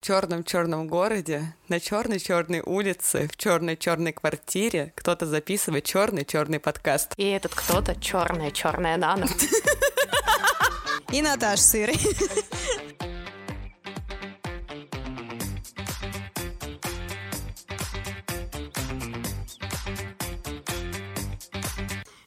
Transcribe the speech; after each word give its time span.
В 0.00 0.06
черном-черном 0.06 0.88
городе, 0.88 1.54
на 1.68 1.78
черной-черной 1.78 2.62
улице, 2.64 3.28
в 3.28 3.36
черной-черной 3.36 4.14
квартире 4.14 4.94
кто-то 4.96 5.26
записывает 5.26 5.84
черный-черный 5.84 6.58
подкаст. 6.58 7.12
И 7.18 7.28
этот 7.28 7.54
кто-то 7.54 7.94
черная-черная 8.00 8.96
Нана. 8.96 9.26
И 11.12 11.20
Наташа 11.20 11.62
Сырой. 11.62 11.98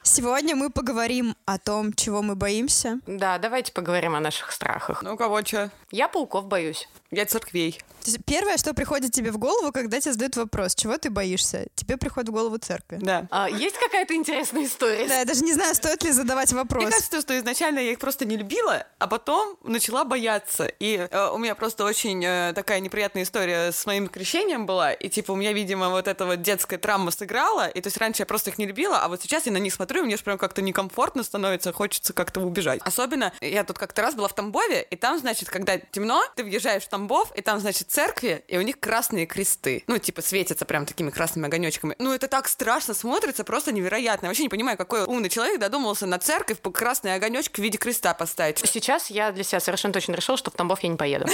Сегодня 0.03 0.55
мы 0.55 0.69
поговорим 0.69 1.35
о 1.45 1.57
том, 1.57 1.91
чего 1.91 2.21
мы 2.21 2.35
боимся. 2.35 2.99
Да, 3.07 3.39
давайте 3.39 3.73
поговорим 3.73 4.13
о 4.13 4.19
наших 4.19 4.51
страхах. 4.51 5.01
Ну, 5.01 5.17
кого 5.17 5.43
что? 5.43 5.71
Я 5.89 6.07
пауков 6.07 6.45
боюсь. 6.45 6.87
Я 7.13 7.25
церквей. 7.25 7.79
То 8.03 8.11
есть 8.11 8.25
первое, 8.25 8.57
что 8.57 8.73
приходит 8.73 9.11
тебе 9.13 9.31
в 9.31 9.37
голову, 9.37 9.71
когда 9.71 9.99
тебе 10.01 10.11
задают 10.11 10.35
вопрос, 10.35 10.75
чего 10.75 10.97
ты 10.97 11.09
боишься, 11.09 11.67
тебе 11.75 11.95
приходит 11.95 12.29
в 12.29 12.33
голову 12.33 12.57
церковь. 12.57 12.99
Да. 13.01 13.27
А, 13.31 13.49
есть 13.49 13.77
какая-то 13.77 14.13
интересная 14.13 14.65
история? 14.65 15.07
Да, 15.07 15.19
я 15.19 15.25
даже 15.25 15.41
не 15.43 15.53
знаю, 15.53 15.73
стоит 15.73 16.03
ли 16.03 16.11
задавать 16.11 16.51
вопрос. 16.51 16.83
Мне 16.83 16.91
кажется, 16.91 17.21
что 17.21 17.37
изначально 17.39 17.79
я 17.79 17.91
их 17.93 17.99
просто 17.99 18.25
не 18.25 18.35
любила, 18.35 18.85
а 18.99 19.07
потом 19.07 19.57
начала 19.63 20.03
бояться. 20.03 20.65
И 20.79 21.07
э, 21.09 21.29
у 21.29 21.37
меня 21.37 21.55
просто 21.55 21.85
очень 21.85 22.23
э, 22.25 22.51
такая 22.53 22.81
неприятная 22.81 23.23
история 23.23 23.71
с 23.71 23.85
моим 23.85 24.09
крещением 24.09 24.65
была. 24.65 24.91
И 24.91 25.07
типа 25.07 25.31
у 25.31 25.35
меня, 25.35 25.53
видимо, 25.53 25.89
вот 25.89 26.09
эта 26.09 26.25
вот 26.25 26.41
детская 26.41 26.77
травма 26.77 27.11
сыграла. 27.11 27.69
И 27.69 27.79
то 27.79 27.87
есть 27.87 27.97
раньше 27.97 28.23
я 28.23 28.25
просто 28.25 28.49
их 28.49 28.57
не 28.57 28.65
любила, 28.65 28.99
а 28.99 29.07
вот 29.07 29.21
сейчас 29.21 29.45
я 29.45 29.53
на 29.53 29.59
них 29.59 29.73
смотрю, 29.73 30.01
и 30.01 30.05
мне 30.05 30.17
же 30.17 30.23
прям 30.23 30.37
как-то 30.37 30.61
некомфортно 30.61 31.23
становится, 31.23 31.71
хочется 31.71 32.11
как-то 32.11 32.41
убежать. 32.41 32.81
Особенно 32.83 33.31
я 33.39 33.63
тут 33.63 33.77
как-то 33.77 34.01
раз 34.01 34.15
была 34.15 34.27
в 34.27 34.35
Тамбове, 34.35 34.81
и 34.81 34.97
там, 34.97 35.19
значит, 35.19 35.49
когда 35.49 35.77
темно, 35.77 36.21
ты 36.35 36.43
въезжаешь 36.43 36.83
в 36.83 36.89
Тамбов, 36.89 37.02
и 37.35 37.41
там, 37.41 37.59
значит, 37.59 37.89
церкви, 37.89 38.43
и 38.47 38.57
у 38.57 38.61
них 38.61 38.79
красные 38.79 39.25
кресты. 39.25 39.83
Ну, 39.87 39.97
типа, 39.97 40.21
светятся 40.21 40.65
прям 40.65 40.85
такими 40.85 41.09
красными 41.09 41.47
огонечками. 41.47 41.95
Ну, 41.99 42.13
это 42.13 42.27
так 42.27 42.47
страшно 42.47 42.93
смотрится, 42.93 43.43
просто 43.43 43.71
невероятно. 43.71 44.25
Я 44.25 44.29
вообще 44.29 44.43
не 44.43 44.49
понимаю, 44.49 44.77
какой 44.77 45.03
умный 45.03 45.29
человек 45.29 45.59
додумался 45.59 46.05
на 46.05 46.19
церковь 46.19 46.57
красный 46.73 47.15
огонечек 47.15 47.55
в 47.55 47.61
виде 47.61 47.77
креста 47.77 48.13
поставить. 48.13 48.59
Сейчас 48.59 49.09
я 49.09 49.31
для 49.31 49.43
себя 49.43 49.59
совершенно 49.59 49.93
точно 49.93 50.13
решила, 50.13 50.37
что 50.37 50.51
в 50.51 50.55
Тамбов 50.55 50.81
я 50.81 50.89
не 50.89 50.97
поеду. 50.97 51.27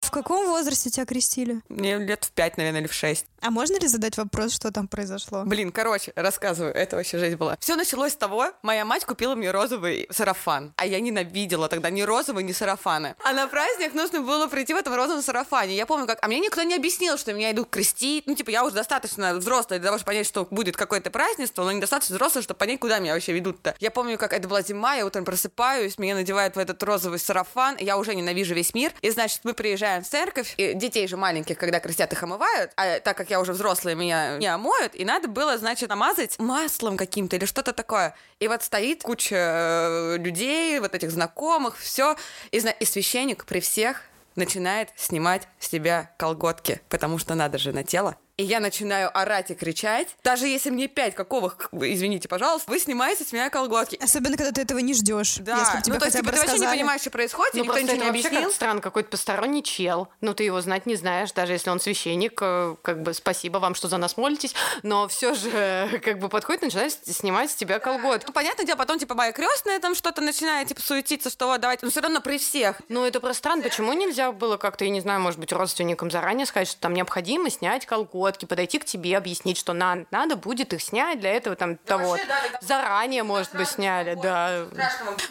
В 0.00 0.12
каком 0.12 0.48
возрасте 0.48 0.90
тебя 0.90 1.06
крестили? 1.06 1.60
Мне 1.68 1.96
лет 1.96 2.24
в 2.24 2.32
пять, 2.32 2.56
наверное, 2.56 2.80
или 2.80 2.88
в 2.88 2.92
шесть. 2.92 3.26
А 3.40 3.50
можно 3.50 3.78
ли 3.78 3.88
задать 3.88 4.16
вопрос, 4.18 4.52
что 4.52 4.70
там 4.70 4.86
произошло? 4.86 5.44
Блин, 5.46 5.72
короче, 5.72 6.12
рассказываю, 6.14 6.74
это 6.74 6.96
вообще 6.96 7.18
жизнь 7.18 7.36
была. 7.36 7.56
Все 7.60 7.74
началось 7.74 8.12
с 8.12 8.16
того, 8.16 8.52
моя 8.62 8.84
мать 8.84 9.04
купила 9.06 9.34
мне 9.34 9.50
розовый 9.50 10.06
сарафан, 10.10 10.74
а 10.76 10.84
я 10.84 11.00
ненавидела 11.00 11.68
тогда 11.68 11.88
ни 11.90 12.02
розовый, 12.02 12.44
ни 12.44 12.52
сарафаны. 12.52 13.14
А 13.24 13.32
на 13.32 13.46
праздник 13.46 13.94
нужно 13.94 14.20
было 14.20 14.46
прийти 14.46 14.74
в 14.74 14.76
этом 14.76 14.94
розовом 14.94 15.22
сарафане. 15.22 15.74
Я 15.74 15.86
помню, 15.86 16.06
как... 16.06 16.18
А 16.20 16.28
мне 16.28 16.40
никто 16.40 16.62
не 16.62 16.74
объяснил, 16.74 17.16
что 17.16 17.32
меня 17.32 17.50
идут 17.52 17.70
крестить. 17.70 18.26
Ну, 18.26 18.34
типа, 18.34 18.50
я 18.50 18.64
уже 18.64 18.74
достаточно 18.74 19.34
взрослая 19.34 19.78
для 19.78 19.88
того, 19.88 19.98
чтобы 19.98 20.08
понять, 20.08 20.26
что 20.26 20.46
будет 20.50 20.76
какое-то 20.76 21.10
празднество, 21.10 21.64
но 21.64 21.72
недостаточно 21.72 22.16
взрослая, 22.16 22.42
чтобы 22.42 22.58
понять, 22.58 22.80
куда 22.80 22.98
меня 22.98 23.14
вообще 23.14 23.32
ведут-то. 23.32 23.74
Я 23.78 23.90
помню, 23.90 24.18
как 24.18 24.34
это 24.34 24.48
была 24.48 24.60
зима, 24.62 24.96
я 24.96 25.06
утром 25.06 25.24
просыпаюсь, 25.24 25.96
меня 25.98 26.14
надевают 26.14 26.56
в 26.56 26.58
этот 26.58 26.82
розовый 26.82 27.18
сарафан, 27.18 27.76
я 27.78 27.96
уже 27.96 28.14
ненавижу 28.14 28.54
весь 28.54 28.74
мир. 28.74 28.92
И, 29.00 29.10
значит, 29.10 29.40
мы 29.44 29.54
приезжаем 29.54 30.04
в 30.04 30.08
церковь, 30.08 30.54
и 30.58 30.74
детей 30.74 31.08
же 31.08 31.16
маленьких, 31.16 31.56
когда 31.56 31.80
крестят, 31.80 32.12
их 32.12 32.22
омывают, 32.22 32.72
а 32.76 33.00
так 33.00 33.16
как 33.16 33.29
я 33.30 33.40
уже 33.40 33.52
взрослая, 33.52 33.94
меня 33.94 34.38
не 34.38 34.46
омоют, 34.46 34.94
и 34.94 35.04
надо 35.04 35.28
было, 35.28 35.56
значит, 35.58 35.88
намазать 35.88 36.38
маслом 36.38 36.96
каким-то 36.96 37.36
или 37.36 37.44
что-то 37.44 37.72
такое. 37.72 38.14
И 38.38 38.48
вот 38.48 38.62
стоит 38.62 39.02
куча 39.02 39.36
э, 39.36 40.16
людей, 40.18 40.78
вот 40.80 40.94
этих 40.94 41.10
знакомых, 41.10 41.78
все, 41.78 42.16
и, 42.50 42.58
и 42.58 42.84
священник 42.84 43.44
при 43.44 43.60
всех 43.60 44.02
начинает 44.36 44.90
снимать 44.96 45.48
с 45.58 45.68
себя 45.68 46.12
колготки, 46.18 46.80
потому 46.88 47.18
что 47.18 47.34
надо 47.34 47.58
же 47.58 47.72
на 47.72 47.84
тело. 47.84 48.16
И 48.40 48.42
я 48.42 48.58
начинаю 48.58 49.10
орать 49.12 49.50
и 49.50 49.54
кричать. 49.54 50.08
Даже 50.24 50.46
если 50.46 50.70
мне 50.70 50.88
пять 50.88 51.14
какого, 51.14 51.54
извините, 51.72 52.26
пожалуйста, 52.26 52.70
вы 52.70 52.78
снимаете 52.78 53.22
с 53.22 53.32
меня 53.34 53.50
колготки. 53.50 53.98
Особенно, 54.02 54.38
когда 54.38 54.50
ты 54.50 54.62
этого 54.62 54.78
не 54.78 54.94
ждешь. 54.94 55.36
Да, 55.40 55.58
Если 55.58 55.90
ну 55.90 55.98
то 55.98 56.06
есть 56.06 56.16
типа, 56.16 56.32
ты 56.32 56.38
вообще 56.38 56.58
не 56.58 56.66
понимаешь, 56.66 57.02
что 57.02 57.10
происходит, 57.10 57.52
Ну, 57.52 57.64
никто 57.64 57.78
ничего 57.78 57.96
не 57.96 57.98
вообще 57.98 58.08
объяснил. 58.28 58.44
как 58.44 58.52
странно, 58.54 58.80
какой-то 58.80 59.10
посторонний 59.10 59.62
чел. 59.62 60.08
Ну, 60.22 60.32
ты 60.32 60.44
его 60.44 60.58
знать 60.62 60.86
не 60.86 60.96
знаешь, 60.96 61.32
даже 61.32 61.52
если 61.52 61.68
он 61.68 61.80
священник, 61.80 62.38
э, 62.40 62.76
как 62.80 63.02
бы 63.02 63.12
спасибо 63.12 63.58
вам, 63.58 63.74
что 63.74 63.88
за 63.88 63.98
нас 63.98 64.16
молитесь, 64.16 64.54
но 64.82 65.06
все 65.06 65.34
же 65.34 66.00
как 66.02 66.18
бы 66.18 66.30
подходит, 66.30 66.62
начинает 66.62 66.96
снимать 67.06 67.50
с 67.50 67.54
тебя 67.54 67.78
колготки. 67.78 68.24
Ну, 68.26 68.32
понятное 68.32 68.64
дело, 68.64 68.78
потом, 68.78 68.98
типа, 68.98 69.14
моя 69.14 69.32
крестная 69.32 69.80
там 69.80 69.94
что-то 69.94 70.22
начинает, 70.22 70.68
типа, 70.68 70.80
суетиться, 70.80 71.28
что 71.28 71.46
вот, 71.48 71.60
давайте, 71.60 71.84
но 71.84 71.90
все 71.90 72.00
равно 72.00 72.22
при 72.22 72.38
всех. 72.38 72.80
Ну, 72.88 73.04
это 73.04 73.20
просто 73.20 73.40
странно. 73.40 73.64
Почему 73.64 73.92
нельзя 73.92 74.32
было 74.32 74.56
как-то, 74.56 74.86
я 74.86 74.90
не 74.90 75.02
знаю, 75.02 75.20
может 75.20 75.38
быть, 75.38 75.52
родственникам 75.52 76.10
заранее 76.10 76.46
сказать, 76.46 76.68
что 76.68 76.80
там 76.80 76.94
необходимо 76.94 77.50
снять 77.50 77.84
колготки, 77.84 78.29
подойти 78.38 78.78
к 78.78 78.84
тебе, 78.84 79.16
объяснить, 79.16 79.56
что 79.58 79.72
на- 79.72 80.04
надо 80.10 80.36
будет 80.36 80.72
их 80.72 80.82
снять 80.82 81.20
для 81.20 81.32
этого 81.32 81.56
там 81.56 81.76
того. 81.76 82.16
Заранее, 82.60 83.22
может 83.22 83.54
быть, 83.54 83.68
сняли, 83.68 84.14
да. 84.14 84.66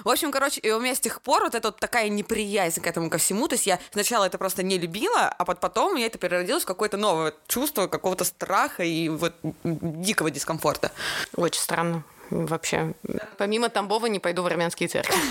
В 0.04 0.10
общем, 0.10 0.32
короче, 0.32 0.60
и 0.62 0.72
у 0.72 0.80
меня 0.80 0.96
с 0.96 1.00
тех 1.00 1.22
пор 1.22 1.44
вот 1.44 1.56
эта 1.56 1.70
вот 1.70 1.80
такая 1.80 2.10
неприязнь 2.10 2.82
к 2.82 2.88
этому 2.88 3.10
ко 3.10 3.18
всему. 3.18 3.48
То 3.48 3.56
есть 3.56 3.68
я 3.68 3.80
сначала 3.92 4.26
это 4.26 4.38
просто 4.38 4.64
не 4.64 4.78
любила, 4.78 5.28
а 5.28 5.46
под 5.46 5.60
потом 5.60 5.92
у 5.92 5.96
меня 5.96 6.08
это 6.08 6.18
переродилось 6.18 6.64
в 6.64 6.68
какое-то 6.68 6.98
новое 6.98 7.34
чувство 7.48 7.88
какого-то 7.88 8.24
страха 8.24 8.84
и 8.84 9.10
вот 9.10 9.34
дикого 9.64 10.32
дискомфорта. 10.32 10.92
Очень 11.36 11.62
странно. 11.62 12.04
Вообще. 12.30 12.94
Помимо 13.38 13.70
Тамбова 13.70 14.06
не 14.08 14.20
пойду 14.20 14.44
в 14.44 14.46
армянские 14.48 14.90
церкви. 14.90 15.16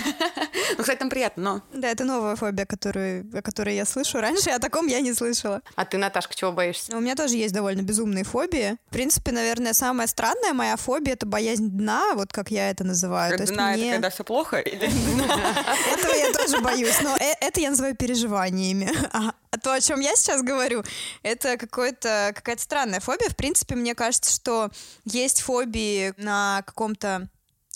Ну, 0.77 0.83
кстати, 0.83 0.99
там 0.99 1.09
приятно, 1.09 1.43
но... 1.73 1.79
Да, 1.81 1.87
это 1.89 2.03
новая 2.03 2.35
фобия, 2.35 2.65
которую, 2.65 3.25
о 3.35 3.41
которой 3.41 3.75
я 3.75 3.85
слышу. 3.85 4.19
Раньше 4.21 4.51
о 4.51 4.59
таком 4.59 4.85
я 4.85 4.99
не 5.01 5.13
слышала. 5.15 5.61
А 5.75 5.83
ты, 5.83 5.97
Наташка, 5.97 6.35
чего 6.35 6.51
боишься? 6.51 6.95
У 6.95 6.99
меня 6.99 7.15
тоже 7.15 7.35
есть 7.37 7.55
довольно 7.55 7.81
безумные 7.81 8.23
фобии. 8.23 8.77
В 8.87 8.93
принципе, 8.93 9.31
наверное, 9.31 9.73
самая 9.73 10.05
странная 10.05 10.53
моя 10.53 10.77
фобия— 10.77 11.13
это 11.15 11.25
боязнь 11.25 11.69
дна, 11.71 12.13
вот 12.13 12.31
как 12.31 12.51
я 12.51 12.69
это 12.69 12.83
называю. 12.83 13.35
То 13.35 13.41
есть 13.43 13.53
Дна 13.53 13.75
это 13.75 13.91
когда 13.93 14.09
все 14.11 14.23
плохо? 14.23 14.57
или- 14.59 14.85
Этого 15.93 16.13
я 16.13 16.31
тоже 16.33 16.61
боюсь, 16.61 17.01
но 17.01 17.15
э- 17.17 17.33
это 17.41 17.59
я 17.59 17.71
называю 17.71 17.95
переживаниями. 17.95 18.89
А 19.51 19.57
то, 19.57 19.73
о 19.73 19.81
чем 19.81 19.99
я 19.99 20.15
сейчас 20.15 20.43
говорю, 20.43 20.83
это 21.23 21.57
какое-то, 21.57 22.33
какая-то 22.35 22.61
странная 22.61 22.99
фобия. 22.99 23.29
В 23.29 23.35
принципе, 23.35 23.73
мне 23.73 23.95
кажется, 23.95 24.31
что 24.31 24.69
есть 25.05 25.41
фобии 25.41 26.13
на 26.17 26.61
каком-то 26.95 27.29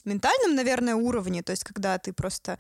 ментальном, 0.06 0.56
наверное, 0.56 0.96
уровне, 0.96 1.44
то 1.44 1.52
есть 1.52 1.64
когда 1.64 1.98
ты 1.98 2.14
просто 2.14 2.58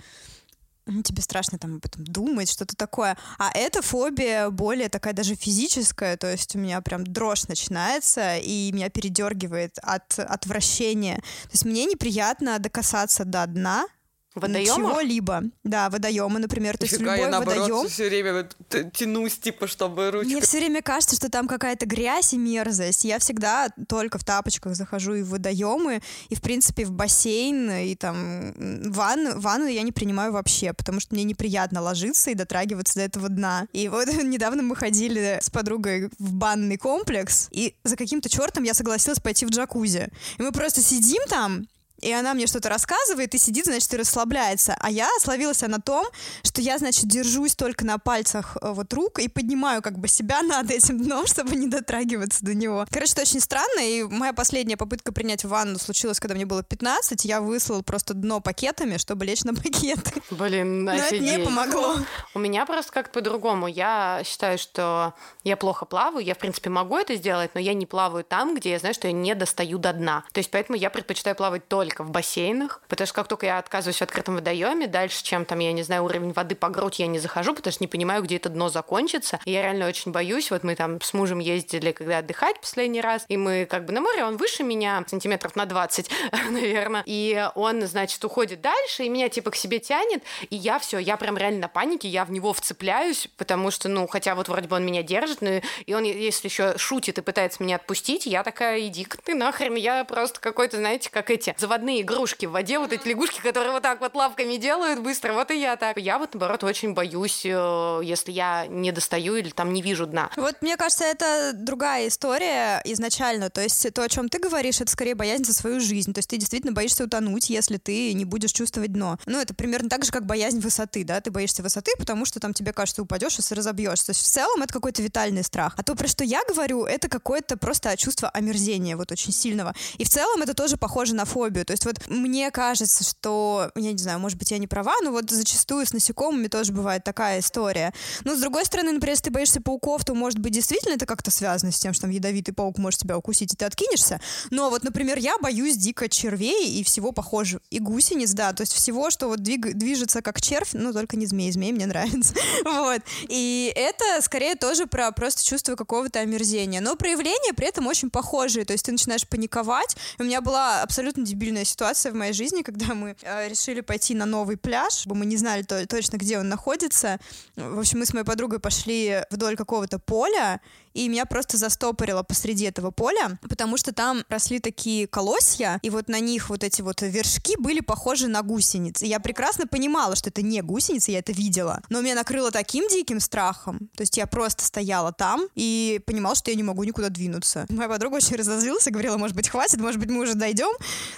м, 0.85 1.01
тебе 1.03 1.21
страшно 1.21 1.57
там 1.57 1.75
об 1.75 1.85
этом 1.85 2.03
думать, 2.03 2.49
что-то 2.49 2.75
такое. 2.75 3.17
А 3.37 3.51
эта 3.53 3.81
фобия 3.81 4.49
более 4.49 4.89
такая 4.89 5.13
даже 5.13 5.35
физическая, 5.35 6.17
то 6.17 6.31
есть 6.31 6.55
у 6.55 6.59
меня 6.59 6.81
прям 6.81 7.05
дрожь 7.05 7.47
начинается, 7.47 8.37
и 8.37 8.71
меня 8.71 8.89
передергивает 8.89 9.77
от 9.81 10.19
отвращения. 10.19 11.15
То 11.15 11.51
есть 11.53 11.65
мне 11.65 11.85
неприятно 11.85 12.59
докасаться 12.59 13.25
до 13.25 13.45
дна, 13.47 13.87
Водоемов? 14.35 14.91
чего-либо. 14.91 15.43
Да, 15.63 15.89
водоемы, 15.89 16.39
например. 16.39 16.77
То 16.77 16.85
есть 16.85 16.93
Нифига, 16.93 17.15
любой 17.15 17.25
я 17.25 17.31
наоборот 17.31 17.69
водоем. 17.69 17.87
все 17.87 18.09
время 18.09 18.49
тянусь, 18.93 19.37
типа, 19.37 19.67
чтобы 19.67 20.09
ручка... 20.11 20.27
Мне 20.27 20.41
все 20.41 20.57
время 20.57 20.81
кажется, 20.81 21.15
что 21.15 21.29
там 21.29 21.47
какая-то 21.47 21.85
грязь 21.85 22.33
и 22.33 22.37
мерзость. 22.37 23.05
Я 23.05 23.19
всегда 23.19 23.69
только 23.87 24.17
в 24.17 24.23
тапочках 24.23 24.75
захожу 24.75 25.13
и 25.13 25.21
в 25.21 25.29
водоемы, 25.29 26.01
и, 26.29 26.35
в 26.35 26.41
принципе, 26.41 26.85
в 26.85 26.91
бассейн, 26.91 27.69
и 27.71 27.95
там 27.95 28.53
ванну, 28.91 29.39
ванну 29.39 29.67
я 29.67 29.83
не 29.83 29.91
принимаю 29.91 30.33
вообще, 30.33 30.73
потому 30.73 30.99
что 30.99 31.13
мне 31.13 31.23
неприятно 31.23 31.81
ложиться 31.81 32.31
и 32.31 32.35
дотрагиваться 32.35 32.95
до 32.95 33.01
этого 33.01 33.29
дна. 33.29 33.67
И 33.73 33.87
вот 33.87 34.07
недавно 34.23 34.63
мы 34.63 34.75
ходили 34.75 35.39
с 35.41 35.49
подругой 35.49 36.09
в 36.17 36.33
банный 36.33 36.77
комплекс, 36.77 37.49
и 37.51 37.75
за 37.83 37.95
каким-то 37.95 38.29
чертом 38.29 38.63
я 38.63 38.73
согласилась 38.73 39.19
пойти 39.19 39.45
в 39.45 39.49
джакузи. 39.49 40.09
И 40.37 40.41
мы 40.41 40.51
просто 40.51 40.81
сидим 40.81 41.21
там, 41.29 41.67
и 42.03 42.11
она 42.11 42.33
мне 42.33 42.47
что-то 42.47 42.69
рассказывает 42.69 43.33
и 43.33 43.37
сидит, 43.37 43.65
значит, 43.65 43.93
и 43.93 43.97
расслабляется. 43.97 44.75
А 44.79 44.89
я 44.91 45.09
словилась 45.19 45.61
на 45.61 45.79
том, 45.79 46.05
что 46.43 46.61
я, 46.61 46.77
значит, 46.77 47.05
держусь 47.05 47.55
только 47.55 47.85
на 47.85 47.97
пальцах 47.97 48.57
э, 48.61 48.71
вот 48.71 48.93
рук 48.93 49.19
и 49.19 49.27
поднимаю 49.27 49.81
как 49.81 49.97
бы 49.97 50.07
себя 50.07 50.41
над 50.43 50.69
этим 50.71 51.01
дном, 51.01 51.25
чтобы 51.27 51.55
не 51.55 51.67
дотрагиваться 51.67 52.43
до 52.43 52.53
него. 52.53 52.85
Короче, 52.91 53.13
это 53.13 53.21
очень 53.21 53.39
странно, 53.39 53.79
и 53.79 54.03
моя 54.03 54.33
последняя 54.33 54.77
попытка 54.77 55.11
принять 55.13 55.45
ванну 55.45 55.79
случилась, 55.79 56.19
когда 56.19 56.35
мне 56.35 56.45
было 56.45 56.63
15. 56.63 57.25
Я 57.25 57.41
выслал 57.41 57.83
просто 57.83 58.13
дно 58.13 58.39
пакетами, 58.41 58.97
чтобы 58.97 59.25
лечь 59.25 59.43
на 59.43 59.53
пакеты. 59.53 60.21
Блин, 60.31 60.83
Но 60.85 60.93
это 60.93 61.17
не 61.17 61.29
офигеть. 61.29 61.45
помогло. 61.45 61.97
У 62.33 62.39
меня 62.39 62.65
просто 62.65 62.91
как-то 62.91 63.13
по-другому. 63.13 63.67
Я 63.67 64.21
считаю, 64.25 64.57
что 64.57 65.13
я 65.43 65.55
плохо 65.57 65.85
плаваю. 65.85 66.25
Я, 66.25 66.35
в 66.35 66.39
принципе, 66.39 66.69
могу 66.69 66.97
это 66.97 67.15
сделать, 67.15 67.51
но 67.53 67.59
я 67.61 67.73
не 67.73 67.85
плаваю 67.85 68.23
там, 68.23 68.55
где 68.55 68.71
я 68.71 68.79
знаю, 68.79 68.93
что 68.93 69.07
я 69.07 69.13
не 69.13 69.35
достаю 69.35 69.77
до 69.77 69.93
дна. 69.93 70.23
То 70.31 70.39
есть 70.39 70.49
поэтому 70.51 70.77
я 70.77 70.89
предпочитаю 70.89 71.35
плавать 71.35 71.67
только 71.67 71.92
только 71.93 72.03
в 72.03 72.11
бассейнах, 72.11 72.81
потому 72.87 73.05
что 73.05 73.15
как 73.15 73.27
только 73.27 73.45
я 73.45 73.59
отказываюсь 73.59 73.97
в 73.97 74.01
открытом 74.01 74.35
водоеме, 74.35 74.87
дальше, 74.87 75.23
чем 75.23 75.45
там, 75.45 75.59
я 75.59 75.71
не 75.71 75.83
знаю, 75.83 76.03
уровень 76.03 76.33
воды 76.33 76.55
по 76.55 76.69
грудь, 76.69 76.99
я 76.99 77.07
не 77.07 77.19
захожу, 77.19 77.53
потому 77.53 77.71
что 77.71 77.83
не 77.83 77.87
понимаю, 77.87 78.23
где 78.23 78.37
это 78.37 78.49
дно 78.49 78.69
закончится. 78.69 79.39
И 79.45 79.51
я 79.51 79.61
реально 79.61 79.87
очень 79.87 80.11
боюсь. 80.11 80.49
Вот 80.49 80.63
мы 80.63 80.75
там 80.75 80.99
с 81.01 81.13
мужем 81.13 81.39
ездили, 81.39 81.91
когда 81.91 82.19
отдыхать 82.19 82.59
последний 82.59 83.01
раз, 83.01 83.25
и 83.27 83.37
мы 83.37 83.65
как 83.69 83.85
бы 83.85 83.93
на 83.93 84.01
море, 84.01 84.23
он 84.23 84.37
выше 84.37 84.63
меня, 84.63 85.03
сантиметров 85.07 85.55
на 85.55 85.65
20, 85.65 86.09
наверное. 86.49 87.03
И 87.05 87.47
он, 87.55 87.83
значит, 87.83 88.23
уходит 88.25 88.61
дальше, 88.61 89.03
и 89.03 89.09
меня 89.09 89.29
типа 89.29 89.51
к 89.51 89.55
себе 89.55 89.79
тянет, 89.79 90.23
и 90.49 90.55
я 90.55 90.79
все, 90.79 90.97
я 90.97 91.17
прям 91.17 91.37
реально 91.37 91.61
на 91.61 91.67
панике, 91.67 92.07
я 92.07 92.25
в 92.25 92.31
него 92.31 92.53
вцепляюсь, 92.53 93.27
потому 93.37 93.69
что, 93.69 93.87
ну, 93.87 94.07
хотя 94.07 94.33
вот 94.35 94.47
вроде 94.47 94.67
бы 94.67 94.75
он 94.75 94.85
меня 94.85 95.03
держит, 95.03 95.41
но 95.41 95.61
и 95.85 95.93
он, 95.93 96.03
если 96.03 96.47
еще 96.47 96.77
шутит 96.77 97.19
и 97.19 97.21
пытается 97.21 97.61
меня 97.61 97.75
отпустить, 97.75 98.25
я 98.25 98.43
такая, 98.43 98.79
иди 98.87 99.07
ты 99.23 99.35
нахрен, 99.35 99.75
я 99.75 100.03
просто 100.05 100.39
какой-то, 100.39 100.77
знаете, 100.77 101.09
как 101.11 101.29
эти 101.29 101.53
заводные 101.57 101.82
игрушки 102.01 102.45
в 102.45 102.51
воде, 102.51 102.79
вот 102.79 102.91
эти 102.93 103.07
лягушки, 103.07 103.41
которые 103.41 103.71
вот 103.71 103.83
так 103.83 103.99
вот 103.99 104.15
лапками 104.15 104.57
делают 104.57 104.99
быстро, 104.99 105.33
вот 105.33 105.51
и 105.51 105.59
я 105.59 105.75
так. 105.75 105.97
Я 105.97 106.19
вот, 106.19 106.33
наоборот, 106.33 106.63
очень 106.63 106.93
боюсь, 106.93 107.41
э, 107.45 108.01
если 108.03 108.31
я 108.31 108.67
не 108.67 108.91
достаю 108.91 109.35
или 109.35 109.49
там 109.49 109.73
не 109.73 109.81
вижу 109.81 110.05
дна. 110.05 110.29
Вот 110.35 110.61
мне 110.61 110.77
кажется, 110.77 111.05
это 111.05 111.51
другая 111.53 112.07
история 112.07 112.81
изначально. 112.85 113.49
То 113.49 113.61
есть 113.61 113.93
то, 113.93 114.03
о 114.03 114.09
чем 114.09 114.29
ты 114.29 114.39
говоришь, 114.39 114.81
это 114.81 114.91
скорее 114.91 115.15
боязнь 115.15 115.43
за 115.43 115.53
свою 115.53 115.79
жизнь. 115.79 116.13
То 116.13 116.19
есть 116.19 116.29
ты 116.29 116.37
действительно 116.37 116.73
боишься 116.73 117.03
утонуть, 117.03 117.49
если 117.49 117.77
ты 117.77 118.13
не 118.13 118.25
будешь 118.25 118.51
чувствовать 118.51 118.91
дно. 118.91 119.17
Ну, 119.25 119.39
это 119.39 119.53
примерно 119.53 119.89
так 119.89 120.05
же, 120.05 120.11
как 120.11 120.25
боязнь 120.25 120.59
высоты, 120.59 121.03
да? 121.03 121.21
Ты 121.21 121.31
боишься 121.31 121.63
высоты, 121.63 121.91
потому 121.97 122.25
что 122.25 122.39
там 122.39 122.53
тебе 122.53 122.73
кажется, 122.73 123.01
упадешь 123.01 123.37
и 123.39 123.53
разобьешься. 123.53 124.07
То 124.07 124.09
есть 124.11 124.21
в 124.21 124.29
целом 124.29 124.61
это 124.61 124.73
какой-то 124.73 125.01
витальный 125.01 125.43
страх. 125.43 125.73
А 125.77 125.83
то, 125.83 125.95
про 125.95 126.07
что 126.07 126.23
я 126.23 126.41
говорю, 126.47 126.85
это 126.85 127.09
какое-то 127.09 127.57
просто 127.57 127.95
чувство 127.97 128.29
омерзения, 128.29 128.95
вот 128.95 129.11
очень 129.11 129.31
сильного. 129.31 129.73
И 129.97 130.03
в 130.03 130.09
целом 130.09 130.41
это 130.41 130.53
тоже 130.53 130.77
похоже 130.77 131.15
на 131.15 131.25
фобию. 131.25 131.65
То 131.73 131.75
есть 131.75 131.85
вот 131.85 132.07
мне 132.07 132.51
кажется, 132.51 133.03
что, 133.03 133.71
я 133.75 133.91
не 133.91 133.97
знаю, 133.97 134.19
может 134.19 134.37
быть, 134.37 134.51
я 134.51 134.59
не 134.59 134.67
права, 134.67 134.93
но 135.03 135.11
вот 135.11 135.31
зачастую 135.31 135.87
с 135.87 135.93
насекомыми 135.93 136.47
тоже 136.47 136.71
бывает 136.71 137.03
такая 137.03 137.39
история. 137.39 137.93
Но 138.23 138.35
с 138.35 138.39
другой 138.39 138.65
стороны, 138.65 138.91
например, 138.91 139.13
если 139.13 139.25
ты 139.25 139.31
боишься 139.31 139.59
пауков, 139.59 140.05
то, 140.05 140.13
может 140.13 140.37
быть, 140.37 140.53
действительно 140.53 140.93
это 140.93 141.07
как-то 141.07 141.31
связано 141.31 141.71
с 141.71 141.79
тем, 141.79 141.93
что 141.93 142.03
там 142.03 142.11
ядовитый 142.11 142.53
паук 142.53 142.77
может 142.77 142.99
тебя 142.99 143.17
укусить, 143.17 143.53
и 143.53 143.55
ты 143.55 143.65
откинешься. 143.65 144.21
Но 144.51 144.69
вот, 144.69 144.83
например, 144.83 145.17
я 145.17 145.37
боюсь 145.39 145.77
дико 145.77 146.07
червей 146.09 146.69
и 146.79 146.83
всего 146.83 147.11
похожего. 147.11 147.61
И 147.71 147.79
гусениц, 147.79 148.31
да, 148.33 148.53
то 148.53 148.61
есть 148.61 148.73
всего, 148.73 149.09
что 149.09 149.27
вот 149.27 149.41
двиг... 149.41 149.73
движется 149.73 150.21
как 150.21 150.41
червь, 150.41 150.73
ну, 150.73 150.93
только 150.93 151.17
не 151.17 151.25
змей, 151.25 151.51
змей 151.51 151.71
мне 151.71 151.87
нравится. 151.87 152.35
вот. 152.65 153.01
И 153.29 153.73
это 153.75 154.21
скорее 154.21 154.55
тоже 154.55 154.85
про 154.85 155.11
просто 155.11 155.43
чувство 155.43 155.75
какого-то 155.75 156.19
омерзения. 156.19 156.81
Но 156.81 156.95
проявления 156.95 157.53
при 157.53 157.67
этом 157.67 157.87
очень 157.87 158.09
похожие. 158.09 158.65
То 158.65 158.73
есть 158.73 158.85
ты 158.85 158.91
начинаешь 158.91 159.27
паниковать. 159.27 159.95
У 160.19 160.23
меня 160.23 160.41
была 160.41 160.81
абсолютно 160.81 161.23
дебильная 161.23 161.52
ситуация 161.63 162.11
в 162.11 162.15
моей 162.15 162.33
жизни, 162.33 162.61
когда 162.61 162.93
мы 162.93 163.15
э, 163.21 163.49
решили 163.49 163.81
пойти 163.81 164.15
на 164.15 164.25
новый 164.25 164.57
пляж. 164.57 165.05
Мы 165.05 165.25
не 165.25 165.37
знали 165.37 165.63
то, 165.63 165.85
точно, 165.87 166.17
где 166.17 166.39
он 166.39 166.49
находится. 166.49 167.19
В 167.55 167.79
общем, 167.79 167.99
мы 167.99 168.05
с 168.05 168.13
моей 168.13 168.25
подругой 168.25 168.59
пошли 168.59 169.23
вдоль 169.29 169.55
какого-то 169.55 169.99
поля, 169.99 170.59
и 170.93 171.07
меня 171.07 171.25
просто 171.25 171.57
застопорило 171.57 172.23
посреди 172.23 172.65
этого 172.65 172.91
поля, 172.91 173.39
потому 173.41 173.77
что 173.77 173.93
там 173.93 174.23
росли 174.29 174.59
такие 174.59 175.07
колосья, 175.07 175.79
и 175.81 175.89
вот 175.89 176.07
на 176.07 176.19
них 176.19 176.49
вот 176.49 176.63
эти 176.63 176.81
вот 176.81 177.01
вершки 177.01 177.55
были 177.57 177.79
похожи 177.79 178.27
на 178.27 178.41
гусениц. 178.41 179.01
И 179.01 179.07
я 179.07 179.19
прекрасно 179.19 179.67
понимала, 179.67 180.15
что 180.15 180.29
это 180.29 180.41
не 180.41 180.61
гусеницы, 180.61 181.11
я 181.11 181.19
это 181.19 181.31
видела. 181.31 181.81
Но 181.89 182.01
меня 182.01 182.15
накрыло 182.15 182.51
таким 182.51 182.87
диким 182.87 183.19
страхом, 183.19 183.89
то 183.95 184.01
есть 184.01 184.17
я 184.17 184.27
просто 184.27 184.65
стояла 184.65 185.11
там 185.11 185.47
и 185.55 186.01
понимала, 186.05 186.35
что 186.35 186.51
я 186.51 186.57
не 186.57 186.63
могу 186.63 186.83
никуда 186.83 187.09
двинуться. 187.09 187.65
Моя 187.69 187.89
подруга 187.89 188.15
очень 188.15 188.35
разозлилась 188.35 188.87
и 188.87 188.91
говорила, 188.91 189.17
может 189.17 189.35
быть, 189.35 189.49
хватит, 189.49 189.79
может 189.79 189.99
быть, 189.99 190.09
мы 190.09 190.21
уже 190.23 190.35
дойдем. 190.35 190.71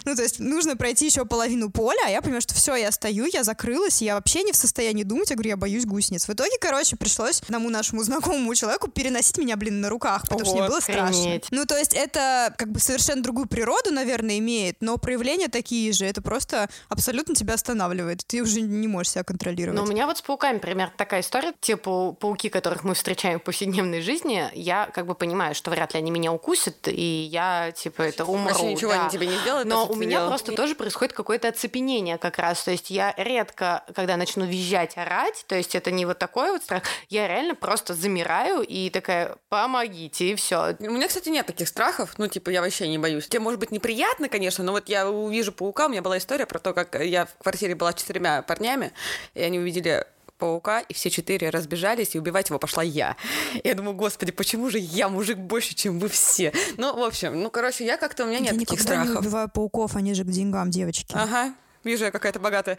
Ну, 0.06 0.16
то 0.16 0.22
есть 0.22 0.40
нужно 0.40 0.76
пройти 0.76 1.06
еще 1.06 1.26
половину 1.26 1.70
поля, 1.70 2.02
а 2.06 2.10
я 2.10 2.22
понимаю, 2.22 2.42
что 2.42 2.54
все, 2.54 2.76
я 2.76 2.92
стою, 2.92 3.26
я 3.32 3.44
закрылась, 3.44 4.02
я 4.02 4.16
вообще 4.16 4.44
не 4.44 4.52
в 4.52 4.56
состоянии 4.56 5.04
думать, 5.04 5.30
я 5.30 5.36
говорю, 5.36 5.50
я 5.50 5.58
боюсь 5.58 5.86
гусениц. 5.86 6.28
В 6.28 6.32
итоге, 6.32 6.58
короче, 6.60 6.96
пришлось 6.96 7.42
одному 7.42 7.70
нашему 7.70 8.04
знакомому 8.04 8.54
человеку 8.56 8.88
переносить 8.88 9.38
меня, 9.38 9.56
блин, 9.66 9.82
на 9.82 9.90
руках, 9.90 10.22
потому 10.24 10.42
Ого, 10.42 10.46
что 10.46 10.58
мне 10.58 10.68
было 10.68 10.80
страшно. 10.80 11.42
Ну, 11.52 11.66
то 11.66 11.78
есть 11.78 11.94
это 11.94 12.54
как 12.58 12.72
бы 12.72 12.80
совершенно 12.80 13.24
другую 13.24 13.48
природу, 13.48 13.92
наверное, 13.92 14.38
имеет, 14.38 14.78
но 14.82 14.98
проявления 14.98 15.48
такие 15.48 15.92
же. 15.92 16.06
Это 16.06 16.22
просто 16.22 16.70
абсолютно 16.90 17.34
тебя 17.36 17.56
останавливает. 17.56 18.26
Ты 18.28 18.42
уже 18.42 18.62
не 18.62 18.88
можешь 18.88 19.14
себя 19.14 19.24
контролировать. 19.24 19.80
Но 19.80 19.86
у 19.86 19.88
меня 19.88 20.06
вот 20.06 20.18
с 20.18 20.22
пауками 20.22 20.60
примерно 20.60 20.94
такая 20.96 21.22
история. 21.22 21.54
Те 21.60 21.78
пауки, 21.78 22.50
которых 22.50 22.84
мы 22.84 22.94
встречаем 22.94 23.40
в 23.40 23.44
повседневной 23.44 24.02
жизни, 24.02 24.50
я 24.54 24.88
как 24.94 25.08
бы 25.08 25.16
понимаю, 25.16 25.56
что 25.56 25.72
вряд 25.72 25.94
ли 25.94 26.00
они 26.00 26.12
меня 26.12 26.32
укусят, 26.32 26.88
и 26.88 27.28
я, 27.32 27.72
типа, 27.72 28.04
это 28.04 28.26
умру. 28.26 28.50
Вообще 28.50 28.74
ничего 28.74 28.92
да. 28.92 29.02
они 29.02 29.10
тебе 29.10 29.28
не 29.28 29.38
сделают. 29.38 29.68
Но 29.68 29.88
у 29.88 29.96
меня 29.96 30.18
делал. 30.18 30.30
просто 30.30 30.52
тоже 30.52 30.76
происходит 30.76 31.14
какое-то 31.14 31.48
оцепенение 31.48 32.18
как 32.18 32.38
раз. 32.38 32.64
То 32.64 32.72
есть 32.72 32.90
я 32.90 33.14
редко, 33.18 33.84
когда 33.96 34.18
начну 34.18 34.46
визжать, 34.46 34.98
орать, 34.98 35.46
то 35.48 35.56
есть 35.56 35.74
это 35.76 35.92
не 35.92 36.06
вот 36.06 36.20
такой 36.20 36.52
вот 36.52 36.64
страх, 36.64 36.84
я 37.10 37.28
реально 37.28 37.56
просто 37.56 37.94
замираю 37.96 38.62
и 38.62 38.90
такая, 38.90 39.38
помогите, 39.64 40.32
и 40.32 40.36
все. 40.36 40.76
У 40.80 40.92
меня, 40.92 41.08
кстати, 41.08 41.30
нет 41.30 41.46
таких 41.46 41.68
страхов, 41.68 42.16
ну, 42.18 42.28
типа, 42.28 42.50
я 42.50 42.62
вообще 42.62 42.88
не 42.88 42.98
боюсь. 42.98 43.28
Тебе 43.28 43.40
может 43.40 43.60
быть 43.60 43.72
неприятно, 43.72 44.30
конечно, 44.30 44.64
но 44.64 44.72
вот 44.72 44.90
я 44.90 45.10
увижу 45.10 45.52
паука, 45.52 45.86
у 45.86 45.90
меня 45.90 46.02
была 46.02 46.18
история 46.18 46.46
про 46.46 46.60
то, 46.60 46.74
как 46.74 46.96
я 47.04 47.26
в 47.26 47.34
квартире 47.38 47.76
была 47.76 47.92
с 47.92 47.96
четырьмя 47.96 48.42
парнями, 48.42 48.92
и 49.34 49.42
они 49.42 49.60
увидели 49.60 50.06
паука, 50.38 50.82
и 50.82 50.94
все 50.94 51.10
четыре 51.10 51.50
разбежались, 51.50 52.16
и 52.16 52.20
убивать 52.20 52.50
его 52.50 52.60
пошла 52.60 52.84
я. 52.84 53.16
Я 53.64 53.74
думаю, 53.74 53.96
господи, 53.96 54.32
почему 54.32 54.70
же 54.70 54.80
я 54.80 55.08
мужик 55.08 55.38
больше, 55.38 55.74
чем 55.76 56.00
вы 56.00 56.10
все? 56.10 56.54
Ну, 56.78 56.98
в 56.98 57.04
общем, 57.04 57.42
ну, 57.42 57.50
короче, 57.50 57.86
я 57.86 57.98
как-то, 57.98 58.26
у 58.26 58.28
меня 58.28 58.40
нет 58.40 58.54
я 58.54 58.60
таких 58.60 58.82
страхов. 58.82 59.06
Я 59.06 59.12
не 59.14 59.18
убиваю 59.20 59.50
пауков, 59.50 59.96
они 59.96 60.14
же 60.14 60.24
к 60.24 60.28
деньгам, 60.28 60.72
девочки. 60.72 61.16
Ага, 61.16 61.54
Вижу, 61.86 62.06
я 62.06 62.12
какая-то 62.12 62.40
богатая. 62.40 62.78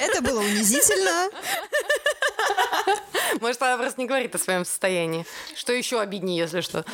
Это 0.00 0.22
было 0.22 0.40
унизительно. 0.40 1.30
Может, 3.40 3.60
она 3.62 3.76
просто 3.76 4.00
не 4.00 4.06
говорит 4.06 4.34
о 4.34 4.38
своем 4.38 4.64
состоянии. 4.64 5.26
Что 5.54 5.72
еще 5.74 6.00
обиднее, 6.00 6.38
если 6.38 6.62
что. 6.62 6.84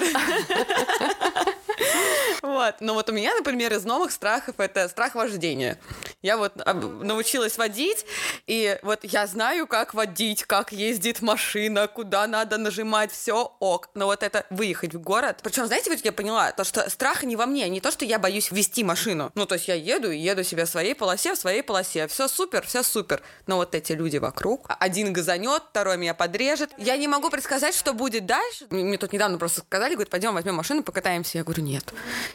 Вот. 2.42 2.76
Но 2.80 2.94
вот 2.94 3.08
у 3.08 3.12
меня, 3.12 3.34
например, 3.34 3.72
из 3.72 3.84
новых 3.84 4.10
страхов 4.10 4.56
это 4.58 4.88
страх 4.88 5.14
вождения. 5.14 5.78
Я 6.22 6.36
вот 6.36 6.54
научилась 6.66 7.56
водить, 7.56 8.04
и 8.46 8.78
вот 8.82 9.00
я 9.04 9.26
знаю, 9.26 9.66
как 9.66 9.94
водить, 9.94 10.44
как 10.44 10.72
ездит 10.72 11.22
машина, 11.22 11.88
куда 11.88 12.26
надо 12.26 12.58
нажимать, 12.58 13.12
все 13.12 13.52
ок. 13.60 13.88
Но 13.94 14.06
вот 14.06 14.22
это 14.22 14.44
выехать 14.50 14.94
в 14.94 15.00
город. 15.00 15.38
Причем, 15.42 15.66
знаете, 15.66 15.90
вот 15.90 16.00
я 16.04 16.12
поняла, 16.12 16.52
то, 16.52 16.64
что 16.64 16.88
страх 16.90 17.22
не 17.22 17.36
во 17.36 17.46
мне, 17.46 17.68
не 17.68 17.80
то, 17.80 17.90
что 17.90 18.04
я 18.04 18.18
боюсь 18.18 18.50
вести 18.50 18.84
машину. 18.84 19.30
Ну, 19.34 19.46
то 19.46 19.54
есть 19.54 19.68
я 19.68 19.74
еду 19.74 20.10
и 20.10 20.18
еду 20.18 20.42
себе 20.42 20.64
в 20.64 20.68
своей 20.68 20.94
полосе, 20.94 21.34
в 21.34 21.38
своей 21.38 21.62
полосе. 21.62 22.08
Все 22.08 22.28
супер, 22.28 22.66
все 22.66 22.82
супер. 22.82 23.22
Но 23.46 23.56
вот 23.56 23.74
эти 23.74 23.92
люди 23.92 24.16
вокруг, 24.18 24.66
один 24.80 25.12
газанет, 25.12 25.62
второй 25.70 25.96
меня 25.96 26.14
подрежет. 26.14 26.70
Я 26.76 26.96
не 26.96 27.08
могу 27.08 27.30
предсказать, 27.30 27.74
что 27.74 27.92
будет 27.92 28.26
дальше. 28.26 28.66
Мне 28.70 28.98
тут 28.98 29.12
недавно 29.12 29.38
просто 29.38 29.60
сказали, 29.60 29.94
говорят, 29.94 30.10
пойдем 30.10 30.34
возьмем 30.34 30.56
машину, 30.56 30.82
покатаемся. 30.82 31.38
Я 31.38 31.44
говорю, 31.44 31.62
нет. 31.62 31.92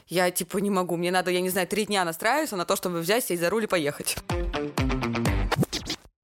Я, 0.07 0.31
типа, 0.31 0.57
не 0.57 0.69
могу. 0.69 0.97
Мне 0.97 1.11
надо, 1.11 1.31
я 1.31 1.41
не 1.41 1.49
знаю, 1.49 1.67
три 1.67 1.85
дня 1.85 2.05
настраиваться 2.05 2.55
на 2.55 2.65
то, 2.65 2.75
чтобы 2.75 2.99
взять, 2.99 3.25
сесть 3.25 3.41
за 3.41 3.49
руль 3.49 3.63
и 3.63 3.67
поехать 3.67 4.17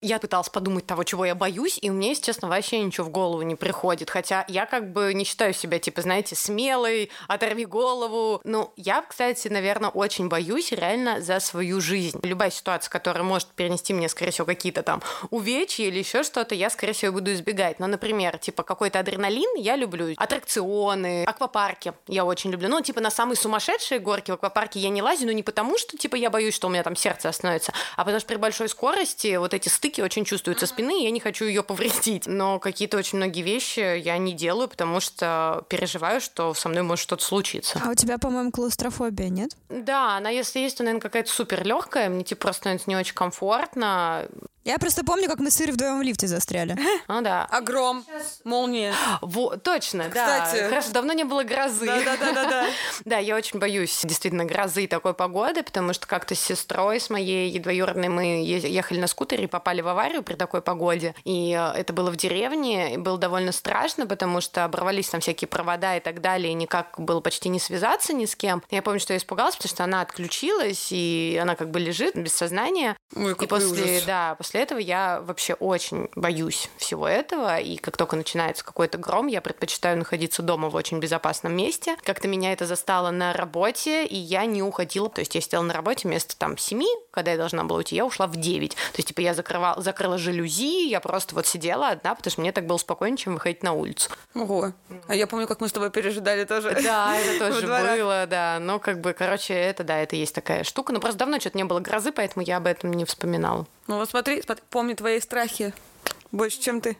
я 0.03 0.19
пыталась 0.19 0.49
подумать 0.49 0.85
того, 0.85 1.03
чего 1.03 1.25
я 1.25 1.33
боюсь, 1.33 1.79
и 1.81 1.89
меня, 1.89 2.09
если 2.09 2.23
честно, 2.25 2.49
вообще 2.49 2.79
ничего 2.79 3.07
в 3.07 3.09
голову 3.09 3.41
не 3.41 3.55
приходит. 3.55 4.09
Хотя 4.09 4.45
я 4.47 4.65
как 4.65 4.91
бы 4.91 5.13
не 5.13 5.23
считаю 5.23 5.53
себя, 5.53 5.79
типа, 5.79 6.01
знаете, 6.01 6.35
смелой, 6.35 7.09
оторви 7.27 7.65
голову. 7.65 8.41
Ну, 8.43 8.73
я, 8.75 9.01
кстати, 9.01 9.47
наверное, 9.47 9.89
очень 9.89 10.27
боюсь 10.27 10.71
реально 10.71 11.21
за 11.21 11.39
свою 11.39 11.79
жизнь. 11.81 12.19
Любая 12.21 12.51
ситуация, 12.51 12.91
которая 12.91 13.23
может 13.23 13.47
перенести 13.49 13.93
мне, 13.93 14.09
скорее 14.09 14.31
всего, 14.31 14.45
какие-то 14.45 14.83
там 14.83 15.01
увечья 15.31 15.85
или 15.85 15.99
еще 15.99 16.23
что-то, 16.23 16.53
я, 16.53 16.69
скорее 16.69 16.93
всего, 16.93 17.13
буду 17.13 17.33
избегать. 17.33 17.79
Но, 17.79 17.87
например, 17.87 18.37
типа, 18.37 18.63
какой-то 18.63 18.99
адреналин 18.99 19.55
я 19.55 19.75
люблю. 19.77 20.13
Аттракционы, 20.17 21.23
аквапарки 21.23 21.93
я 22.07 22.25
очень 22.25 22.51
люблю. 22.51 22.67
Ну, 22.67 22.81
типа, 22.81 22.99
на 22.99 23.09
самые 23.09 23.37
сумасшедшие 23.37 23.99
горки 23.99 24.31
в 24.31 24.33
аквапарке 24.33 24.79
я 24.79 24.89
не 24.89 25.01
лазю, 25.01 25.25
но 25.25 25.31
не 25.31 25.43
потому, 25.43 25.77
что, 25.77 25.97
типа, 25.97 26.15
я 26.15 26.29
боюсь, 26.29 26.53
что 26.53 26.67
у 26.67 26.69
меня 26.69 26.83
там 26.83 26.95
сердце 26.97 27.29
остановится, 27.29 27.71
а 27.95 28.03
потому 28.03 28.19
что 28.19 28.27
при 28.27 28.35
большой 28.35 28.67
скорости 28.67 29.37
вот 29.37 29.53
эти 29.53 29.69
стыки 29.69 29.92
очень 30.01 30.25
чувствуются 30.25 30.67
спины, 30.67 31.01
и 31.01 31.03
я 31.03 31.11
не 31.11 31.19
хочу 31.19 31.45
ее 31.45 31.63
повредить. 31.63 32.27
Но 32.27 32.59
какие-то 32.59 32.97
очень 32.97 33.17
многие 33.17 33.41
вещи 33.41 33.97
я 33.97 34.17
не 34.17 34.33
делаю, 34.33 34.67
потому 34.67 34.99
что 34.99 35.65
переживаю, 35.69 36.21
что 36.21 36.53
со 36.53 36.69
мной 36.69 36.83
может 36.83 37.03
что-то 37.03 37.23
случиться. 37.23 37.81
А 37.83 37.89
у 37.89 37.95
тебя, 37.95 38.17
по-моему, 38.17 38.51
клаустрофобия, 38.51 39.29
нет? 39.29 39.55
Да, 39.69 40.17
она 40.17 40.29
если 40.29 40.59
есть, 40.59 40.77
то, 40.77 40.83
наверное, 40.83 41.01
какая-то 41.01 41.31
супер 41.31 41.65
легкая. 41.65 42.09
Мне 42.09 42.23
типа 42.23 42.41
просто 42.41 42.61
становится 42.61 42.89
не 42.89 42.95
очень 42.95 43.13
комфортно. 43.13 44.27
Я 44.63 44.79
просто 44.79 45.03
помню, 45.03 45.27
как 45.27 45.39
мы 45.39 45.51
с 45.51 45.59
Ирой 45.59 45.73
вдвоем 45.73 45.99
в 45.99 46.01
лифте 46.03 46.27
застряли. 46.27 46.77
А, 47.07 47.21
да. 47.21 47.45
Огром, 47.51 48.05
молния. 48.45 48.93
Во, 49.21 49.57
точно, 49.57 50.05
Кстати. 50.07 50.59
да. 50.61 50.69
Хорошо, 50.69 50.91
давно 50.91 51.11
не 51.13 51.25
было 51.25 51.43
грозы. 51.43 51.85
Да-да-да-да. 51.85 52.67
Да, 53.05 53.17
я 53.17 53.35
очень 53.35 53.59
боюсь 53.59 53.99
действительно 54.03 54.45
грозы 54.45 54.85
и 54.85 54.87
такой 54.87 55.13
погоды, 55.13 55.63
потому 55.63 55.93
что 55.93 56.07
как-то 56.07 56.33
с 56.35 56.39
сестрой, 56.39 56.99
с 56.99 57.09
моей 57.09 57.57
двоюродной, 57.59 58.07
мы 58.07 58.43
ехали 58.45 58.99
на 58.99 59.07
скутере 59.07 59.43
и 59.45 59.47
попали 59.47 59.81
в 59.81 59.87
аварию 59.87 60.23
при 60.23 60.35
такой 60.35 60.61
погоде. 60.61 61.13
И 61.25 61.51
э, 61.53 61.77
это 61.79 61.91
было 61.91 62.09
в 62.11 62.15
деревне, 62.15 62.93
и 62.93 62.97
было 62.97 63.17
довольно 63.17 63.51
страшно, 63.51 64.05
потому 64.07 64.39
что 64.39 64.63
оборвались 64.63 65.09
там 65.09 65.19
всякие 65.19 65.47
провода 65.47 65.97
и 65.97 65.99
так 65.99 66.21
далее, 66.21 66.51
и 66.51 66.55
никак 66.55 66.95
было 66.97 67.19
почти 67.19 67.49
не 67.49 67.59
связаться 67.59 68.13
ни 68.13 68.25
с 68.25 68.35
кем. 68.35 68.63
Я 68.69 68.81
помню, 68.81 68.99
что 69.01 69.13
я 69.13 69.17
испугалась, 69.17 69.55
потому 69.55 69.69
что 69.69 69.83
она 69.83 70.01
отключилась, 70.01 70.87
и 70.91 71.37
она 71.41 71.55
как 71.55 71.69
бы 71.69 71.79
лежит 71.79 72.15
без 72.15 72.33
сознания. 72.33 72.95
Ой, 73.15 73.33
И 73.33 73.47
после, 73.47 73.95
ужас. 73.97 74.03
да, 74.05 74.35
после 74.35 74.52
этого 74.59 74.79
я 74.79 75.21
вообще 75.21 75.53
очень 75.53 76.09
боюсь 76.15 76.69
всего 76.77 77.07
этого. 77.07 77.57
И 77.59 77.77
как 77.77 77.97
только 77.97 78.15
начинается 78.15 78.63
какой-то 78.63 78.97
гром, 78.97 79.27
я 79.27 79.41
предпочитаю 79.41 79.97
находиться 79.97 80.41
дома 80.41 80.69
в 80.69 80.75
очень 80.75 80.99
безопасном 80.99 81.55
месте. 81.55 81.95
Как-то 82.03 82.27
меня 82.27 82.53
это 82.53 82.65
застало 82.65 83.11
на 83.11 83.33
работе, 83.33 84.05
и 84.05 84.15
я 84.15 84.45
не 84.45 84.63
уходила. 84.63 85.09
То 85.09 85.21
есть 85.21 85.35
я 85.35 85.41
сидела 85.41 85.63
на 85.63 85.73
работе 85.73 86.07
вместо 86.07 86.37
там 86.37 86.57
7, 86.57 86.83
когда 87.11 87.31
я 87.31 87.37
должна 87.37 87.63
была 87.63 87.79
уйти, 87.79 87.95
я 87.95 88.05
ушла 88.05 88.27
в 88.27 88.35
9. 88.35 88.71
То 88.71 88.77
есть, 88.97 89.07
типа, 89.09 89.21
я 89.21 89.33
закрывала, 89.33 89.81
закрыла 89.81 90.17
жалюзи, 90.17 90.89
я 90.89 90.99
просто 90.99 91.35
вот 91.35 91.45
сидела 91.45 91.89
одна, 91.89 92.15
потому 92.15 92.31
что 92.31 92.41
мне 92.41 92.51
так 92.51 92.65
было 92.65 92.77
спокойнее, 92.77 93.17
чем 93.17 93.33
выходить 93.35 93.63
на 93.63 93.73
улицу. 93.73 94.09
Ого. 94.35 94.73
А 95.07 95.15
я 95.15 95.27
помню, 95.27 95.47
как 95.47 95.61
мы 95.61 95.67
с 95.67 95.71
тобой 95.71 95.91
пережидали 95.91 96.45
тоже. 96.45 96.77
Да, 96.83 97.15
это 97.15 97.39
тоже 97.53 97.67
было, 97.67 98.25
да. 98.27 98.57
Но 98.59 98.79
как 98.79 99.01
бы, 99.01 99.13
короче, 99.13 99.53
это, 99.53 99.83
да, 99.83 99.99
это 99.99 100.15
есть 100.15 100.33
такая 100.33 100.63
штука. 100.63 100.93
Но 100.93 100.99
просто 100.99 101.19
давно 101.19 101.39
что-то 101.39 101.57
не 101.57 101.63
было 101.63 101.79
грозы, 101.79 102.11
поэтому 102.11 102.45
я 102.45 102.57
об 102.57 102.67
этом 102.67 102.91
не 102.93 103.05
вспоминала. 103.05 103.67
Ну 103.87 103.97
вот 103.97 104.09
смотри, 104.09 104.41
смотри, 104.41 104.63
помни 104.69 104.93
твои 104.93 105.19
страхи 105.19 105.73
больше, 106.31 106.61
чем 106.61 106.81
ты. 106.81 106.97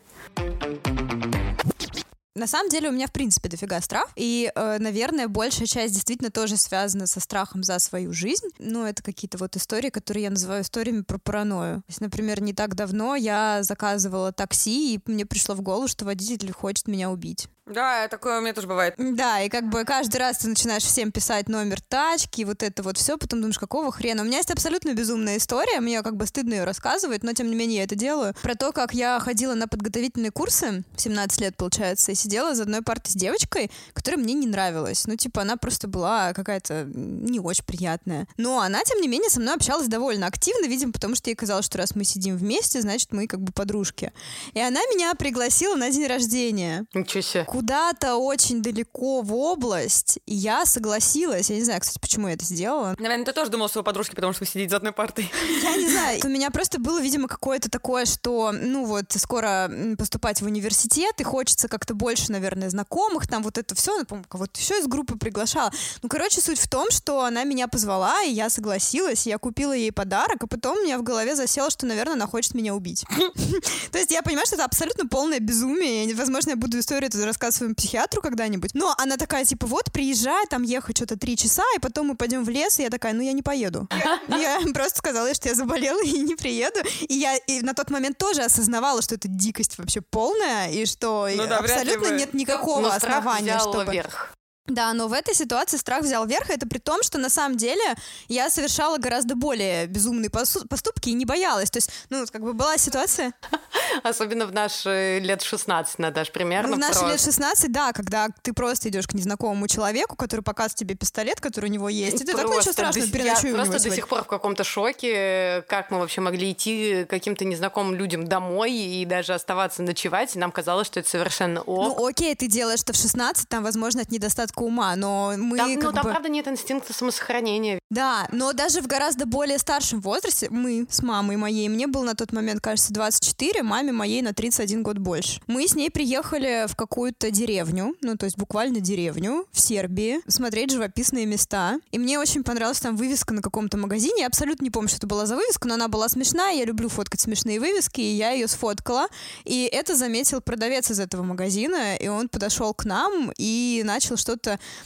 На 2.35 2.47
самом 2.47 2.69
деле 2.69 2.89
у 2.89 2.91
меня, 2.91 3.07
в 3.07 3.11
принципе, 3.11 3.47
дофига 3.47 3.79
страх. 3.81 4.09
И, 4.15 4.51
э, 4.53 4.77
наверное, 4.79 5.27
большая 5.27 5.67
часть 5.67 5.93
действительно 5.93 6.31
тоже 6.31 6.57
связана 6.57 7.05
со 7.05 7.19
страхом 7.19 7.63
за 7.63 7.77
свою 7.77 8.11
жизнь. 8.11 8.47
Ну, 8.57 8.85
это 8.85 9.03
какие-то 9.03 9.37
вот 9.37 9.55
истории, 9.55 9.89
которые 9.89 10.23
я 10.23 10.29
называю 10.31 10.63
историями 10.63 11.01
про 11.01 11.19
паранойю. 11.19 11.77
То 11.77 11.89
есть, 11.89 12.01
например, 12.01 12.41
не 12.41 12.53
так 12.53 12.75
давно 12.75 13.15
я 13.15 13.61
заказывала 13.61 14.31
такси, 14.31 14.95
и 14.95 14.99
мне 15.05 15.27
пришло 15.27 15.53
в 15.53 15.61
голову, 15.61 15.87
что 15.87 16.05
водитель 16.05 16.51
хочет 16.51 16.87
меня 16.87 17.11
убить. 17.11 17.47
Да, 17.65 18.09
такое 18.09 18.39
у 18.39 18.41
меня 18.41 18.53
тоже 18.53 18.67
бывает. 18.67 18.95
Да, 18.97 19.41
и 19.41 19.47
как 19.47 19.69
бы 19.69 19.85
каждый 19.85 20.17
раз 20.17 20.39
ты 20.39 20.49
начинаешь 20.49 20.83
всем 20.83 21.13
писать 21.13 21.47
номер 21.47 21.79
тачки, 21.79 22.43
вот 22.43 22.61
это 22.61 22.83
вот 22.83 22.97
все, 22.97 23.17
потом 23.17 23.39
думаешь, 23.39 23.57
какого 23.57 23.91
хрена. 23.91 24.23
У 24.23 24.25
меня 24.25 24.37
есть 24.37 24.51
абсолютно 24.51 24.93
безумная 24.93 25.37
история, 25.37 25.79
мне 25.79 26.03
как 26.03 26.17
бы 26.17 26.27
стыдно 26.27 26.55
ее 26.55 26.63
рассказывать, 26.65 27.23
но 27.23 27.31
тем 27.31 27.49
не 27.49 27.55
менее 27.55 27.77
я 27.77 27.83
это 27.85 27.95
делаю. 27.95 28.35
Про 28.41 28.55
то, 28.55 28.73
как 28.73 28.93
я 28.93 29.17
ходила 29.19 29.53
на 29.53 29.69
подготовительные 29.69 30.31
курсы, 30.31 30.83
в 30.93 31.01
17 31.01 31.39
лет, 31.39 31.55
получается, 31.55 32.11
и 32.11 32.15
сидела 32.23 32.55
за 32.55 32.63
одной 32.63 32.81
партой 32.81 33.11
с 33.11 33.15
девочкой, 33.15 33.69
которая 33.93 34.19
мне 34.21 34.33
не 34.33 34.47
нравилась. 34.47 35.05
Ну, 35.05 35.15
типа, 35.15 35.41
она 35.41 35.57
просто 35.57 35.87
была 35.87 36.33
какая-то 36.33 36.85
не 36.85 37.39
очень 37.39 37.63
приятная. 37.65 38.27
Но 38.37 38.59
она, 38.59 38.83
тем 38.83 39.01
не 39.01 39.07
менее, 39.07 39.29
со 39.29 39.39
мной 39.39 39.55
общалась 39.55 39.87
довольно 39.87 40.27
активно, 40.27 40.65
видимо, 40.67 40.91
потому 40.93 41.15
что 41.15 41.29
ей 41.29 41.35
казалось, 41.35 41.65
что 41.65 41.77
раз 41.77 41.95
мы 41.95 42.03
сидим 42.03 42.37
вместе, 42.37 42.81
значит, 42.81 43.11
мы 43.11 43.27
как 43.27 43.41
бы 43.41 43.51
подружки. 43.53 44.11
И 44.53 44.59
она 44.59 44.79
меня 44.93 45.13
пригласила 45.15 45.75
на 45.75 45.89
день 45.89 46.07
рождения 46.07 46.85
Ничего 46.93 47.21
себе. 47.21 47.45
куда-то 47.45 48.15
очень 48.15 48.61
далеко 48.61 49.21
в 49.21 49.33
область, 49.33 50.19
и 50.25 50.35
я 50.35 50.65
согласилась. 50.65 51.49
Я 51.49 51.57
не 51.57 51.63
знаю, 51.63 51.81
кстати, 51.81 51.99
почему 51.99 52.27
я 52.27 52.33
это 52.35 52.45
сделала. 52.45 52.95
Наверное, 52.99 53.25
ты 53.25 53.33
тоже 53.33 53.51
думал 53.51 53.69
своей 53.69 53.85
подружке, 53.85 54.15
потому 54.15 54.33
что 54.33 54.43
вы 54.43 54.47
сидите 54.49 54.69
за 54.69 54.77
одной 54.77 54.91
партой. 54.93 55.31
Я 55.63 55.77
не 55.77 55.89
знаю. 55.91 56.19
У 56.23 56.27
меня 56.27 56.49
просто 56.51 56.79
было, 56.79 57.01
видимо, 57.01 57.27
какое-то 57.27 57.69
такое, 57.69 58.05
что, 58.05 58.51
ну 58.51 58.85
вот, 58.85 59.05
скоро 59.09 59.69
поступать 59.97 60.41
в 60.41 60.45
университет, 60.45 61.15
и 61.19 61.23
хочется 61.23 61.67
как-то 61.67 61.93
больше, 61.93 62.12
наверное, 62.29 62.69
знакомых, 62.69 63.27
там 63.27 63.43
вот 63.43 63.57
это 63.57 63.75
все, 63.75 64.03
помню, 64.05 64.25
кого-то 64.27 64.59
еще 64.59 64.79
из 64.79 64.87
группы 64.87 65.17
приглашала. 65.17 65.71
Ну, 66.01 66.09
короче, 66.09 66.41
суть 66.41 66.59
в 66.59 66.67
том, 66.67 66.91
что 66.91 67.23
она 67.23 67.43
меня 67.43 67.67
позвала, 67.67 68.23
и 68.23 68.31
я 68.31 68.49
согласилась, 68.49 69.25
я 69.25 69.37
купила 69.37 69.73
ей 69.73 69.91
подарок, 69.91 70.43
а 70.43 70.47
потом 70.47 70.77
у 70.77 70.81
меня 70.83 70.97
в 70.97 71.03
голове 71.03 71.35
засело, 71.35 71.69
что, 71.69 71.85
наверное, 71.85 72.13
она 72.13 72.27
хочет 72.27 72.53
меня 72.53 72.75
убить. 72.75 73.05
То 73.91 73.97
есть 73.97 74.11
я 74.11 74.21
понимаю, 74.21 74.45
что 74.45 74.55
это 74.55 74.65
абсолютно 74.65 75.07
полное 75.07 75.39
безумие. 75.39 76.13
Возможно, 76.15 76.51
я 76.51 76.55
буду 76.55 76.79
историю 76.79 77.09
эту 77.09 77.23
рассказывать 77.25 77.55
своему 77.55 77.75
психиатру 77.75 78.21
когда-нибудь. 78.21 78.71
Но 78.73 78.93
она 78.97 79.17
такая, 79.17 79.45
типа, 79.45 79.67
вот, 79.67 79.91
приезжай, 79.91 80.45
там 80.47 80.63
ехать 80.63 80.97
что-то 80.97 81.17
три 81.17 81.37
часа, 81.37 81.63
и 81.75 81.79
потом 81.79 82.07
мы 82.07 82.15
пойдем 82.15 82.43
в 82.43 82.49
лес, 82.49 82.79
и 82.79 82.83
я 82.83 82.89
такая, 82.89 83.13
ну, 83.13 83.21
я 83.21 83.33
не 83.33 83.41
поеду. 83.41 83.87
Я 84.27 84.59
просто 84.73 84.99
сказала 84.99 85.33
что 85.33 85.49
я 85.49 85.55
заболела 85.55 86.01
и 86.03 86.19
не 86.19 86.35
приеду. 86.35 86.79
И 87.07 87.13
я 87.15 87.37
на 87.61 87.73
тот 87.73 87.89
момент 87.89 88.17
тоже 88.17 88.41
осознавала, 88.41 89.01
что 89.01 89.15
это 89.15 89.27
дикость 89.27 89.77
вообще 89.77 90.01
полная, 90.01 90.69
и 90.71 90.85
что 90.85 91.27
Ну 91.33 91.47
да, 91.47 91.61
ли 91.83 91.97
абсолютно 92.03 92.25
нет 92.25 92.33
никакого 92.33 92.93
основания, 92.93 93.59
чтобы... 93.59 93.91
верх. 93.91 94.33
Да, 94.67 94.93
но 94.93 95.09
в 95.09 95.13
этой 95.13 95.35
ситуации 95.35 95.75
страх 95.75 96.03
взял 96.03 96.25
верх, 96.25 96.49
это 96.49 96.65
при 96.65 96.77
том, 96.77 97.03
что 97.03 97.17
на 97.17 97.29
самом 97.29 97.57
деле 97.57 97.81
я 98.29 98.49
совершала 98.49 98.97
гораздо 98.97 99.35
более 99.35 99.87
безумные 99.87 100.29
поступки 100.29 101.09
и 101.09 101.13
не 101.13 101.25
боялась. 101.25 101.69
То 101.69 101.77
есть, 101.77 101.89
ну, 102.09 102.25
как 102.31 102.41
бы 102.41 102.53
была 102.53 102.77
ситуация... 102.77 103.33
Особенно 104.03 104.45
в 104.45 104.53
наши 104.53 105.19
лет 105.21 105.41
16, 105.41 105.99
Наташ, 105.99 106.31
примерно. 106.31 106.69
Ну, 106.69 106.75
в 106.75 106.79
наши 106.79 106.99
просто. 106.99 107.11
лет 107.11 107.21
16, 107.21 107.71
да, 107.73 107.91
когда 107.91 108.29
ты 108.41 108.53
просто 108.53 108.87
идешь 108.87 109.05
к 109.05 109.13
незнакомому 109.13 109.67
человеку, 109.67 110.15
который 110.15 110.41
показывает 110.41 110.75
тебе 110.75 110.95
пистолет, 110.95 111.41
который 111.41 111.65
у 111.65 111.73
него 111.73 111.89
есть, 111.89 112.21
и 112.21 112.25
ты 112.25 112.31
Просто 112.31 112.57
ничего 112.57 112.71
страшного, 112.71 113.07
до- 113.07 113.17
Я 113.17 113.35
просто 113.35 113.73
до 113.73 113.79
сегодня». 113.79 113.95
сих 113.95 114.07
пор 114.07 114.23
в 114.23 114.27
каком-то 114.27 114.63
шоке, 114.63 115.63
как 115.67 115.91
мы 115.91 115.99
вообще 115.99 116.21
могли 116.21 116.53
идти 116.53 117.05
каким-то 117.09 117.43
незнакомым 117.43 117.95
людям 117.95 118.27
домой 118.27 118.71
и 118.71 119.05
даже 119.05 119.33
оставаться 119.33 119.83
ночевать, 119.83 120.37
и 120.37 120.39
нам 120.39 120.53
казалось, 120.53 120.87
что 120.87 121.01
это 121.01 121.09
совершенно 121.09 121.61
ок. 121.61 121.97
Ну, 121.97 122.07
окей, 122.07 122.33
ты 122.35 122.47
делаешь 122.47 122.81
это 122.81 122.93
в 122.93 122.95
16, 122.95 123.49
там, 123.49 123.63
возможно, 123.63 124.01
от 124.01 124.09
недостатка 124.09 124.52
ума, 124.61 124.95
но 124.95 125.33
мы 125.37 125.57
там, 125.57 125.73
ну, 125.73 125.91
там, 125.91 126.03
бы... 126.03 126.09
правда, 126.09 126.29
нет 126.29 126.47
инстинкта 126.47 126.93
самосохранения. 126.93 127.79
Да, 127.89 128.27
но 128.31 128.53
даже 128.53 128.81
в 128.81 128.87
гораздо 128.87 129.25
более 129.25 129.57
старшем 129.57 130.01
возрасте, 130.01 130.47
мы 130.49 130.87
с 130.89 131.01
мамой 131.01 131.37
моей, 131.37 131.69
мне 131.69 131.87
было 131.87 132.03
на 132.03 132.15
тот 132.15 132.31
момент, 132.33 132.61
кажется, 132.61 132.93
24, 132.93 133.63
маме 133.63 133.91
моей 133.91 134.21
на 134.21 134.33
31 134.33 134.83
год 134.83 134.97
больше. 134.97 135.41
Мы 135.47 135.67
с 135.67 135.75
ней 135.75 135.89
приехали 135.89 136.65
в 136.67 136.75
какую-то 136.75 137.31
деревню, 137.31 137.95
ну, 138.01 138.17
то 138.17 138.25
есть 138.25 138.37
буквально 138.37 138.79
деревню 138.79 139.45
в 139.51 139.59
Сербии, 139.59 140.19
смотреть 140.27 140.71
живописные 140.71 141.25
места. 141.25 141.79
И 141.91 141.99
мне 141.99 142.19
очень 142.19 142.43
понравилась 142.43 142.79
там 142.79 142.95
вывеска 142.95 143.33
на 143.33 143.41
каком-то 143.41 143.77
магазине. 143.77 144.21
Я 144.21 144.27
абсолютно 144.27 144.63
не 144.63 144.71
помню, 144.71 144.89
что 144.89 144.97
это 144.97 145.07
была 145.07 145.25
за 145.25 145.35
вывеска, 145.35 145.67
но 145.67 145.75
она 145.75 145.87
была 145.87 146.09
смешная. 146.09 146.55
Я 146.55 146.65
люблю 146.65 146.89
фоткать 146.89 147.21
смешные 147.21 147.59
вывески, 147.59 148.01
и 148.01 148.15
я 148.15 148.31
ее 148.31 148.47
сфоткала. 148.47 149.07
И 149.43 149.69
это 149.71 149.95
заметил 149.95 150.41
продавец 150.41 150.91
из 150.91 150.99
этого 150.99 151.23
магазина, 151.23 151.95
и 151.95 152.07
он 152.07 152.29
подошел 152.29 152.73
к 152.73 152.85
нам 152.85 153.31
и 153.37 153.81
начал 153.85 154.17
что-то... 154.17 154.42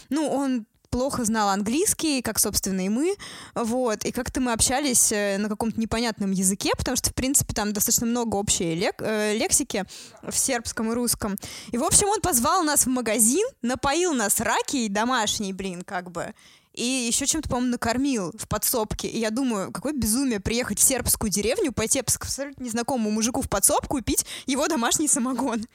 Ну, 0.09 0.27
он 0.27 0.65
плохо 0.89 1.25
знал 1.25 1.49
английский, 1.49 2.21
как, 2.21 2.39
собственно, 2.39 2.85
и 2.85 2.89
мы, 2.89 3.15
вот, 3.53 4.05
и 4.05 4.11
как-то 4.11 4.41
мы 4.41 4.53
общались 4.53 5.11
э, 5.11 5.37
на 5.37 5.49
каком-то 5.49 5.79
непонятном 5.79 6.31
языке, 6.31 6.71
потому 6.77 6.97
что, 6.97 7.09
в 7.09 7.13
принципе, 7.13 7.53
там 7.53 7.73
достаточно 7.73 8.05
много 8.05 8.35
общей 8.35 8.73
лек- 8.75 9.03
э, 9.03 9.37
лексики 9.37 9.85
в 10.23 10.35
сербском 10.35 10.91
и 10.91 10.95
русском. 10.95 11.35
И, 11.71 11.77
в 11.77 11.83
общем, 11.83 12.07
он 12.07 12.21
позвал 12.21 12.63
нас 12.63 12.85
в 12.85 12.89
магазин, 12.89 13.45
напоил 13.61 14.13
нас 14.13 14.39
раки 14.39 14.87
домашний, 14.87 15.53
блин, 15.53 15.81
как 15.81 16.11
бы, 16.11 16.33
и 16.77 17.07
еще 17.07 17.25
чем-то, 17.25 17.49
по-моему, 17.49 17.71
накормил 17.71 18.31
в 18.37 18.47
подсобке. 18.47 19.07
И 19.07 19.19
я 19.19 19.31
думаю, 19.31 19.71
какое 19.71 19.93
безумие 19.93 20.39
приехать 20.39 20.79
в 20.79 20.83
сербскую 20.83 21.31
деревню, 21.31 21.71
пойти 21.71 22.01
к 22.01 22.23
абсолютно 22.23 22.63
незнакомому 22.63 23.09
мужику 23.09 23.41
в 23.41 23.49
подсобку 23.49 23.97
и 23.97 24.01
пить 24.01 24.25
его 24.45 24.67
домашний 24.67 25.07
самогон. 25.07 25.65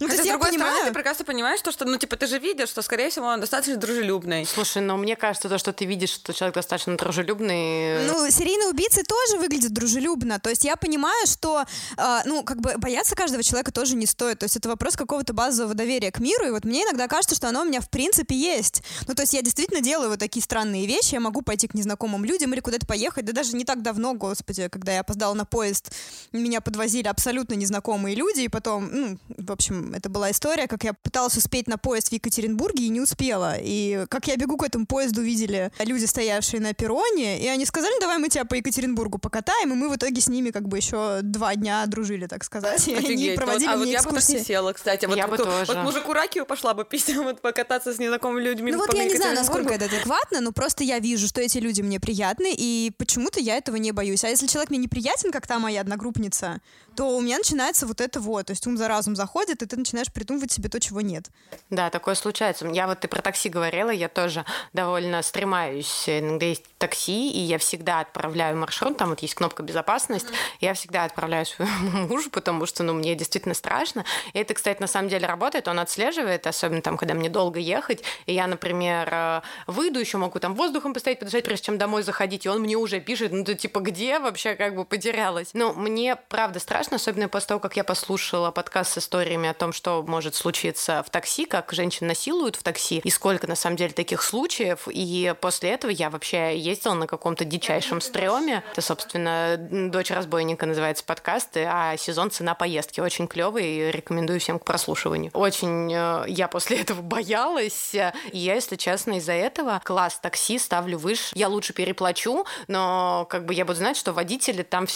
Ну, 0.00 0.06
то 0.06 0.06
Хотя, 0.06 0.12
есть 0.12 0.22
с 0.22 0.26
я 0.26 0.32
другой 0.32 0.50
стороны, 0.50 0.70
понимаю... 0.70 0.86
ты 0.86 0.92
прекрасно 0.92 1.24
понимаешь, 1.24 1.60
то, 1.62 1.70
что, 1.70 1.84
ну, 1.84 1.96
типа, 1.96 2.16
ты 2.16 2.26
же 2.26 2.38
видишь, 2.38 2.68
что, 2.68 2.82
скорее 2.82 3.10
всего, 3.10 3.26
он 3.26 3.40
достаточно 3.40 3.76
дружелюбный. 3.76 4.44
Слушай, 4.46 4.82
но 4.82 4.96
мне 4.96 5.14
кажется, 5.14 5.48
то, 5.48 5.58
что 5.58 5.72
ты 5.72 5.84
видишь, 5.84 6.10
что 6.10 6.32
человек 6.32 6.56
достаточно 6.56 6.96
дружелюбный. 6.96 8.06
Ну, 8.06 8.28
серийные 8.30 8.68
убийцы 8.68 9.04
тоже 9.04 9.38
выглядят 9.38 9.72
дружелюбно. 9.72 10.40
То 10.40 10.50
есть 10.50 10.64
я 10.64 10.74
понимаю, 10.76 11.26
что, 11.26 11.64
э, 11.96 12.18
ну, 12.24 12.42
как 12.42 12.60
бы 12.60 12.74
бояться 12.78 13.14
каждого 13.14 13.42
человека 13.44 13.70
тоже 13.70 13.94
не 13.94 14.06
стоит. 14.06 14.40
То 14.40 14.44
есть 14.44 14.56
это 14.56 14.68
вопрос 14.68 14.96
какого-то 14.96 15.32
базового 15.32 15.74
доверия 15.74 16.10
к 16.10 16.18
миру. 16.18 16.46
И 16.46 16.50
вот 16.50 16.64
мне 16.64 16.82
иногда 16.82 17.06
кажется, 17.06 17.36
что 17.36 17.48
оно 17.48 17.62
у 17.62 17.64
меня 17.64 17.80
в 17.80 17.90
принципе 17.90 18.34
есть. 18.34 18.82
Ну, 19.06 19.14
то 19.14 19.22
есть 19.22 19.34
я 19.34 19.42
действительно 19.42 19.80
делаю 19.80 20.10
вот 20.10 20.18
такие 20.18 20.42
странные 20.48 20.86
вещи. 20.86 21.12
Я 21.12 21.20
могу 21.20 21.42
пойти 21.42 21.68
к 21.68 21.74
незнакомым 21.74 22.24
людям 22.24 22.54
или 22.54 22.60
куда-то 22.60 22.86
поехать. 22.86 23.26
Да 23.26 23.32
даже 23.32 23.54
не 23.54 23.64
так 23.66 23.82
давно, 23.82 24.14
господи, 24.14 24.68
когда 24.68 24.92
я 24.92 25.00
опоздала 25.00 25.34
на 25.34 25.44
поезд, 25.44 25.92
меня 26.32 26.62
подвозили 26.62 27.06
абсолютно 27.06 27.52
незнакомые 27.52 28.16
люди. 28.16 28.40
И 28.40 28.48
потом, 28.48 28.88
ну, 28.90 29.18
в 29.36 29.52
общем, 29.52 29.92
это 29.92 30.08
была 30.08 30.30
история, 30.30 30.66
как 30.66 30.84
я 30.84 30.94
пыталась 30.94 31.36
успеть 31.36 31.68
на 31.68 31.76
поезд 31.76 32.08
в 32.08 32.12
Екатеринбурге 32.12 32.84
и 32.84 32.88
не 32.88 33.02
успела. 33.02 33.56
И 33.60 34.06
как 34.08 34.26
я 34.26 34.36
бегу 34.36 34.56
к 34.56 34.64
этому 34.64 34.86
поезду, 34.86 35.20
видели 35.20 35.70
люди, 35.80 36.06
стоявшие 36.06 36.60
на 36.62 36.72
перроне, 36.72 37.40
и 37.44 37.46
они 37.46 37.66
сказали, 37.66 37.92
«Ну, 37.92 38.00
давай 38.00 38.16
мы 38.16 38.30
тебя 38.30 38.46
по 38.46 38.54
Екатеринбургу 38.54 39.18
покатаем, 39.18 39.72
и 39.72 39.74
мы 39.74 39.90
в 39.90 39.96
итоге 39.96 40.22
с 40.22 40.28
ними 40.28 40.50
как 40.50 40.66
бы 40.66 40.78
еще 40.78 41.20
два 41.22 41.54
дня 41.56 41.84
дружили, 41.86 42.26
так 42.26 42.42
сказать. 42.44 42.88
И 42.88 42.94
они 42.94 43.32
проводили 43.36 43.68
а 43.68 43.76
вот 43.76 43.82
мне 43.82 43.92
я 43.92 43.98
бы 43.98 44.04
так 44.04 44.12
не 44.12 44.18
экскурсии. 44.18 44.44
села, 44.44 44.72
кстати. 44.72 45.04
Вот, 45.04 45.16
Я 45.16 45.26
бы 45.28 45.36
вот, 45.36 45.44
тоже. 45.44 45.72
вот 45.72 45.76
мужику 45.84 46.12
Ракию 46.14 46.46
пошла 46.46 46.72
бы 46.72 46.84
пить, 46.86 47.14
вот 47.16 47.42
покататься 47.42 47.92
с 47.92 47.98
незнакомыми 47.98 48.42
людьми 48.42 48.72
Ну 48.72 48.78
вот 48.78 48.94
я 48.94 49.04
не 49.04 49.16
знаю, 49.16 49.34
насколько 49.34 49.74
это 49.74 49.84
адекватно, 49.84 50.37
неприятно, 50.38 50.40
но 50.40 50.52
просто 50.52 50.84
я 50.84 50.98
вижу, 50.98 51.26
что 51.26 51.40
эти 51.40 51.58
люди 51.58 51.82
мне 51.82 52.00
приятны, 52.00 52.54
и 52.56 52.92
почему-то 52.96 53.40
я 53.40 53.56
этого 53.56 53.76
не 53.76 53.92
боюсь. 53.92 54.24
А 54.24 54.28
если 54.28 54.46
человек 54.46 54.70
мне 54.70 54.78
неприятен, 54.78 55.30
как 55.30 55.46
та 55.46 55.58
моя 55.58 55.80
одногруппница, 55.80 56.60
то 56.98 57.16
у 57.16 57.20
меня 57.20 57.38
начинается 57.38 57.86
вот 57.86 58.00
это 58.00 58.18
вот, 58.18 58.46
то 58.46 58.50
есть 58.50 58.66
ум 58.66 58.76
за 58.76 58.88
разум 58.88 59.14
заходит, 59.14 59.62
и 59.62 59.66
ты 59.66 59.76
начинаешь 59.76 60.12
придумывать 60.12 60.50
себе 60.50 60.68
то, 60.68 60.80
чего 60.80 61.00
нет. 61.00 61.26
Да, 61.70 61.90
такое 61.90 62.16
случается. 62.16 62.66
Я 62.66 62.88
вот 62.88 62.98
ты 62.98 63.06
про 63.06 63.22
такси 63.22 63.48
говорила, 63.48 63.90
я 63.90 64.08
тоже 64.08 64.44
довольно 64.72 65.22
стремаюсь. 65.22 66.08
Иногда 66.08 66.46
есть 66.46 66.64
такси, 66.76 67.30
и 67.30 67.38
я 67.38 67.58
всегда 67.58 68.00
отправляю 68.00 68.56
маршрут, 68.56 68.96
там 68.96 69.10
вот 69.10 69.20
есть 69.20 69.36
кнопка 69.36 69.62
безопасность, 69.62 70.26
mm-hmm. 70.26 70.56
я 70.60 70.74
всегда 70.74 71.04
отправляю 71.04 71.46
своему 71.46 72.08
мужу, 72.08 72.30
потому 72.30 72.66
что, 72.66 72.82
ну, 72.82 72.94
мне 72.94 73.14
действительно 73.14 73.54
страшно. 73.54 74.04
И 74.32 74.38
это, 74.40 74.54
кстати, 74.54 74.80
на 74.80 74.88
самом 74.88 75.08
деле 75.08 75.28
работает, 75.28 75.68
он 75.68 75.78
отслеживает, 75.78 76.48
особенно 76.48 76.82
там, 76.82 76.96
когда 76.96 77.14
мне 77.14 77.30
долго 77.30 77.60
ехать, 77.60 78.02
и 78.26 78.34
я, 78.34 78.48
например, 78.48 79.08
э, 79.12 79.40
выйду, 79.68 80.00
еще 80.00 80.18
могу 80.18 80.40
там 80.40 80.56
воздухом 80.56 80.94
постоять, 80.94 81.20
подождать, 81.20 81.44
прежде 81.44 81.66
чем 81.66 81.78
домой 81.78 82.02
заходить, 82.02 82.44
и 82.44 82.48
он 82.48 82.60
мне 82.60 82.74
уже 82.74 82.98
пишет, 82.98 83.30
ну, 83.30 83.44
ты 83.44 83.54
типа 83.54 83.78
где 83.78 84.18
вообще 84.18 84.56
как 84.56 84.74
бы 84.74 84.84
потерялась? 84.84 85.50
Ну, 85.52 85.72
мне 85.74 86.16
правда 86.28 86.58
страшно, 86.58 86.87
особенно 86.92 87.28
после 87.28 87.48
того, 87.48 87.60
как 87.60 87.76
я 87.76 87.84
послушала 87.84 88.50
подкаст 88.50 88.92
с 88.92 88.98
историями 88.98 89.48
о 89.48 89.54
том, 89.54 89.72
что 89.72 90.02
может 90.06 90.34
случиться 90.34 91.02
в 91.06 91.10
такси, 91.10 91.44
как 91.44 91.72
женщин 91.72 92.06
насилуют 92.06 92.56
в 92.56 92.62
такси, 92.62 93.00
и 93.04 93.10
сколько 93.10 93.46
на 93.46 93.56
самом 93.56 93.76
деле 93.76 93.92
таких 93.92 94.22
случаев, 94.22 94.88
и 94.88 95.34
после 95.40 95.70
этого 95.70 95.90
я 95.90 96.10
вообще 96.10 96.58
ездила 96.58 96.94
на 96.94 97.06
каком-то 97.06 97.44
дичайшем 97.44 98.00
стреме. 98.00 98.62
Это, 98.72 98.80
собственно, 98.80 99.56
«Дочь 99.58 100.10
разбойника» 100.10 100.66
называется 100.66 101.04
подкаст, 101.04 101.56
а 101.56 101.96
сезон 101.96 102.30
«Цена 102.30 102.54
поездки». 102.54 103.00
Очень 103.00 103.28
клевый, 103.28 103.90
рекомендую 103.90 104.40
всем 104.40 104.58
к 104.58 104.64
прослушиванию. 104.64 105.30
Очень 105.34 105.92
э, 105.92 106.24
я 106.28 106.48
после 106.48 106.78
этого 106.80 107.02
боялась, 107.02 107.94
и 107.94 108.38
я, 108.38 108.54
если 108.54 108.76
честно, 108.76 109.18
из-за 109.18 109.32
этого 109.32 109.80
класс 109.84 110.18
такси 110.20 110.58
ставлю 110.58 110.98
выше. 110.98 111.32
Я 111.34 111.48
лучше 111.48 111.72
переплачу, 111.72 112.46
но 112.66 113.26
как 113.28 113.44
бы 113.44 113.54
я 113.54 113.64
буду 113.64 113.78
знать, 113.78 113.96
что 113.96 114.12
водители 114.12 114.62
там 114.62 114.86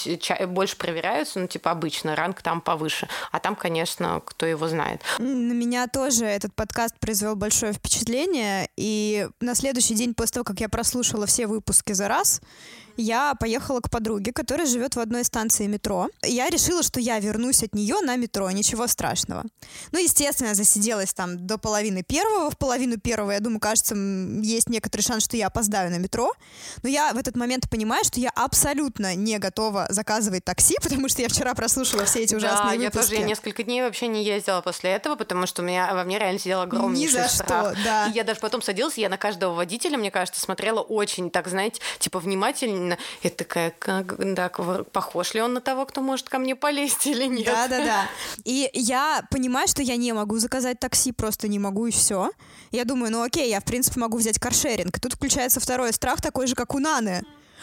больше 0.47 0.77
проверяются, 0.77 1.39
ну, 1.41 1.47
типа 1.47 1.71
обычно, 1.83 2.15
ранг 2.15 2.43
там 2.43 2.61
повыше. 2.61 3.09
А 3.33 3.41
там, 3.41 3.57
конечно, 3.57 4.23
кто 4.25 4.47
его 4.47 4.69
знает. 4.69 5.01
На 5.19 5.53
меня 5.53 5.89
тоже 5.89 6.25
этот 6.25 6.55
подкаст 6.55 6.99
произвел 7.01 7.35
большое 7.35 7.73
впечатление, 7.73 8.69
и 8.77 9.29
на 9.41 9.55
следующий 9.55 9.95
день 9.95 10.15
после 10.15 10.35
того, 10.35 10.45
как 10.45 10.61
я 10.61 10.69
прослушала 10.69 11.27
все 11.27 11.47
выпуски 11.49 11.93
за 11.93 12.07
раз, 12.07 12.41
я 12.97 13.35
поехала 13.35 13.81
к 13.81 13.91
подруге, 13.91 14.33
которая 14.33 14.67
живет 14.67 14.97
в 14.97 15.01
одной 15.01 15.25
станции 15.25 15.67
метро. 15.67 16.09
Я 16.23 16.49
решила, 16.51 16.83
что 16.83 17.01
я 17.01 17.19
вернусь 17.19 17.63
от 17.63 17.75
нее 17.75 18.01
на 18.03 18.17
метро, 18.17 18.51
ничего 18.51 18.87
страшного. 18.87 19.45
Ну, 19.93 19.99
естественно, 19.99 20.49
я 20.49 20.55
засиделась 20.55 21.15
там 21.15 21.47
до 21.47 21.59
половины 21.59 22.03
первого. 22.03 22.51
В 22.51 22.59
половину 22.59 22.99
первого, 22.99 23.33
я 23.33 23.41
думаю, 23.41 23.61
кажется, 23.61 23.95
есть 23.95 24.69
некоторый 24.69 25.03
шанс, 25.03 25.25
что 25.25 25.37
я 25.37 25.47
опоздаю 25.47 25.91
на 25.91 25.99
метро. 25.99 26.33
Но 26.83 26.89
я 26.89 27.13
в 27.13 27.17
этот 27.17 27.37
момент 27.37 27.69
понимаю, 27.71 28.05
что 28.05 28.21
я 28.21 28.31
абсолютно 28.31 29.15
не 29.15 29.39
готова 29.39 29.87
заказывать 29.91 30.45
такси, 30.45 30.77
потому 30.83 31.09
что 31.09 31.23
я 31.23 31.29
вчера 31.29 31.55
прослушала 31.73 32.05
все 32.05 32.21
эти 32.21 32.35
ужасные 32.35 32.79
да, 32.79 32.85
выпуски. 32.85 32.85
я 32.85 32.91
тоже 32.91 33.15
я 33.15 33.23
несколько 33.27 33.63
дней 33.63 33.83
вообще 33.83 34.07
не 34.07 34.23
ездила 34.23 34.61
после 34.61 34.91
этого, 34.91 35.17
потому 35.17 35.47
что 35.47 35.63
у 35.63 35.65
меня 35.65 35.95
во 35.95 36.05
мне 36.05 36.19
реально 36.19 36.39
сидел 36.39 36.61
огромнейший 36.61 37.19
Ни 37.19 37.23
за 37.23 37.29
страх. 37.29 37.73
что, 37.73 37.85
да. 37.85 38.07
И 38.09 38.13
я 38.13 38.25
даже 38.25 38.41
потом 38.41 38.61
садилась, 38.61 38.99
я 38.99 39.09
на 39.09 39.17
каждого 39.17 39.55
водителя, 39.55 39.97
мне 39.97 40.11
кажется, 40.11 40.41
смотрела 40.41 40.81
очень, 40.81 41.31
так 41.31 41.49
знаете, 41.49 41.81
типа 41.99 42.19
внимательно. 42.19 42.99
Я 43.23 43.31
такая, 43.31 43.73
как, 43.79 44.17
да, 44.35 44.51
похож 44.51 45.35
ли 45.35 45.41
он 45.41 45.55
на 45.55 45.61
того, 45.61 45.87
кто 45.87 46.03
может 46.03 46.29
ко 46.29 46.39
мне 46.39 46.55
полезть 46.55 47.07
или 47.07 47.25
нет? 47.25 47.47
Да, 47.47 47.69
да, 47.69 47.85
да. 47.85 48.07
И 48.45 48.71
я 48.75 49.23
понимаю, 49.31 49.67
что 49.67 49.83
я 49.83 49.97
не 49.97 50.13
могу 50.13 50.39
заказать 50.39 50.79
такси, 50.79 51.13
просто 51.13 51.49
не 51.49 51.59
могу 51.59 51.87
и 51.87 51.91
все. 51.91 52.31
Я 52.71 52.85
думаю, 52.85 53.13
ну 53.13 53.23
окей, 53.23 53.49
я 53.49 53.61
в 53.61 53.65
принципе 53.65 54.01
могу 54.01 54.19
взять 54.19 54.39
каршеринг. 54.39 54.99
И 54.99 55.01
тут 55.01 55.15
включается 55.15 55.61
второй 55.61 55.93
страх, 55.93 56.21
такой 56.21 56.47
же, 56.47 56.55
как 56.55 56.75
у 56.75 56.79
Наны. 56.79 57.23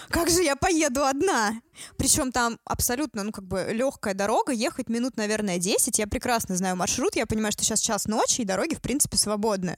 Как 0.09 0.29
же 0.29 0.43
я 0.43 0.55
поеду 0.55 1.05
одна? 1.05 1.61
Причем 1.97 2.31
там 2.31 2.57
абсолютно, 2.65 3.23
ну, 3.23 3.31
как 3.31 3.45
бы 3.45 3.67
легкая 3.71 4.13
дорога, 4.13 4.51
ехать 4.51 4.89
минут, 4.89 5.17
наверное, 5.17 5.57
10. 5.57 5.99
Я 5.99 6.07
прекрасно 6.07 6.55
знаю 6.55 6.75
маршрут, 6.75 7.15
я 7.15 7.25
понимаю, 7.25 7.51
что 7.51 7.63
сейчас 7.63 7.81
час 7.81 8.05
ночи, 8.05 8.41
и 8.41 8.45
дороги, 8.45 8.75
в 8.75 8.81
принципе, 8.81 9.17
свободны. 9.17 9.77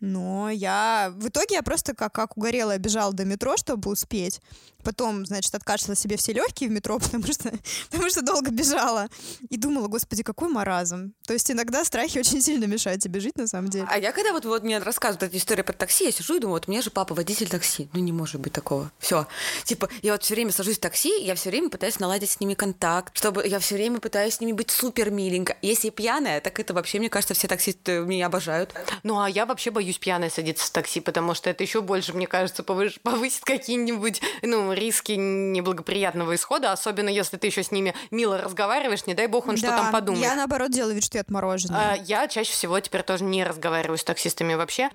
Но 0.00 0.50
я... 0.50 1.12
В 1.16 1.28
итоге 1.28 1.56
я 1.56 1.62
просто 1.62 1.94
как, 1.94 2.12
как 2.12 2.36
угорелая 2.36 2.78
бежала 2.78 3.12
до 3.12 3.24
метро, 3.24 3.56
чтобы 3.56 3.90
успеть. 3.90 4.40
Потом, 4.84 5.26
значит, 5.26 5.54
откашляла 5.54 5.96
себе 5.96 6.16
все 6.16 6.32
легкие 6.32 6.70
в 6.70 6.72
метро, 6.72 6.98
потому 7.02 7.24
что, 7.32 7.52
потому 7.90 8.08
что 8.10 8.22
долго 8.22 8.50
бежала. 8.50 9.08
И 9.50 9.56
думала, 9.56 9.88
господи, 9.88 10.22
какой 10.22 10.48
маразм. 10.48 11.12
То 11.26 11.32
есть 11.32 11.50
иногда 11.50 11.84
страхи 11.84 12.18
очень 12.18 12.40
сильно 12.40 12.64
мешают 12.64 13.02
тебе 13.02 13.20
жить, 13.20 13.36
на 13.36 13.46
самом 13.46 13.70
деле. 13.70 13.86
А 13.90 13.98
я 13.98 14.12
когда 14.12 14.32
вот, 14.32 14.44
вот 14.44 14.62
мне 14.62 14.78
рассказывают 14.78 15.24
эту 15.24 15.36
историю 15.36 15.64
про 15.64 15.72
такси, 15.72 16.04
я 16.04 16.12
сижу 16.12 16.36
и 16.36 16.38
думаю, 16.38 16.54
вот 16.54 16.68
у 16.68 16.70
меня 16.70 16.82
же 16.82 16.90
папа 16.90 17.14
водитель 17.14 17.48
такси. 17.48 17.88
Ну, 17.92 18.00
не 18.00 18.12
может 18.12 18.40
быть 18.40 18.52
такого. 18.52 18.90
Все. 18.98 19.26
Типа, 19.64 19.88
я 20.02 20.12
вот 20.12 20.22
все 20.22 20.34
время 20.34 20.52
сажусь 20.52 20.76
в 20.76 20.80
такси, 20.80 21.22
я 21.22 21.34
все 21.34 21.50
время 21.50 21.70
пытаюсь 21.70 21.98
наладить 21.98 22.30
с 22.30 22.40
ними 22.40 22.54
контакт, 22.54 23.16
чтобы 23.16 23.46
я 23.46 23.58
все 23.58 23.74
время 23.74 23.98
пытаюсь 23.98 24.34
с 24.34 24.40
ними 24.40 24.52
быть 24.52 24.70
супер 24.70 25.10
миленько. 25.10 25.56
Если 25.60 25.90
пьяная, 25.90 26.40
так 26.40 26.60
это 26.60 26.72
вообще, 26.72 26.98
мне 26.98 27.10
кажется, 27.10 27.34
все 27.34 27.48
таксисты 27.48 28.00
меня 28.00 28.26
обожают. 28.26 28.74
Ну, 29.02 29.20
а 29.20 29.28
я 29.28 29.44
вообще 29.44 29.70
боюсь 29.70 29.87
пьяной 29.96 30.30
садиться 30.30 30.66
в 30.66 30.70
такси, 30.70 31.00
потому 31.00 31.32
что 31.32 31.48
это 31.48 31.64
еще 31.64 31.80
больше, 31.80 32.12
мне 32.12 32.26
кажется, 32.26 32.62
повыш... 32.62 33.00
повысит 33.00 33.44
какие-нибудь, 33.44 34.20
ну, 34.42 34.74
риски 34.74 35.12
неблагоприятного 35.12 36.34
исхода, 36.34 36.72
особенно 36.72 37.08
если 37.08 37.38
ты 37.38 37.46
еще 37.46 37.62
с 37.62 37.70
ними 37.70 37.94
мило 38.10 38.38
разговариваешь, 38.38 39.06
не 39.06 39.14
дай 39.14 39.26
бог 39.26 39.46
он 39.48 39.54
Да, 39.54 39.58
что 39.58 39.68
там 39.68 39.90
подумает. 39.90 40.22
Я 40.22 40.34
наоборот 40.34 40.70
делаю 40.70 40.94
вид, 40.94 41.04
что 41.04 41.16
я 41.16 41.22
отмороженная. 41.22 41.92
А, 41.92 41.96
Я 41.96 42.28
чаще 42.28 42.52
всего 42.52 42.78
теперь 42.80 43.02
тоже 43.02 43.24
не 43.24 43.44
разговариваю 43.44 43.96
с 43.96 44.04
таксистами 44.04 44.54
вообще. 44.54 44.90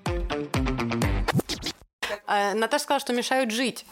А, 2.25 2.53
Наташа 2.53 2.83
сказала, 2.83 2.99
что 2.99 3.13
мешают 3.13 3.51
жить. 3.51 3.85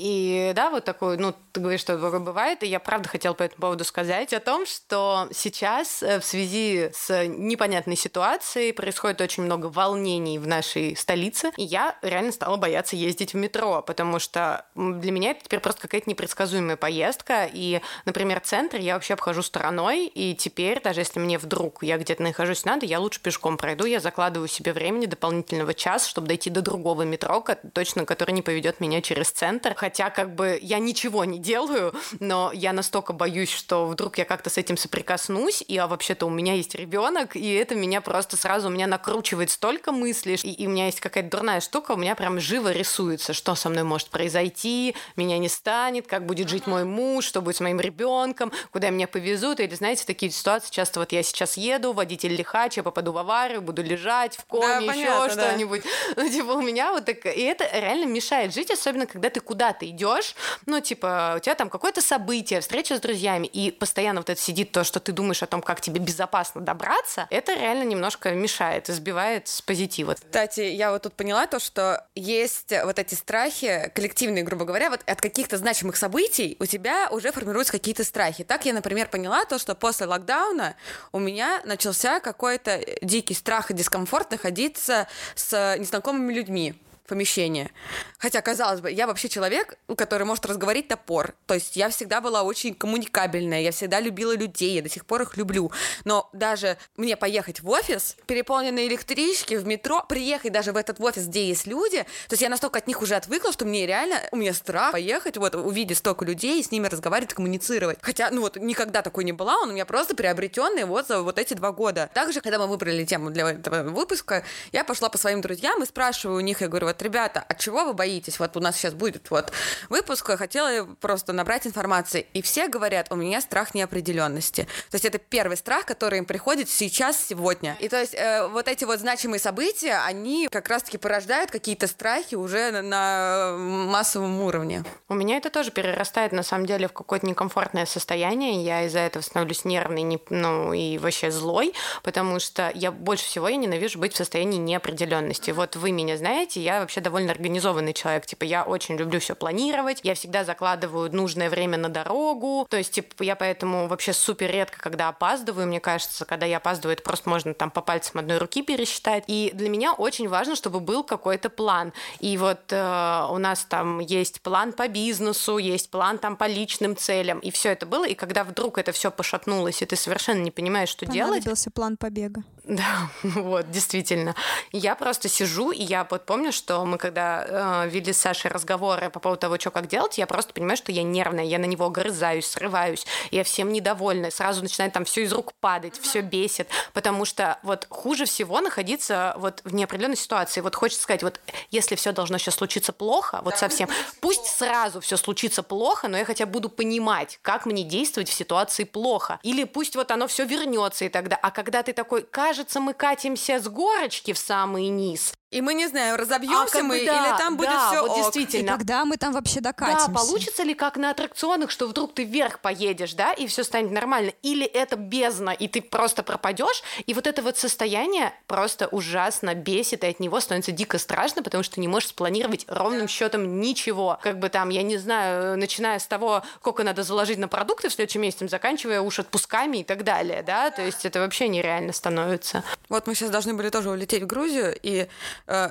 И 0.00 0.52
да, 0.54 0.70
вот 0.70 0.84
такой, 0.84 1.18
ну, 1.18 1.34
ты 1.52 1.60
говоришь, 1.60 1.80
что 1.80 1.98
такое 1.98 2.20
бывает, 2.20 2.62
и 2.62 2.66
я 2.66 2.80
правда 2.80 3.08
хотела 3.08 3.34
по 3.34 3.42
этому 3.42 3.60
поводу 3.60 3.84
сказать 3.84 4.32
о 4.32 4.40
том, 4.40 4.64
что 4.64 5.28
сейчас 5.32 6.02
э, 6.02 6.20
в 6.20 6.24
связи 6.24 6.90
с 6.94 7.26
непонятной 7.26 7.96
ситуацией 7.96 8.72
происходит 8.72 9.20
очень 9.20 9.42
много 9.42 9.66
волнений 9.66 10.38
в 10.38 10.46
нашей 10.46 10.96
столице, 10.96 11.50
и 11.58 11.64
я 11.64 11.96
реально 12.00 12.32
стала 12.32 12.56
бояться 12.56 12.96
ездить 12.96 13.34
в 13.34 13.36
метро, 13.36 13.82
потому 13.82 14.18
что 14.18 14.64
для 14.74 15.12
меня 15.12 15.32
это 15.32 15.44
теперь 15.44 15.60
просто 15.60 15.82
какая-то 15.82 16.08
непредсказуемая 16.08 16.76
поездка, 16.76 17.46
и, 17.52 17.82
например, 18.06 18.40
центр 18.40 18.78
я 18.78 18.94
вообще 18.94 19.14
обхожу 19.14 19.42
стороной, 19.42 20.06
и 20.06 20.34
теперь, 20.34 20.80
даже 20.80 21.00
если 21.00 21.20
мне 21.20 21.36
вдруг 21.36 21.82
я 21.82 21.98
где-то 21.98 22.22
нахожусь 22.22 22.64
надо, 22.64 22.86
я 22.86 23.00
лучше 23.00 23.20
пешком 23.20 23.58
пройду, 23.58 23.84
я 23.84 24.00
закладываю 24.00 24.48
себе 24.48 24.72
времени 24.72 25.04
дополнительного 25.04 25.74
часа, 25.74 26.08
чтобы 26.08 26.28
дойти 26.28 26.48
до 26.48 26.62
другого 26.62 27.02
метро, 27.02 27.44
точно 27.74 28.06
который 28.06 28.32
не 28.32 28.42
поведет 28.42 28.80
меня 28.80 29.02
через 29.02 29.30
центр, 29.30 29.74
хотя 29.90 30.08
как 30.10 30.36
бы 30.36 30.56
я 30.62 30.78
ничего 30.78 31.24
не 31.24 31.40
делаю, 31.40 31.92
но 32.20 32.52
я 32.54 32.72
настолько 32.72 33.12
боюсь, 33.12 33.50
что 33.50 33.86
вдруг 33.86 34.18
я 34.18 34.24
как-то 34.24 34.48
с 34.48 34.56
этим 34.56 34.76
соприкоснусь, 34.76 35.64
и 35.66 35.76
а 35.76 35.88
вообще-то 35.88 36.26
у 36.26 36.30
меня 36.30 36.54
есть 36.54 36.76
ребенок, 36.76 37.34
и 37.34 37.54
это 37.54 37.74
меня 37.74 38.00
просто 38.00 38.36
сразу 38.36 38.68
у 38.68 38.70
меня 38.70 38.86
накручивает 38.86 39.50
столько 39.50 39.90
мыслей, 39.90 40.38
и, 40.44 40.52
и 40.52 40.68
у 40.68 40.70
меня 40.70 40.86
есть 40.86 41.00
какая-то 41.00 41.28
дурная 41.28 41.60
штука, 41.60 41.92
у 41.92 41.96
меня 41.96 42.14
прям 42.14 42.38
живо 42.38 42.70
рисуется, 42.70 43.32
что 43.32 43.56
со 43.56 43.68
мной 43.68 43.82
может 43.82 44.10
произойти, 44.10 44.94
меня 45.16 45.38
не 45.38 45.48
станет, 45.48 46.06
как 46.06 46.24
будет 46.24 46.48
жить 46.48 46.68
мой 46.68 46.84
муж, 46.84 47.24
что 47.24 47.42
будет 47.42 47.56
с 47.56 47.60
моим 47.60 47.80
ребенком, 47.80 48.52
куда 48.70 48.90
меня 48.90 49.08
повезут, 49.08 49.58
или 49.58 49.74
знаете, 49.74 50.04
такие 50.06 50.30
ситуации 50.30 50.70
часто 50.70 51.00
вот 51.00 51.10
я 51.10 51.24
сейчас 51.24 51.56
еду, 51.56 51.92
водитель 51.92 52.32
лихач, 52.32 52.76
я 52.76 52.84
попаду 52.84 53.10
в 53.10 53.18
аварию, 53.18 53.60
буду 53.60 53.82
лежать 53.82 54.36
в 54.36 54.44
коме, 54.44 54.66
Да, 54.68 54.78
еще 54.78 54.86
понятно, 54.86 55.34
да. 55.34 55.48
что-нибудь. 55.48 55.82
Ну, 56.16 56.28
типа, 56.28 56.52
у 56.52 56.60
меня 56.60 56.92
вот 56.92 57.06
так... 57.06 57.26
И 57.26 57.42
это 57.42 57.68
реально 57.72 58.06
мешает 58.06 58.54
жить, 58.54 58.70
особенно 58.70 59.06
когда 59.06 59.30
ты 59.30 59.40
куда-то 59.40 59.79
идешь, 59.86 60.34
ну, 60.66 60.80
типа, 60.80 61.34
у 61.36 61.40
тебя 61.40 61.54
там 61.54 61.70
какое-то 61.70 62.02
событие, 62.02 62.60
встреча 62.60 62.96
с 62.96 63.00
друзьями, 63.00 63.46
и 63.46 63.70
постоянно 63.70 64.20
вот 64.20 64.30
это 64.30 64.40
сидит 64.40 64.72
то, 64.72 64.84
что 64.84 65.00
ты 65.00 65.12
думаешь 65.12 65.42
о 65.42 65.46
том, 65.46 65.62
как 65.62 65.80
тебе 65.80 66.00
безопасно 66.00 66.60
добраться, 66.60 67.26
это 67.30 67.54
реально 67.54 67.84
немножко 67.84 68.32
мешает 68.32 68.90
сбивает 68.90 69.48
с 69.48 69.62
позитива. 69.62 70.14
Кстати, 70.14 70.60
я 70.60 70.92
вот 70.92 71.02
тут 71.02 71.14
поняла 71.14 71.46
то, 71.46 71.58
что 71.58 72.06
есть 72.14 72.72
вот 72.84 72.98
эти 72.98 73.14
страхи 73.14 73.90
коллективные, 73.94 74.44
грубо 74.44 74.64
говоря, 74.64 74.90
вот 74.90 75.00
от 75.06 75.20
каких-то 75.20 75.56
значимых 75.56 75.96
событий 75.96 76.56
у 76.60 76.66
тебя 76.66 77.08
уже 77.10 77.32
формируются 77.32 77.72
какие-то 77.72 78.04
страхи. 78.04 78.44
Так 78.44 78.66
я, 78.66 78.72
например, 78.72 79.08
поняла 79.08 79.44
то, 79.44 79.58
что 79.58 79.74
после 79.74 80.06
локдауна 80.06 80.76
у 81.12 81.18
меня 81.18 81.60
начался 81.64 82.20
какой-то 82.20 82.80
дикий 83.02 83.34
страх 83.34 83.70
и 83.70 83.74
дискомфорт 83.74 84.30
находиться 84.30 85.08
с 85.34 85.76
незнакомыми 85.78 86.32
людьми 86.32 86.74
помещение. 87.10 87.70
Хотя, 88.18 88.40
казалось 88.40 88.80
бы, 88.80 88.90
я 88.90 89.06
вообще 89.06 89.28
человек, 89.28 89.74
который 89.96 90.24
может 90.24 90.46
разговорить 90.46 90.88
топор. 90.88 91.34
То 91.46 91.54
есть 91.54 91.76
я 91.76 91.88
всегда 91.90 92.20
была 92.20 92.42
очень 92.42 92.72
коммуникабельная, 92.72 93.60
я 93.60 93.72
всегда 93.72 94.00
любила 94.00 94.34
людей, 94.34 94.74
я 94.74 94.82
до 94.82 94.88
сих 94.88 95.04
пор 95.04 95.22
их 95.22 95.36
люблю. 95.36 95.72
Но 96.04 96.30
даже 96.32 96.78
мне 96.96 97.16
поехать 97.16 97.60
в 97.60 97.68
офис, 97.68 98.16
переполненные 98.26 98.86
электрички, 98.86 99.56
в 99.56 99.66
метро, 99.66 100.04
приехать 100.08 100.52
даже 100.52 100.72
в 100.72 100.76
этот 100.76 101.00
офис, 101.00 101.26
где 101.26 101.48
есть 101.48 101.66
люди, 101.66 101.98
то 101.98 102.34
есть 102.34 102.42
я 102.42 102.48
настолько 102.48 102.78
от 102.78 102.86
них 102.86 103.02
уже 103.02 103.16
отвыкла, 103.16 103.52
что 103.52 103.64
мне 103.64 103.86
реально, 103.86 104.20
у 104.30 104.36
меня 104.36 104.54
страх 104.54 104.92
поехать, 104.92 105.36
вот, 105.36 105.54
увидеть 105.56 105.98
столько 105.98 106.24
людей, 106.24 106.60
и 106.60 106.62
с 106.62 106.70
ними 106.70 106.86
разговаривать, 106.86 107.34
коммуницировать. 107.34 107.98
Хотя, 108.00 108.30
ну 108.30 108.42
вот, 108.42 108.56
никогда 108.56 109.02
такой 109.02 109.24
не 109.24 109.32
была, 109.32 109.56
он 109.56 109.70
у 109.70 109.72
меня 109.72 109.84
просто 109.84 110.14
приобретенный 110.14 110.84
вот 110.84 111.08
за 111.08 111.22
вот 111.22 111.38
эти 111.38 111.54
два 111.54 111.72
года. 111.72 112.08
Также, 112.14 112.40
когда 112.40 112.58
мы 112.58 112.68
выбрали 112.68 113.04
тему 113.04 113.30
для 113.30 113.50
этого 113.50 113.82
выпуска, 113.90 114.44
я 114.70 114.84
пошла 114.84 115.08
по 115.08 115.18
своим 115.18 115.40
друзьям 115.40 115.82
и 115.82 115.86
спрашиваю 115.86 116.36
у 116.36 116.40
них, 116.40 116.60
я 116.60 116.68
говорю, 116.68 116.86
вот 116.86 116.99
ребята, 117.02 117.44
от 117.48 117.58
чего 117.58 117.84
вы 117.84 117.92
боитесь? 117.92 118.38
Вот 118.38 118.56
у 118.56 118.60
нас 118.60 118.76
сейчас 118.76 118.94
будет 118.94 119.30
вот 119.30 119.52
выпуск, 119.88 120.28
я 120.28 120.36
хотела 120.36 120.84
просто 121.00 121.32
набрать 121.32 121.66
информации. 121.66 122.26
И 122.34 122.42
все 122.42 122.68
говорят, 122.68 123.08
у 123.10 123.16
меня 123.16 123.40
страх 123.40 123.74
неопределенности. 123.74 124.68
То 124.90 124.94
есть 124.94 125.04
это 125.04 125.18
первый 125.18 125.56
страх, 125.56 125.86
который 125.86 126.18
им 126.18 126.24
приходит 126.24 126.68
сейчас, 126.68 127.22
сегодня. 127.22 127.76
И 127.80 127.88
то 127.88 128.00
есть 128.00 128.14
э, 128.14 128.48
вот 128.48 128.68
эти 128.68 128.84
вот 128.84 129.00
значимые 129.00 129.40
события, 129.40 130.00
они 130.04 130.48
как 130.50 130.68
раз-таки 130.68 130.98
порождают 130.98 131.50
какие-то 131.50 131.86
страхи 131.86 132.34
уже 132.34 132.70
на, 132.70 132.82
на 132.82 133.56
массовом 133.58 134.40
уровне. 134.40 134.84
У 135.08 135.14
меня 135.14 135.36
это 135.36 135.50
тоже 135.50 135.70
перерастает, 135.70 136.32
на 136.32 136.42
самом 136.42 136.66
деле, 136.66 136.88
в 136.88 136.92
какое-то 136.92 137.26
некомфортное 137.26 137.86
состояние. 137.86 138.62
Я 138.64 138.84
из-за 138.84 139.00
этого 139.00 139.22
становлюсь 139.22 139.64
нервной, 139.64 140.02
не, 140.02 140.20
ну, 140.30 140.72
и 140.72 140.98
вообще 140.98 141.30
злой, 141.30 141.74
потому 142.02 142.40
что 142.40 142.70
я 142.74 142.90
больше 142.90 143.24
всего 143.24 143.48
я 143.48 143.56
ненавижу 143.56 143.98
быть 143.98 144.14
в 144.14 144.16
состоянии 144.16 144.58
неопределенности. 144.58 145.50
Вот 145.50 145.76
вы 145.76 145.92
меня 145.92 146.16
знаете, 146.16 146.60
я 146.60 146.86
вообще 146.90 147.00
довольно 147.00 147.30
организованный 147.30 147.92
человек. 147.92 148.26
Типа, 148.26 148.42
я 148.42 148.64
очень 148.64 148.96
люблю 148.96 149.20
все 149.20 149.36
планировать, 149.36 150.00
я 150.02 150.14
всегда 150.16 150.42
закладываю 150.44 151.14
нужное 151.14 151.48
время 151.48 151.78
на 151.78 151.88
дорогу. 151.88 152.66
То 152.68 152.76
есть, 152.76 152.90
типа, 152.92 153.22
я 153.22 153.36
поэтому 153.36 153.86
вообще 153.86 154.12
супер 154.12 154.50
редко, 154.50 154.80
когда 154.80 155.08
опаздываю. 155.08 155.68
Мне 155.68 155.78
кажется, 155.78 156.24
когда 156.24 156.46
я 156.46 156.56
опаздываю, 156.56 156.94
это 156.94 157.04
просто 157.04 157.30
можно 157.30 157.54
там 157.54 157.70
по 157.70 157.80
пальцам 157.80 158.18
одной 158.18 158.38
руки 158.38 158.62
пересчитать. 158.62 159.22
И 159.28 159.52
для 159.54 159.68
меня 159.68 159.92
очень 159.92 160.28
важно, 160.28 160.56
чтобы 160.56 160.80
был 160.80 161.04
какой-то 161.04 161.48
план. 161.48 161.92
И 162.18 162.36
вот 162.36 162.60
э, 162.70 163.26
у 163.30 163.38
нас 163.38 163.64
там 163.68 164.00
есть 164.00 164.40
план 164.40 164.72
по 164.72 164.88
бизнесу, 164.88 165.58
есть 165.58 165.90
план 165.90 166.18
там 166.18 166.36
по 166.36 166.48
личным 166.48 166.96
целям, 166.96 167.38
и 167.38 167.52
все 167.52 167.70
это 167.70 167.86
было. 167.86 168.04
И 168.04 168.14
когда 168.14 168.42
вдруг 168.42 168.78
это 168.78 168.90
все 168.90 169.12
пошатнулось, 169.12 169.80
и 169.80 169.86
ты 169.86 169.94
совершенно 169.94 170.40
не 170.40 170.50
понимаешь, 170.50 170.88
что 170.88 171.06
делать. 171.06 171.30
Понадобился 171.30 171.70
план 171.70 171.96
побега. 171.96 172.42
Да, 172.70 173.08
вот, 173.22 173.70
действительно. 173.70 174.34
Я 174.72 174.94
просто 174.94 175.28
сижу, 175.28 175.70
и 175.70 175.82
я 175.82 176.06
вот 176.08 176.24
помню, 176.24 176.52
что 176.52 176.84
мы 176.84 176.98
когда 176.98 177.84
э, 177.84 177.88
вели 177.88 178.12
с 178.12 178.18
Сашей 178.18 178.50
разговоры 178.50 179.10
по 179.10 179.18
поводу 179.18 179.40
того, 179.40 179.58
что 179.58 179.70
как 179.70 179.86
делать, 179.86 180.18
я 180.18 180.26
просто 180.26 180.52
понимаю, 180.52 180.76
что 180.76 180.92
я 180.92 181.02
нервная, 181.02 181.44
я 181.44 181.58
на 181.58 181.64
него 181.64 181.86
огрызаюсь, 181.86 182.46
срываюсь, 182.46 183.06
я 183.30 183.44
всем 183.44 183.72
недовольна, 183.72 184.30
сразу 184.30 184.62
начинает 184.62 184.92
там 184.92 185.04
все 185.04 185.22
из 185.22 185.32
рук 185.32 185.52
падать, 185.60 185.98
все 186.00 186.20
бесит, 186.20 186.68
потому 186.92 187.24
что 187.24 187.58
вот 187.62 187.86
хуже 187.88 188.24
всего 188.26 188.60
находиться 188.60 189.34
вот 189.38 189.62
в 189.64 189.74
неопределенной 189.74 190.16
ситуации. 190.16 190.60
Вот 190.60 190.74
хочется 190.74 191.02
сказать, 191.02 191.22
вот 191.22 191.40
если 191.70 191.96
все 191.96 192.12
должно 192.12 192.38
сейчас 192.38 192.56
случиться 192.56 192.92
плохо, 192.92 193.40
вот 193.42 193.58
совсем, 193.58 193.88
пусть 194.20 194.46
сразу 194.46 195.00
все 195.00 195.16
случится 195.16 195.62
плохо, 195.62 196.08
но 196.08 196.18
я 196.18 196.24
хотя 196.24 196.46
бы 196.46 196.52
буду 196.52 196.68
понимать, 196.68 197.38
как 197.42 197.66
мне 197.66 197.82
действовать 197.82 198.28
в 198.28 198.32
ситуации 198.32 198.84
плохо. 198.84 199.38
Или 199.42 199.64
пусть 199.64 199.96
вот 199.96 200.10
оно 200.10 200.26
все 200.26 200.44
вернется 200.44 201.04
и 201.04 201.08
тогда. 201.08 201.36
А 201.36 201.50
когда 201.50 201.82
ты 201.82 201.92
такой, 201.92 202.22
кажется, 202.50 202.80
мы 202.80 202.94
катимся 202.94 203.60
с 203.60 203.68
горочки 203.68 204.32
в 204.32 204.38
самый 204.38 204.88
низ, 204.88 205.32
и 205.50 205.60
мы 205.62 205.74
не 205.74 205.88
знаем, 205.88 206.14
разобьемся 206.14 206.62
А, 206.62 206.66
как 206.66 206.82
бы 206.82 206.88
мы 206.88 207.04
да, 207.04 207.28
или 207.28 207.38
там 207.38 207.56
будет 207.56 207.70
да, 207.70 207.90
все 207.90 208.06
вот 208.06 208.16
И 208.16 208.22
действительно. 208.22 208.72
когда 208.72 209.04
мы 209.04 209.16
там 209.16 209.32
вообще 209.32 209.60
докатимся? 209.60 210.06
Да, 210.06 210.12
получится 210.12 210.62
ли 210.62 210.74
как 210.74 210.96
на 210.96 211.10
аттракционах, 211.10 211.70
что 211.70 211.88
вдруг 211.88 212.14
ты 212.14 212.24
вверх 212.24 212.60
поедешь, 212.60 213.14
да, 213.14 213.32
и 213.32 213.46
все 213.48 213.64
станет 213.64 213.90
нормально, 213.90 214.32
или 214.42 214.64
это 214.64 214.94
бездна, 214.96 215.50
и 215.50 215.66
ты 215.66 215.82
просто 215.82 216.22
пропадешь, 216.22 216.82
и 217.04 217.14
вот 217.14 217.26
это 217.26 217.42
вот 217.42 217.58
состояние 217.58 218.32
просто 218.46 218.86
ужасно 218.88 219.54
бесит, 219.54 220.04
и 220.04 220.06
от 220.06 220.20
него 220.20 220.38
становится 220.38 220.70
дико 220.70 220.98
страшно, 220.98 221.42
потому 221.42 221.64
что 221.64 221.74
ты 221.74 221.80
не 221.80 221.88
можешь 221.88 222.10
спланировать 222.10 222.64
ровным 222.68 223.08
счетом 223.08 223.60
ничего. 223.60 224.18
Как 224.22 224.38
бы 224.38 224.50
там, 224.50 224.68
я 224.68 224.82
не 224.82 224.98
знаю, 224.98 225.58
начиная 225.58 225.98
с 225.98 226.06
того, 226.06 226.42
сколько 226.58 226.84
надо 226.84 227.02
заложить 227.02 227.38
на 227.38 227.48
продукты 227.48 227.88
в 227.88 227.92
следующем 227.92 228.22
месяце, 228.22 228.46
заканчивая 228.46 229.00
уж 229.00 229.18
отпусками 229.18 229.78
и 229.78 229.84
так 229.84 230.04
далее, 230.04 230.44
да, 230.44 230.70
то 230.70 230.82
есть 230.82 231.04
это 231.04 231.18
вообще 231.18 231.48
нереально 231.48 231.92
становится. 231.92 232.62
Вот 232.88 233.08
мы 233.08 233.16
сейчас 233.16 233.30
должны 233.30 233.54
были 233.54 233.68
тоже 233.68 233.90
улететь 233.90 234.22
в 234.22 234.26
Грузию, 234.26 234.78
и 234.80 235.08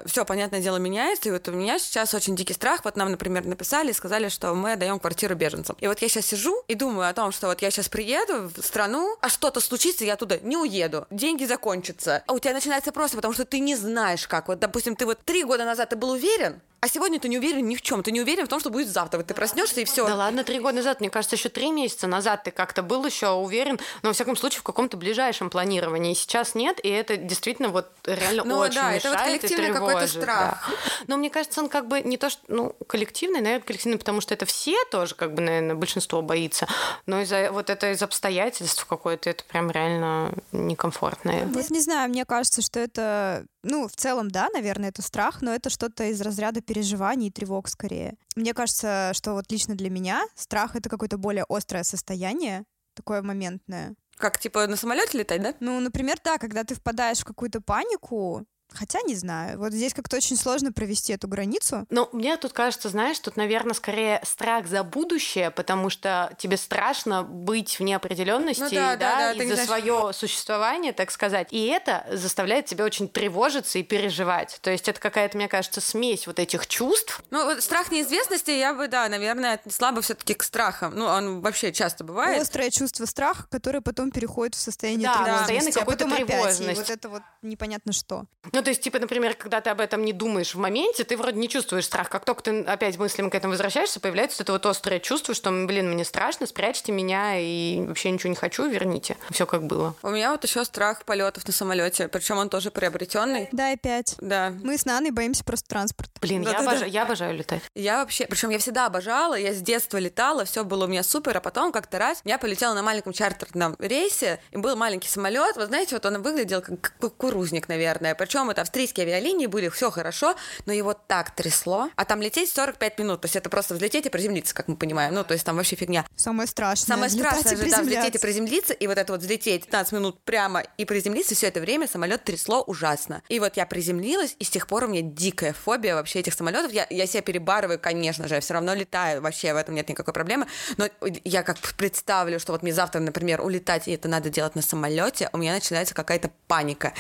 все, 0.06 0.26
понятное 0.26 0.62
дело, 0.62 0.78
меняется. 0.78 1.30
И 1.30 1.32
вот 1.32 1.48
у 1.48 1.52
меня 1.52 1.80
сейчас 1.80 2.14
очень 2.14 2.36
дикий 2.36 2.54
страх. 2.54 2.82
Вот 2.84 2.96
нам, 2.96 3.12
например, 3.12 3.46
написали 3.46 3.92
и 3.92 3.94
сказали, 3.94 4.30
что 4.30 4.54
мы 4.54 4.74
отдаем 4.74 5.00
квартиру 5.00 5.36
беженцам. 5.36 5.76
И 5.80 5.88
вот 5.88 6.02
я 6.02 6.10
сейчас 6.10 6.26
сижу 6.26 6.64
и 6.68 6.76
думаю 6.76 7.10
о 7.10 7.14
том, 7.14 7.32
что 7.32 7.48
вот 7.48 7.62
я 7.62 7.72
сейчас 7.72 7.90
приеду 7.90 8.52
в 8.56 8.62
страну, 8.66 9.18
а 9.22 9.30
что-то 9.30 9.60
случится, 9.60 10.06
я 10.06 10.16
туда 10.16 10.38
не 10.42 10.58
уеду. 10.58 11.08
Деньги 11.10 11.46
закончатся. 11.46 12.24
А 12.28 12.34
у 12.34 12.40
тебя 12.40 12.54
начинается 12.54 12.92
просто, 12.92 13.18
потому 13.18 13.34
что 13.34 13.46
ты 13.46 13.60
не 13.60 13.76
знаешь, 13.76 14.28
как. 14.28 14.48
Вот, 14.48 14.60
допустим, 14.60 14.96
ты 14.96 15.06
вот 15.06 15.20
три 15.24 15.44
года 15.44 15.66
назад 15.66 15.90
ты 15.90 15.96
был 15.96 16.12
уверен, 16.12 16.62
а 16.82 16.88
сегодня 16.88 17.20
ты 17.20 17.28
не 17.28 17.38
уверен 17.38 17.68
ни 17.68 17.76
в 17.76 17.82
чем. 17.82 18.04
Ты 18.04 18.12
не 18.12 18.22
уверен 18.22 18.46
в 18.46 18.50
том, 18.50 18.60
что 18.60 18.70
будет 18.70 18.88
завтра. 18.88 19.18
Вот 19.18 19.28
ты 19.28 19.34
проснешься 19.34 19.82
и 19.82 19.86
все. 19.86 20.08
Да 20.08 20.16
ладно, 20.16 20.44
три 20.44 20.60
года 20.60 20.78
назад, 20.78 21.00
мне 21.00 21.10
кажется, 21.10 21.36
еще 21.36 21.50
три 21.50 21.72
месяца 21.72 22.08
назад 22.08 22.44
ты 22.44 22.52
как-то 22.52 22.84
был 22.84 23.06
еще 23.06 23.30
уверен, 23.32 23.80
но, 24.02 24.10
во 24.10 24.14
всяком 24.14 24.36
случае, 24.36 24.62
в 24.62 24.64
каком-то 24.64 24.98
ближайшем 24.98 25.50
планировании. 25.50 26.14
Сейчас 26.14 26.56
нет, 26.56 26.80
и 26.84 26.90
это 26.90 27.18
действительно 27.18 27.70
вот 27.70 27.90
реально 28.06 28.44
Ну 28.44 28.58
очень 28.58 28.76
да, 28.76 28.94
мешает 28.94 29.06
это 29.06 29.10
вот 29.10 29.22
коллективный 29.26 29.70
и 29.70 29.74
какой-то 29.74 30.08
страх. 30.08 30.70
да. 30.70 31.04
Но 31.08 31.18
мне 31.18 31.30
кажется, 31.30 31.62
он 31.62 31.70
как 31.70 31.88
бы 31.88 32.02
не 32.02 32.18
то, 32.18 32.30
что, 32.30 32.42
ну, 32.48 32.76
коллективный, 32.88 33.42
наверное, 33.42 33.66
коллективный, 33.66 33.98
потому 33.98 34.22
что 34.22 34.34
это 34.34 34.46
все 34.46 34.76
тоже, 34.92 35.16
как 35.16 35.34
бы, 35.34 35.42
наверное, 35.42 35.76
большинство 35.76 36.22
боится, 36.22 36.68
но 37.06 37.22
из-за 37.22 37.52
вот 37.52 37.70
это 37.70 37.92
из 37.92 38.02
обстоятельств 38.02 38.86
какое-то, 38.86 39.30
это 39.30 39.44
прям 39.44 39.70
реально 39.72 40.32
некомфортное. 40.52 41.46
Вот 41.48 41.70
не 41.70 41.80
знаю, 41.80 42.10
мне 42.10 42.26
кажется, 42.26 42.62
что 42.62 42.80
это, 42.80 43.46
ну, 43.64 43.88
в 43.88 43.96
целом, 43.96 44.30
да, 44.30 44.48
наверное, 44.54 44.90
это 44.90 45.02
страх, 45.02 45.42
но 45.42 45.54
это 45.54 45.70
что-то 45.70 46.06
из 46.06 46.22
разряда 46.22 46.62
переживаний 46.62 47.28
и 47.28 47.32
тревог 47.32 47.68
скорее. 47.68 48.16
Мне 48.36 48.54
кажется, 48.54 49.12
что 49.14 49.34
вот 49.34 49.52
лично 49.52 49.76
для 49.76 49.90
меня 49.90 50.24
страх— 50.36 50.76
это 50.78 50.90
какое-то 50.90 51.18
более 51.18 51.46
острое 51.50 51.84
состояние, 51.84 52.64
такое 52.94 53.22
моментное. 53.22 53.96
Как, 54.18 54.40
типа, 54.40 54.68
на 54.68 54.76
самолете 54.76 55.18
летать, 55.18 55.42
да? 55.42 55.56
Ну, 55.60 55.80
например, 55.80 56.18
да, 56.24 56.38
когда 56.38 56.64
ты 56.64 56.76
впадаешь 56.76 57.20
в 57.20 57.26
какую-то 57.26 57.62
панику, 57.62 58.46
Хотя 58.72 59.00
не 59.02 59.16
знаю. 59.16 59.58
Вот 59.58 59.74
здесь 59.74 59.94
как-то 59.94 60.18
очень 60.18 60.38
сложно 60.38 60.72
провести 60.72 61.14
эту 61.14 61.28
границу. 61.28 61.86
Ну, 61.90 62.08
мне 62.12 62.38
тут 62.38 62.54
кажется, 62.54 62.90
знаешь, 62.90 63.18
тут, 63.20 63.36
наверное, 63.36 63.74
скорее 63.74 64.22
страх 64.24 64.68
за 64.68 64.84
будущее, 64.84 65.50
потому 65.52 65.90
что 65.90 66.34
тебе 66.38 66.56
страшно 66.56 67.24
быть 67.24 67.80
в 67.80 67.84
неопределенности, 67.84 68.62
Ну 68.62 68.70
да, 68.70 68.96
да, 68.96 69.18
да, 69.18 69.34
ты 69.34 69.46
и 69.46 69.48
за 69.48 69.56
знаешь- 69.56 69.68
свое 69.68 70.14
существование, 70.14 70.94
так 70.94 71.10
сказать. 71.12 71.48
И 71.52 71.66
это 71.68 72.06
заставляет 72.12 72.68
тебя 72.68 72.86
очень 72.86 73.08
тревожиться 73.10 73.80
и 73.80 73.84
переживать. 73.84 74.60
То 74.62 74.70
есть 74.70 74.88
это 74.88 75.00
какая-то, 75.00 75.38
мне 75.38 75.48
кажется, 75.48 75.82
смесь 75.82 76.28
вот 76.28 76.40
этих 76.40 76.68
чувств. 76.68 77.24
Ну, 77.32 77.46
вот 77.46 77.64
страх 77.64 77.92
неизвестности 77.92 78.52
я 78.52 78.74
бы, 78.74 78.88
да, 78.88 79.10
наверное, 79.10 79.60
бы 79.92 80.02
все-таки 80.02 80.36
к 80.36 80.44
страхам. 80.44 80.94
Ну, 80.96 81.06
он 81.06 81.42
вообще 81.42 81.72
часто 81.74 82.04
бывает. 82.04 82.42
Острое 82.42 82.70
чувство 82.70 83.06
страха, 83.06 83.48
которое 83.50 83.82
потом 83.82 84.12
переходит 84.12 84.54
в 84.56 84.60
состояние 84.60 85.08
Да, 85.08 85.16
тревожности. 85.24 85.40
постоянно 85.54 85.70
а 85.70 85.80
какой-то 85.80 86.06
потом 86.06 86.14
опять, 86.14 86.22
и 86.22 86.28
тревожность. 86.32 86.80
вот 86.80 86.90
это 86.90 87.10
вот 87.10 87.22
непонятно 87.42 87.94
что. 87.94 88.26
Ну, 88.60 88.64
то 88.64 88.72
есть, 88.72 88.82
типа, 88.82 89.00
например, 89.00 89.36
когда 89.36 89.62
ты 89.62 89.70
об 89.70 89.80
этом 89.80 90.04
не 90.04 90.12
думаешь 90.12 90.54
в 90.54 90.58
моменте, 90.58 91.06
ты 91.06 91.16
вроде 91.16 91.40
не 91.40 91.48
чувствуешь 91.48 91.86
страх. 91.86 92.10
Как 92.10 92.26
только 92.26 92.44
ты 92.44 92.62
опять 92.64 92.98
мыслями 92.98 93.30
к 93.30 93.36
этому 93.36 93.52
возвращаешься, 93.52 94.02
появляется 94.02 94.44
это 94.44 94.52
вот 94.52 94.66
острое 94.66 95.00
чувство, 95.00 95.34
что, 95.34 95.50
блин, 95.50 95.90
мне 95.90 96.04
страшно, 96.04 96.46
спрячьте 96.46 96.92
меня 96.92 97.40
и 97.40 97.80
вообще 97.80 98.12
ничего 98.12 98.32
не 98.32 98.36
хочу, 98.36 98.68
верните. 98.68 99.16
Все 99.30 99.46
как 99.46 99.64
было. 99.64 99.96
У 100.04 100.10
меня 100.10 100.32
вот 100.32 100.44
еще 100.44 100.66
страх 100.66 101.06
полетов 101.06 101.48
на 101.48 101.54
самолете, 101.54 102.10
причем 102.10 102.38
он 102.38 102.50
тоже 102.50 102.70
приобретенный. 102.70 103.48
Да, 103.54 103.72
опять. 103.72 104.16
Да. 104.20 104.52
Мы 104.62 104.78
с 104.78 104.84
Наной 104.84 105.12
боимся 105.12 105.46
просто 105.46 105.70
транспорта. 105.70 106.12
Блин, 106.20 106.42
я, 106.42 106.50
Да-да-да. 106.50 106.72
обожаю, 106.72 106.92
я 106.92 107.04
обожаю 107.04 107.38
летать. 107.38 107.62
Я 107.76 108.00
вообще, 108.00 108.28
причем 108.28 108.50
я 108.50 108.60
всегда 108.60 108.88
обожала, 108.88 109.36
я 109.36 109.54
с 109.54 109.62
детства 109.62 110.00
летала, 110.00 110.44
все 110.44 110.66
было 110.66 110.84
у 110.84 110.88
меня 110.90 111.04
супер, 111.04 111.38
а 111.38 111.40
потом 111.40 111.72
как-то 111.72 111.98
раз 111.98 112.20
я 112.26 112.38
полетела 112.38 112.74
на 112.74 112.84
маленьком 112.84 113.14
чартерном 113.14 113.78
рейсе, 113.80 114.42
и 114.52 114.58
был 114.58 114.76
маленький 114.76 115.08
самолет, 115.08 115.56
вы 115.56 115.66
знаете, 115.68 115.96
вот 115.96 116.06
он 116.06 116.22
выглядел 116.22 116.62
как 116.62 116.94
кукурузник, 117.00 117.70
наверное, 117.70 118.16
причем 118.16 118.49
это 118.50 118.62
австрийские 118.62 119.06
авиалинии 119.06 119.46
были, 119.46 119.70
все 119.70 119.92
хорошо, 119.92 120.36
но 120.66 120.74
его 120.74 120.94
так 120.94 121.32
трясло, 121.32 121.90
а 121.96 122.06
там 122.06 122.22
лететь 122.22 122.50
45 122.52 123.00
минут, 123.00 123.22
то 123.22 123.26
есть 123.26 123.36
это 123.36 123.50
просто 123.50 123.76
взлететь 123.76 124.06
и 124.06 124.10
приземлиться, 124.10 124.54
как 124.54 124.68
мы 124.68 124.76
понимаем, 124.76 125.14
ну, 125.14 125.24
то 125.24 125.34
есть 125.34 125.46
там 125.46 125.56
вообще 125.56 125.76
фигня. 125.76 126.06
Самое 126.16 126.48
страшное. 126.48 126.88
Самое 126.88 127.10
страшное 127.10 127.56
же, 127.56 127.70
да, 127.70 127.82
взлететь 127.82 128.16
и 128.16 128.20
приземлиться, 128.20 128.74
и 128.74 128.88
вот 128.88 128.98
это 128.98 129.14
вот 129.14 129.22
взлететь 129.22 129.66
15 129.66 129.94
минут 129.94 130.20
прямо 130.24 130.64
и 130.78 130.86
приземлиться, 130.86 131.36
все 131.36 131.48
это 131.48 131.60
время 131.60 131.88
самолет 131.88 132.24
трясло 132.24 132.62
ужасно. 132.62 133.22
И 133.30 133.40
вот 133.40 133.58
я 133.58 133.66
приземлилась, 133.66 134.36
и 134.40 134.44
с 134.44 134.50
тех 134.50 134.68
пор 134.68 134.86
у 134.86 134.88
меня 134.88 135.02
дикая 135.02 135.54
фобия 135.54 135.96
вообще 135.96 136.20
этих 136.20 136.34
самолетов. 136.34 136.72
Я, 136.72 136.88
я 136.90 137.06
себя 137.06 137.22
перебарываю, 137.22 137.80
конечно 137.80 138.28
же, 138.28 138.36
я 138.36 138.42
все 138.42 138.54
равно 138.54 138.74
летаю, 138.74 139.22
вообще 139.22 139.54
в 139.54 139.58
этом 139.58 139.76
нет 139.76 139.88
никакой 139.90 140.14
проблемы. 140.14 140.48
Но 140.78 140.88
я 141.24 141.44
как 141.44 141.58
представлю, 141.78 142.40
что 142.40 142.52
вот 142.52 142.64
мне 142.64 142.74
завтра, 142.74 143.00
например, 143.00 143.42
улетать, 143.42 143.88
и 143.88 143.92
это 143.92 144.08
надо 144.08 144.30
делать 144.30 144.56
на 144.56 144.62
самолете, 144.62 145.30
у 145.34 145.38
меня 145.38 145.54
начинается 145.54 145.94
какая-то 145.94 146.32
паника. 146.48 146.94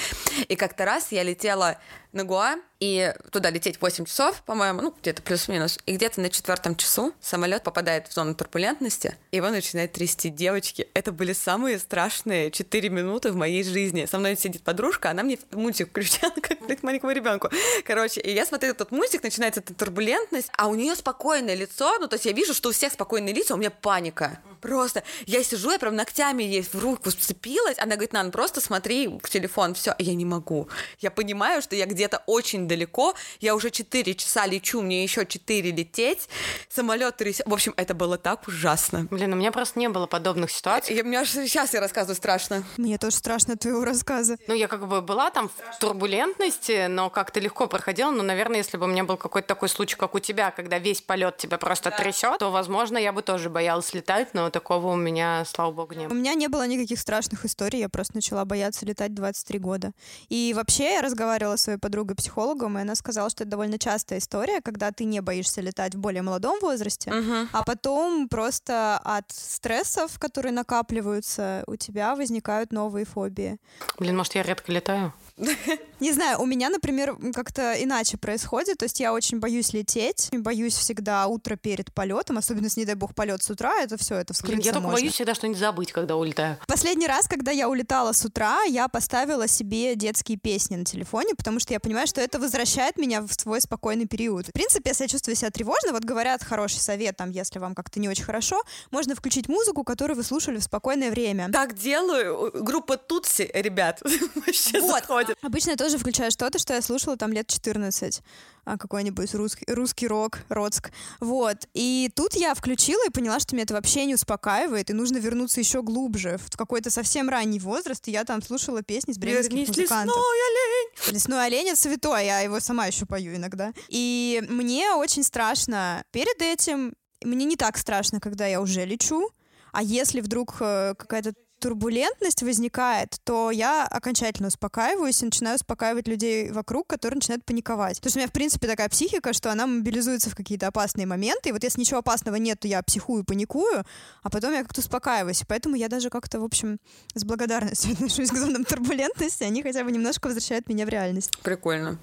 И 0.47 0.55
как-то 0.55 0.85
раз 0.85 1.11
я 1.11 1.23
летела 1.23 1.38
прилетела 1.39 1.77
на 2.11 2.23
Гуа, 2.23 2.57
и 2.79 3.13
туда 3.31 3.49
лететь 3.49 3.81
8 3.81 4.05
часов, 4.05 4.41
по-моему, 4.43 4.81
ну, 4.81 4.95
где-то 5.01 5.21
плюс-минус. 5.21 5.77
И 5.85 5.95
где-то 5.95 6.21
на 6.21 6.29
четвертом 6.29 6.75
часу 6.75 7.13
самолет 7.19 7.63
попадает 7.63 8.07
в 8.07 8.13
зону 8.13 8.35
турбулентности, 8.35 9.17
и 9.31 9.37
его 9.37 9.49
начинает 9.49 9.91
трясти. 9.91 10.29
Девочки, 10.29 10.87
это 10.93 11.11
были 11.11 11.33
самые 11.33 11.77
страшные 11.77 12.51
4 12.51 12.89
минуты 12.89 13.31
в 13.31 13.35
моей 13.35 13.63
жизни. 13.63 14.05
Со 14.05 14.17
мной 14.17 14.37
сидит 14.37 14.63
подружка, 14.63 15.09
она 15.09 15.23
мне 15.23 15.37
мультик 15.51 15.89
включала, 15.89 16.31
как, 16.41 16.61
блядь, 16.65 16.81
маленькому 16.81 17.11
ребенку. 17.11 17.49
Короче, 17.83 18.21
и 18.21 18.33
я 18.33 18.45
смотрю 18.45 18.71
этот 18.71 18.91
мультик, 18.91 19.23
начинается 19.23 19.59
эта 19.59 19.73
турбулентность, 19.73 20.49
а 20.57 20.67
у 20.67 20.75
нее 20.75 20.95
спокойное 20.95 21.55
лицо, 21.55 21.97
ну, 21.99 22.07
то 22.07 22.15
есть 22.15 22.25
я 22.25 22.31
вижу, 22.31 22.53
что 22.53 22.69
у 22.69 22.71
всех 22.71 22.93
спокойные 22.93 23.35
лица, 23.35 23.55
у 23.55 23.57
меня 23.57 23.71
паника. 23.71 24.39
Просто. 24.61 25.03
Я 25.25 25.43
сижу, 25.43 25.71
я 25.71 25.79
прям 25.79 25.95
ногтями 25.95 26.43
ей 26.43 26.61
в 26.61 26.75
руку 26.75 27.11
сцепилась, 27.11 27.77
она 27.77 27.95
говорит, 27.95 28.13
Нан, 28.13 28.31
просто 28.31 28.61
смотри 28.61 29.07
в 29.07 29.29
телефон, 29.29 29.73
все, 29.73 29.95
я 29.99 30.15
не 30.15 30.25
могу. 30.25 30.69
Я 30.99 31.11
понимаю, 31.11 31.61
что 31.61 31.75
я 31.75 31.85
где 31.85 31.98
где-то 31.99 32.23
очень 32.27 32.67
далеко, 32.67 33.13
я 33.41 33.55
уже 33.55 33.71
4 33.71 34.15
часа 34.15 34.45
лечу, 34.45 34.81
мне 34.81 35.03
еще 35.03 35.25
4 35.25 35.71
лететь, 35.71 36.29
самолет 36.69 37.17
трясет. 37.17 37.45
В 37.45 37.53
общем, 37.53 37.73
это 37.75 37.93
было 37.93 38.17
так 38.17 38.47
ужасно. 38.47 39.05
Блин, 39.11 39.33
у 39.33 39.35
меня 39.35 39.51
просто 39.51 39.79
не 39.79 39.89
было 39.89 40.07
подобных 40.07 40.49
ситуаций. 40.49 40.95
Я, 40.95 41.03
мне 41.03 41.19
аж 41.19 41.29
сейчас 41.29 41.73
я 41.73 41.81
рассказываю 41.81 42.15
страшно. 42.15 42.63
Мне 42.77 42.97
тоже 42.97 43.17
страшно 43.17 43.55
от 43.55 43.59
твоего 43.59 43.83
рассказа. 43.83 44.37
Ну, 44.47 44.53
я 44.53 44.69
как 44.69 44.87
бы 44.87 45.01
была 45.01 45.29
там 45.29 45.49
в 45.49 45.79
турбулентности, 45.79 46.87
но 46.87 47.09
как-то 47.09 47.41
легко 47.41 47.67
проходила. 47.67 48.11
Но, 48.11 48.23
наверное, 48.23 48.57
если 48.57 48.77
бы 48.77 48.85
у 48.85 48.87
меня 48.87 49.03
был 49.03 49.17
какой-то 49.17 49.47
такой 49.49 49.67
случай, 49.67 49.97
как 49.97 50.15
у 50.15 50.19
тебя, 50.19 50.51
когда 50.51 50.79
весь 50.79 51.01
полет 51.01 51.35
тебя 51.35 51.57
просто 51.57 51.89
да. 51.89 51.97
трясет, 51.97 52.39
то, 52.39 52.49
возможно, 52.49 52.97
я 52.97 53.11
бы 53.11 53.21
тоже 53.23 53.49
боялась 53.49 53.93
летать, 53.93 54.33
но 54.33 54.49
такого 54.49 54.93
у 54.93 54.95
меня, 54.95 55.43
слава 55.45 55.71
богу, 55.71 55.95
не 55.95 56.07
было. 56.07 56.13
У 56.13 56.17
меня 56.17 56.33
не 56.33 56.47
было 56.47 56.65
никаких 56.65 56.99
страшных 56.99 57.43
историй, 57.43 57.79
я 57.79 57.89
просто 57.89 58.15
начала 58.15 58.45
бояться 58.45 58.85
летать 58.85 59.13
23 59.13 59.59
года. 59.59 59.91
И 60.29 60.53
вообще 60.55 60.93
я 60.93 61.01
разговаривала 61.01 61.57
с 61.57 61.63
своей 61.63 61.77
подругой-психологом, 61.89 62.77
и 62.77 62.81
она 62.81 62.93
сказала, 62.93 63.29
что 63.29 63.43
это 63.43 63.51
довольно 63.51 63.79
частая 63.79 64.19
история, 64.19 64.61
когда 64.61 64.91
ты 64.91 65.05
не 65.05 65.21
боишься 65.21 65.61
летать 65.61 65.95
в 65.95 65.99
более 65.99 66.21
молодом 66.21 66.59
возрасте, 66.61 67.11
угу. 67.11 67.47
а 67.51 67.63
потом 67.63 68.29
просто 68.29 68.99
от 69.03 69.31
стрессов, 69.31 70.19
которые 70.19 70.51
накапливаются, 70.51 71.63
у 71.65 71.75
тебя 71.75 72.15
возникают 72.15 72.71
новые 72.71 73.05
фобии. 73.05 73.57
Блин, 73.97 74.17
может, 74.17 74.35
я 74.35 74.43
редко 74.43 74.71
летаю? 74.71 75.13
Не 75.99 76.13
знаю, 76.13 76.39
у 76.41 76.45
меня, 76.45 76.69
например, 76.69 77.17
как-то 77.33 77.73
иначе 77.81 78.17
происходит. 78.17 78.77
То 78.77 78.83
есть 78.83 78.99
я 78.99 79.13
очень 79.13 79.39
боюсь 79.39 79.73
лететь, 79.73 80.29
боюсь 80.31 80.73
всегда 80.75 81.27
утро 81.27 81.55
перед 81.55 81.93
полетом, 81.93 82.37
особенно 82.37 82.65
если, 82.65 82.81
не 82.81 82.85
дай 82.85 82.95
бог, 82.95 83.13
полет 83.15 83.43
с 83.43 83.49
утра, 83.49 83.81
это 83.81 83.97
все, 83.97 84.15
это 84.15 84.33
вскрыться 84.33 84.65
Я 84.65 84.71
только 84.73 84.87
можно. 84.87 84.99
боюсь 85.01 85.13
всегда 85.13 85.33
что-нибудь 85.35 85.59
забыть, 85.59 85.91
когда 85.91 86.15
улетаю. 86.15 86.57
Последний 86.67 87.07
раз, 87.07 87.27
когда 87.27 87.51
я 87.51 87.67
улетала 87.69 88.11
с 88.13 88.23
утра, 88.23 88.63
я 88.63 88.87
поставила 88.87 89.47
себе 89.47 89.95
детские 89.95 90.37
песни 90.37 90.75
на 90.77 90.85
телефоне, 90.85 91.35
потому 91.35 91.59
что 91.59 91.73
я 91.73 91.79
понимаю, 91.79 92.07
что 92.07 92.21
это 92.21 92.39
возвращает 92.39 92.97
меня 92.97 93.21
в 93.21 93.33
свой 93.33 93.61
спокойный 93.61 94.05
период. 94.05 94.47
В 94.47 94.51
принципе, 94.51 94.91
если 94.91 95.03
я 95.03 95.07
чувствую 95.09 95.35
себя 95.35 95.51
тревожно, 95.51 95.91
вот 95.91 96.03
говорят 96.03 96.43
хороший 96.43 96.79
совет, 96.79 97.17
там, 97.17 97.31
если 97.31 97.59
вам 97.59 97.75
как-то 97.75 97.99
не 97.99 98.07
очень 98.09 98.23
хорошо, 98.23 98.61
можно 98.91 99.15
включить 99.15 99.47
музыку, 99.49 99.83
которую 99.83 100.17
вы 100.17 100.23
слушали 100.23 100.57
в 100.57 100.63
спокойное 100.63 101.11
время. 101.11 101.49
Так 101.51 101.75
делаю. 101.77 102.51
Группа 102.63 102.97
Тутси, 102.97 103.49
ребят, 103.53 104.01
вообще 104.35 104.79
Вот. 104.79 104.91
заходит. 104.91 105.28
Обычно 105.41 105.71
я 105.71 105.75
тоже 105.77 105.97
включаю 105.97 106.31
что-то, 106.31 106.59
что 106.59 106.73
я 106.73 106.81
слушала 106.81 107.17
там 107.17 107.31
лет 107.31 107.47
14. 107.47 108.21
А, 108.65 108.77
какой-нибудь 108.77 109.33
русский, 109.33 109.65
русский 109.67 110.07
рок, 110.07 110.39
Роцк. 110.49 110.91
Вот. 111.19 111.67
И 111.73 112.11
тут 112.15 112.35
я 112.35 112.53
включила 112.53 113.03
и 113.07 113.09
поняла, 113.09 113.39
что 113.39 113.55
меня 113.55 113.63
это 113.63 113.73
вообще 113.73 114.05
не 114.05 114.15
успокаивает, 114.15 114.89
и 114.89 114.93
нужно 114.93 115.17
вернуться 115.17 115.59
еще 115.59 115.81
глубже, 115.81 116.37
в 116.37 116.55
какой-то 116.55 116.91
совсем 116.91 117.29
ранний 117.29 117.59
возраст, 117.59 118.07
и 118.07 118.11
я 118.11 118.25
там 118.25 118.43
слушала 118.43 118.83
песни 118.83 119.13
с 119.13 119.17
бременских 119.17 119.51
Вернись, 119.51 119.67
музыкантов. 119.69 120.15
лесной 120.15 120.37
олень! 120.49 121.13
Лесной 121.15 121.45
олень— 121.45 121.67
это 121.69 121.79
святой, 121.79 122.25
я 122.25 122.39
его 122.41 122.59
сама 122.59 122.85
еще 122.85 123.05
пою 123.05 123.35
иногда. 123.35 123.73
И 123.87 124.43
мне 124.49 124.91
очень 124.93 125.23
страшно 125.23 126.03
перед 126.11 126.41
этим, 126.41 126.93
мне 127.23 127.45
не 127.45 127.55
так 127.55 127.77
страшно, 127.77 128.19
когда 128.19 128.45
я 128.45 128.61
уже 128.61 128.85
лечу, 128.85 129.29
а 129.71 129.83
если 129.83 130.21
вдруг 130.21 130.57
э, 130.59 130.95
какая-то 130.97 131.33
турбулентность 131.59 132.43
возникает, 132.43 133.17
то 133.23 133.51
я 133.51 133.85
окончательно 133.85 134.47
успокаиваюсь 134.47 135.21
и 135.21 135.25
начинаю 135.25 135.55
успокаивать 135.55 136.07
людей 136.07 136.51
вокруг, 136.51 136.87
которые 136.87 137.17
начинают 137.17 137.45
паниковать. 137.45 137.97
Потому 137.97 138.11
что 138.11 138.19
у 138.19 138.21
меня, 138.21 138.27
в 138.29 138.33
принципе, 138.33 138.67
такая 138.67 138.89
психика, 138.89 139.33
что 139.33 139.51
она 139.51 139.67
мобилизуется 139.67 140.29
в 140.29 140.35
какие-то 140.35 140.67
опасные 140.67 141.05
моменты, 141.05 141.49
и 141.49 141.51
вот 141.51 141.63
если 141.63 141.79
ничего 141.81 141.99
опасного 141.99 142.35
нет, 142.35 142.59
то 142.59 142.67
я 142.67 142.81
психую, 142.81 143.23
паникую, 143.23 143.83
а 144.23 144.29
потом 144.29 144.53
я 144.53 144.63
как-то 144.63 144.79
успокаиваюсь. 144.79 145.43
Поэтому 145.47 145.75
я 145.75 145.89
даже 145.89 146.09
как-то, 146.09 146.39
в 146.39 146.43
общем, 146.43 146.79
с 147.13 147.23
благодарностью 147.23 147.91
отношусь 147.93 148.31
к 148.31 148.35
зонам 148.35 148.63
турбулентности, 148.63 149.43
они 149.43 149.61
хотя 149.61 149.83
бы 149.83 149.91
немножко 149.91 150.27
возвращают 150.27 150.67
меня 150.69 150.85
в 150.85 150.89
реальность. 150.89 151.31
Прикольно. 151.43 151.99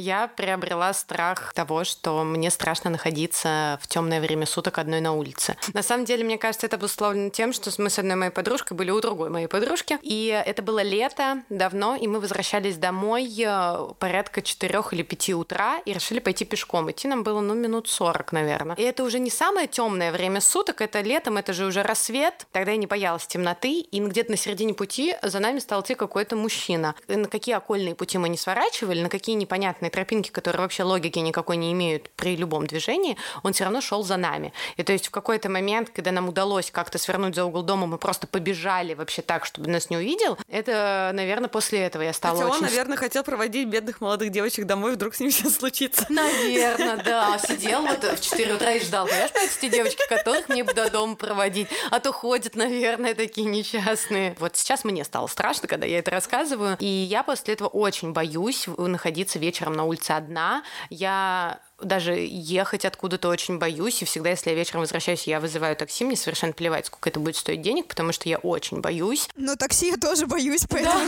Я 0.00 0.28
приобрела 0.28 0.94
страх 0.94 1.52
того, 1.52 1.84
что 1.84 2.24
мне 2.24 2.50
страшно 2.50 2.88
находиться 2.88 3.78
в 3.82 3.86
темное 3.86 4.22
время 4.22 4.46
суток 4.46 4.78
одной 4.78 5.02
на 5.02 5.12
улице. 5.12 5.58
На 5.74 5.82
самом 5.82 6.06
деле, 6.06 6.24
мне 6.24 6.38
кажется, 6.38 6.66
это 6.66 6.76
обусловлено 6.76 7.28
тем, 7.28 7.52
что 7.52 7.70
мы 7.76 7.90
с 7.90 7.98
одной 7.98 8.16
моей 8.16 8.30
подружкой 8.30 8.78
были 8.78 8.90
у 8.90 9.00
другой 9.02 9.28
моей 9.28 9.46
подружки. 9.46 9.98
И 10.00 10.28
это 10.46 10.62
было 10.62 10.80
лето 10.80 11.42
давно, 11.50 11.96
и 11.96 12.06
мы 12.06 12.18
возвращались 12.18 12.78
домой 12.78 13.30
э, 13.44 13.88
порядка 13.98 14.40
4 14.40 14.82
или 14.92 15.02
5 15.02 15.30
утра 15.34 15.80
и 15.84 15.92
решили 15.92 16.18
пойти 16.18 16.46
пешком. 16.46 16.90
Идти 16.90 17.06
нам 17.06 17.22
было, 17.22 17.40
ну, 17.40 17.52
минут 17.52 17.86
40, 17.88 18.32
наверное. 18.32 18.76
И 18.76 18.82
это 18.82 19.04
уже 19.04 19.18
не 19.18 19.30
самое 19.30 19.68
темное 19.68 20.12
время 20.12 20.40
суток, 20.40 20.80
это 20.80 21.02
летом, 21.02 21.36
это 21.36 21.52
же 21.52 21.66
уже 21.66 21.82
рассвет. 21.82 22.46
Тогда 22.52 22.70
я 22.70 22.78
не 22.78 22.86
боялась 22.86 23.26
темноты, 23.26 23.80
и 23.80 24.00
где-то 24.00 24.30
на 24.30 24.38
середине 24.38 24.72
пути 24.72 25.14
за 25.22 25.40
нами 25.40 25.58
стал 25.58 25.82
идти 25.82 25.94
какой-то 25.94 26.36
мужчина. 26.36 26.94
И 27.06 27.16
на 27.16 27.28
какие 27.28 27.54
окольные 27.54 27.94
пути 27.94 28.16
мы 28.16 28.30
не 28.30 28.38
сворачивали, 28.38 29.02
на 29.02 29.10
какие 29.10 29.36
непонятные 29.36 29.89
тропинки, 29.90 30.30
которые 30.30 30.62
вообще 30.62 30.82
логики 30.82 31.18
никакой 31.18 31.56
не 31.56 31.72
имеют 31.72 32.10
при 32.16 32.36
любом 32.36 32.66
движении, 32.66 33.16
он 33.42 33.52
все 33.52 33.64
равно 33.64 33.80
шел 33.80 34.02
за 34.02 34.16
нами. 34.16 34.52
И 34.76 34.82
то 34.82 34.92
есть 34.92 35.08
в 35.08 35.10
какой-то 35.10 35.48
момент, 35.48 35.90
когда 35.90 36.12
нам 36.12 36.28
удалось 36.28 36.70
как-то 36.70 36.98
свернуть 36.98 37.34
за 37.34 37.44
угол 37.44 37.62
дома, 37.62 37.86
мы 37.86 37.98
просто 37.98 38.26
побежали 38.26 38.94
вообще 38.94 39.22
так, 39.22 39.44
чтобы 39.44 39.68
нас 39.68 39.90
не 39.90 39.96
увидел, 39.96 40.38
это, 40.48 41.10
наверное, 41.14 41.48
после 41.48 41.80
этого 41.80 42.02
я 42.02 42.12
стала 42.12 42.38
Хотя 42.38 42.48
очень... 42.48 42.64
он, 42.64 42.70
наверное, 42.70 42.96
хотел 42.96 43.24
проводить 43.24 43.68
бедных 43.68 44.00
молодых 44.00 44.30
девочек 44.30 44.66
домой, 44.66 44.92
вдруг 44.92 45.14
с 45.14 45.20
ним 45.20 45.30
сейчас 45.30 45.56
случится. 45.56 46.06
Наверное, 46.08 46.96
да. 46.96 47.38
Сидел 47.46 47.82
вот 47.82 48.02
в 48.02 48.20
4 48.20 48.54
утра 48.54 48.72
и 48.72 48.80
ждал. 48.80 49.06
Понимаешь, 49.06 49.30
эти 49.58 49.68
девочки, 49.68 50.02
которых 50.08 50.48
мне 50.48 50.64
бы 50.64 50.72
до 50.72 50.90
дома 50.90 51.16
проводить. 51.16 51.68
А 51.90 52.00
то 52.00 52.12
ходят, 52.12 52.54
наверное, 52.54 53.14
такие 53.14 53.46
несчастные. 53.46 54.36
Вот 54.38 54.56
сейчас 54.56 54.84
мне 54.84 55.04
стало 55.04 55.26
страшно, 55.26 55.68
когда 55.68 55.86
я 55.86 55.98
это 55.98 56.10
рассказываю. 56.10 56.76
И 56.80 56.86
я 56.86 57.22
после 57.22 57.54
этого 57.54 57.68
очень 57.68 58.12
боюсь 58.12 58.66
находиться 58.76 59.38
вечером 59.38 59.74
на 59.80 59.84
улице 59.84 60.12
одна. 60.12 60.62
Я 60.90 61.60
даже 61.82 62.14
ехать 62.14 62.84
откуда-то 62.84 63.28
очень 63.28 63.58
боюсь, 63.58 64.02
и 64.02 64.04
всегда, 64.04 64.30
если 64.30 64.50
я 64.50 64.56
вечером 64.56 64.80
возвращаюсь, 64.80 65.24
я 65.24 65.40
вызываю 65.40 65.76
такси, 65.76 66.04
мне 66.04 66.16
совершенно 66.16 66.52
плевать, 66.52 66.86
сколько 66.86 67.08
это 67.08 67.20
будет 67.20 67.36
стоить 67.36 67.62
денег, 67.62 67.86
потому 67.86 68.12
что 68.12 68.28
я 68.28 68.38
очень 68.38 68.80
боюсь. 68.80 69.28
Но 69.36 69.56
такси 69.56 69.88
я 69.88 69.96
тоже 69.96 70.26
боюсь, 70.26 70.64
поэтому 70.68 71.00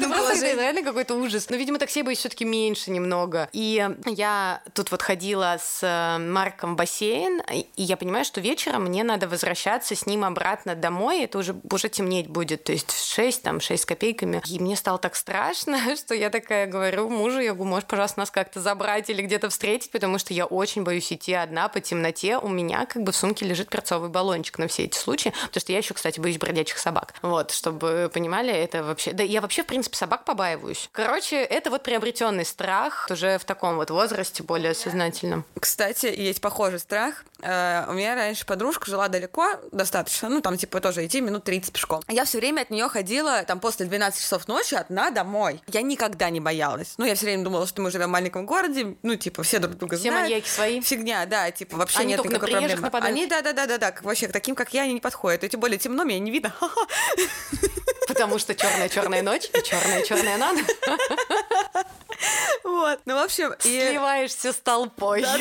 да, 0.00 0.08
просто 0.08 0.52
реально 0.52 0.82
какой-то 0.82 1.14
ужас. 1.14 1.48
Но, 1.50 1.56
видимо, 1.56 1.78
такси 1.78 2.00
я 2.00 2.04
боюсь 2.04 2.18
все-таки 2.18 2.44
меньше 2.44 2.90
немного. 2.90 3.48
И 3.52 3.88
я 4.06 4.62
тут 4.74 4.90
вот 4.90 5.02
ходила 5.02 5.56
с 5.60 5.80
э, 5.82 6.18
Марком 6.18 6.74
в 6.74 6.76
бассейн, 6.76 7.42
и 7.50 7.66
я 7.76 7.96
понимаю, 7.96 8.24
что 8.24 8.40
вечером 8.40 8.84
мне 8.84 9.04
надо 9.04 9.28
возвращаться 9.28 9.94
с 9.94 10.06
ним 10.06 10.24
обратно 10.24 10.74
домой, 10.74 11.22
это 11.22 11.38
уже, 11.38 11.54
уже 11.70 11.88
темнеть 11.88 12.28
будет, 12.28 12.64
то 12.64 12.72
есть 12.72 12.90
в 12.90 13.14
6, 13.14 13.42
там, 13.42 13.60
6 13.60 13.82
с 13.82 13.86
копейками. 13.86 14.42
И 14.48 14.58
мне 14.58 14.76
стало 14.76 14.98
так 14.98 15.16
страшно, 15.16 15.96
что 15.96 16.14
я 16.14 16.30
такая 16.30 16.66
говорю 16.66 17.08
мужу, 17.08 17.40
я 17.40 17.52
говорю, 17.54 17.70
можешь, 17.70 17.88
пожалуйста, 17.88 18.20
нас 18.20 18.30
как-то 18.30 18.60
забрать 18.60 19.10
или 19.10 19.22
где-то 19.22 19.48
встретить, 19.50 19.90
потому 19.90 20.11
что 20.18 20.34
я 20.34 20.46
очень 20.46 20.82
боюсь 20.82 21.12
идти 21.12 21.32
одна 21.34 21.68
по 21.68 21.80
темноте. 21.80 22.38
У 22.38 22.48
меня 22.48 22.86
как 22.86 23.02
бы 23.02 23.12
в 23.12 23.16
сумке 23.16 23.46
лежит 23.46 23.68
перцовый 23.68 24.10
баллончик 24.10 24.58
на 24.58 24.68
все 24.68 24.84
эти 24.84 24.96
случаи, 24.96 25.30
потому 25.30 25.60
что 25.60 25.72
я 25.72 25.78
еще, 25.78 25.94
кстати, 25.94 26.20
боюсь 26.20 26.38
бродячих 26.38 26.78
собак. 26.78 27.14
Вот, 27.22 27.50
чтобы 27.50 28.10
понимали, 28.12 28.52
это 28.52 28.82
вообще... 28.82 29.12
Да 29.12 29.22
я 29.22 29.40
вообще, 29.40 29.62
в 29.62 29.66
принципе, 29.66 29.96
собак 29.96 30.24
побаиваюсь. 30.24 30.88
Короче, 30.92 31.36
это 31.36 31.70
вот 31.70 31.82
приобретенный 31.82 32.44
страх 32.44 33.08
уже 33.10 33.38
в 33.38 33.44
таком 33.44 33.76
вот 33.76 33.90
возрасте, 33.90 34.42
более 34.42 34.74
сознательном. 34.74 35.44
Кстати, 35.58 36.06
есть 36.06 36.40
похожий 36.40 36.78
страх. 36.78 37.24
Э, 37.40 37.86
у 37.88 37.92
меня 37.92 38.14
раньше 38.14 38.46
подружка 38.46 38.90
жила 38.90 39.08
далеко 39.08 39.46
достаточно, 39.72 40.28
ну, 40.28 40.40
там, 40.40 40.56
типа, 40.56 40.80
тоже 40.80 41.06
идти 41.06 41.20
минут 41.20 41.44
30 41.44 41.72
пешком. 41.72 42.02
Я 42.08 42.24
все 42.24 42.38
время 42.38 42.62
от 42.62 42.70
нее 42.70 42.88
ходила, 42.88 43.42
там, 43.42 43.60
после 43.60 43.86
12 43.86 44.20
часов 44.20 44.46
ночи 44.48 44.74
одна 44.74 45.10
домой. 45.10 45.60
Я 45.66 45.82
никогда 45.82 46.30
не 46.30 46.40
боялась. 46.40 46.94
Ну, 46.98 47.04
я 47.04 47.14
все 47.14 47.26
время 47.26 47.44
думала, 47.44 47.66
что 47.66 47.82
мы 47.82 47.90
живем 47.90 48.08
в 48.08 48.12
маленьком 48.12 48.46
городе, 48.46 48.96
ну, 49.02 49.16
типа, 49.16 49.42
все 49.42 49.58
друг 49.58 49.76
друга 49.76 49.96
все 50.02 50.10
знают. 50.10 50.28
маньяки 50.28 50.48
свои. 50.48 50.80
Фигня, 50.80 51.26
да, 51.26 51.50
типа, 51.50 51.76
вообще 51.76 51.98
они 52.00 52.08
нет 52.14 52.24
никакой 52.24 52.50
проблемы. 52.50 52.80
нападают. 52.80 53.16
Они, 53.16 53.26
да-да-да-да-да, 53.26 53.94
вообще 54.02 54.28
к 54.28 54.32
таким, 54.32 54.54
как 54.54 54.74
я, 54.74 54.82
они 54.82 54.94
не 54.94 55.00
подходят. 55.00 55.44
И 55.44 55.48
тем 55.48 55.60
более 55.60 55.78
темно, 55.78 56.04
меня 56.04 56.18
не 56.18 56.30
видно. 56.30 56.54
Потому 58.08 58.38
что 58.38 58.54
черная 58.54 58.88
черная 58.88 59.22
ночь 59.22 59.48
и 59.52 59.62
черная 59.62 60.02
черная 60.02 60.36
надо. 60.36 60.60
Вот, 62.64 63.00
ну, 63.06 63.14
в 63.14 63.22
общем... 63.24 63.54
Сливаешься 63.60 64.52
с 64.52 64.56
толпой. 64.56 65.24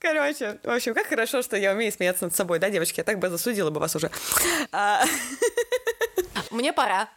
Короче, 0.00 0.58
в 0.62 0.70
общем, 0.70 0.94
как 0.94 1.06
хорошо, 1.06 1.42
что 1.42 1.56
я 1.56 1.72
умею 1.72 1.92
смеяться 1.92 2.24
над 2.24 2.34
собой, 2.34 2.58
да, 2.58 2.70
девочки? 2.70 3.00
Я 3.00 3.04
так 3.04 3.18
бы 3.18 3.28
засудила 3.28 3.70
бы 3.70 3.80
вас 3.80 3.94
уже. 3.96 4.10
Мне 6.50 6.72
пора. 6.72 7.08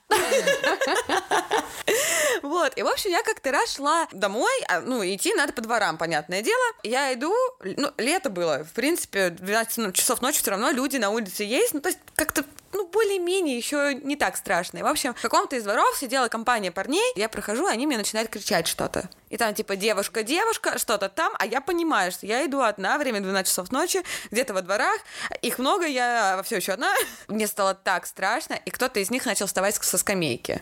Вот, 2.42 2.74
и, 2.76 2.84
в 2.84 2.88
общем, 2.88 3.12
я 3.12 3.24
как-то 3.24 3.52
раз 3.52 3.76
шла 3.76 4.08
домой, 4.12 4.52
а, 4.68 4.82
ну, 4.82 5.04
идти 5.04 5.34
надо 5.34 5.54
по 5.54 5.62
дворам, 5.62 5.98
понятное 5.98 6.42
дело. 6.42 6.64
Я 6.84 7.14
иду, 7.14 7.34
ну, 7.64 7.92
лето 7.98 8.30
было, 8.30 8.64
в 8.64 8.74
принципе, 8.74 9.30
12 9.30 9.78
ну, 9.78 9.92
часов 9.92 10.22
ночи 10.22 10.40
все 10.40 10.52
равно 10.52 10.72
люди 10.72 10.98
на 10.98 11.10
улице 11.10 11.44
есть, 11.44 11.74
ну, 11.74 11.80
то 11.80 11.90
есть 11.90 12.00
как-то 12.16 12.44
ну, 12.74 12.88
более-менее 12.88 13.56
еще 13.56 13.94
не 14.04 14.16
так 14.16 14.36
страшно. 14.36 14.80
И, 14.80 14.82
в 14.82 14.88
общем, 14.88 15.14
в 15.14 15.22
каком-то 15.22 15.56
из 15.56 15.64
дворов 15.64 15.96
сидела 15.98 16.28
компания 16.28 16.72
парней, 16.72 17.14
я 17.16 17.30
прохожу, 17.30 17.68
они 17.68 17.86
мне 17.86 17.98
начинают 17.98 18.30
кричать 18.30 18.68
что-то. 18.68 19.10
И 19.30 19.38
там, 19.38 19.54
типа, 19.54 19.76
девушка, 19.76 20.24
девушка, 20.24 20.78
что-то 20.78 21.10
там, 21.10 21.34
а 21.40 21.46
я 21.46 21.62
понимаю, 21.62 22.12
что 22.12 22.26
я 22.26 22.46
иду 22.46 22.62
одна, 22.62 22.98
время 22.98 23.20
12 23.20 23.48
часов 23.50 23.72
ночи, 23.72 24.04
где-то 24.32 24.54
во 24.54 24.62
дворах, 24.62 25.00
их 25.42 25.60
много, 25.60 25.86
я 25.86 26.42
все 26.44 26.58
еще 26.58 26.74
одна. 26.74 26.94
Мне 27.28 27.48
стало 27.48 27.74
так 27.74 28.06
страшно, 28.06 28.54
и 28.54 28.70
кто-то 28.70 29.00
из 29.00 29.10
них 29.10 29.23
начал 29.26 29.48
вставать 29.48 29.76
со 29.76 29.98
скамейки. 29.98 30.62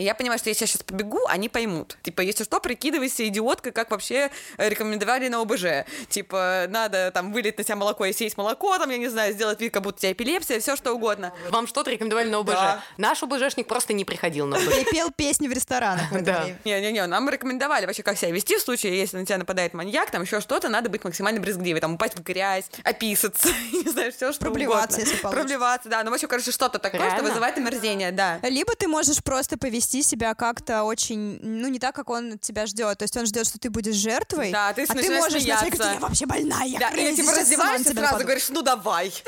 И 0.00 0.02
я 0.02 0.14
понимаю, 0.14 0.38
что 0.38 0.48
если 0.48 0.64
я 0.64 0.66
сейчас 0.66 0.82
побегу, 0.82 1.20
они 1.26 1.50
поймут. 1.50 1.98
Типа, 2.02 2.22
если 2.22 2.44
что, 2.44 2.58
прикидывайся 2.58 3.28
идиоткой, 3.28 3.70
как 3.70 3.90
вообще 3.90 4.30
рекомендовали 4.56 5.28
на 5.28 5.42
ОБЖ. 5.42 5.84
Типа, 6.08 6.64
надо 6.70 7.10
там 7.12 7.34
вылить 7.34 7.58
на 7.58 7.64
себя 7.64 7.76
молоко 7.76 8.06
и 8.06 8.14
съесть 8.14 8.38
молоко, 8.38 8.78
там, 8.78 8.88
я 8.88 8.96
не 8.96 9.08
знаю, 9.08 9.34
сделать 9.34 9.60
вид, 9.60 9.74
как 9.74 9.82
будто 9.82 9.96
у 9.96 10.00
тебя 10.00 10.12
эпилепсия, 10.12 10.58
все 10.58 10.74
что 10.74 10.94
угодно. 10.94 11.34
Вам 11.50 11.66
что-то 11.66 11.90
рекомендовали 11.90 12.30
на 12.30 12.38
ОБЖ. 12.38 12.52
Да. 12.52 12.82
Наш 12.96 13.22
ОБЖшник 13.22 13.66
просто 13.66 13.92
не 13.92 14.06
приходил 14.06 14.46
на 14.46 14.56
ОБЖ. 14.56 14.78
И 14.78 14.84
пел 14.90 15.10
песни 15.10 15.48
в 15.48 15.52
ресторанах. 15.52 16.06
Да. 16.20 16.46
Не-не-не, 16.64 17.06
нам 17.06 17.28
рекомендовали 17.28 17.84
вообще, 17.84 18.02
как 18.02 18.16
себя 18.16 18.30
вести 18.30 18.56
в 18.56 18.60
случае, 18.60 18.98
если 18.98 19.18
на 19.18 19.26
тебя 19.26 19.36
нападает 19.36 19.74
маньяк, 19.74 20.10
там 20.10 20.22
еще 20.22 20.40
что-то, 20.40 20.70
надо 20.70 20.88
быть 20.88 21.04
максимально 21.04 21.40
брезгливой, 21.40 21.80
там 21.80 21.94
упасть 21.94 22.14
в 22.18 22.22
грязь, 22.22 22.70
описаться, 22.84 23.48
не 23.72 23.90
знаю, 23.90 24.12
все 24.12 24.32
что 24.32 24.40
Проблеваться, 24.40 24.96
угодно. 24.96 25.10
если 25.10 25.22
получится. 25.22 25.40
Проблеваться, 25.40 25.88
да, 25.90 26.04
ну 26.04 26.10
вообще, 26.10 26.26
короче, 26.26 26.52
что-то 26.52 26.78
такое, 26.78 27.10
что 27.10 27.22
вызывает 27.22 27.58
омерзение, 27.58 28.12
да. 28.12 28.38
Либо 28.42 28.74
ты 28.74 28.86
можешь 28.88 29.22
просто 29.22 29.58
повести 29.58 29.89
себя 30.02 30.34
как-то 30.34 30.84
очень, 30.84 31.38
ну, 31.42 31.68
не 31.68 31.78
так, 31.78 31.94
как 31.94 32.10
он 32.10 32.38
тебя 32.38 32.66
ждет. 32.66 32.98
То 32.98 33.04
есть 33.04 33.16
он 33.16 33.26
ждет, 33.26 33.46
что 33.46 33.58
ты 33.58 33.70
будешь 33.70 33.94
жертвой, 33.94 34.50
Да, 34.50 34.72
ты 34.72 34.84
а 34.84 34.94
ты 34.94 35.10
можешь 35.10 35.32
начать 35.32 35.42
смеяться. 35.42 35.70
говорить, 35.76 35.94
я 35.94 36.00
вообще 36.00 36.26
больная, 36.26 36.64
я 36.66 36.78
Да, 36.78 36.88
или 36.90 37.12
crazy, 37.12 37.16
типа 37.16 37.32
раздеваешься, 37.32 37.84
сразу 37.84 38.00
нападу». 38.00 38.24
говоришь, 38.24 38.48
ну 38.50 38.62
давай. 38.62 39.12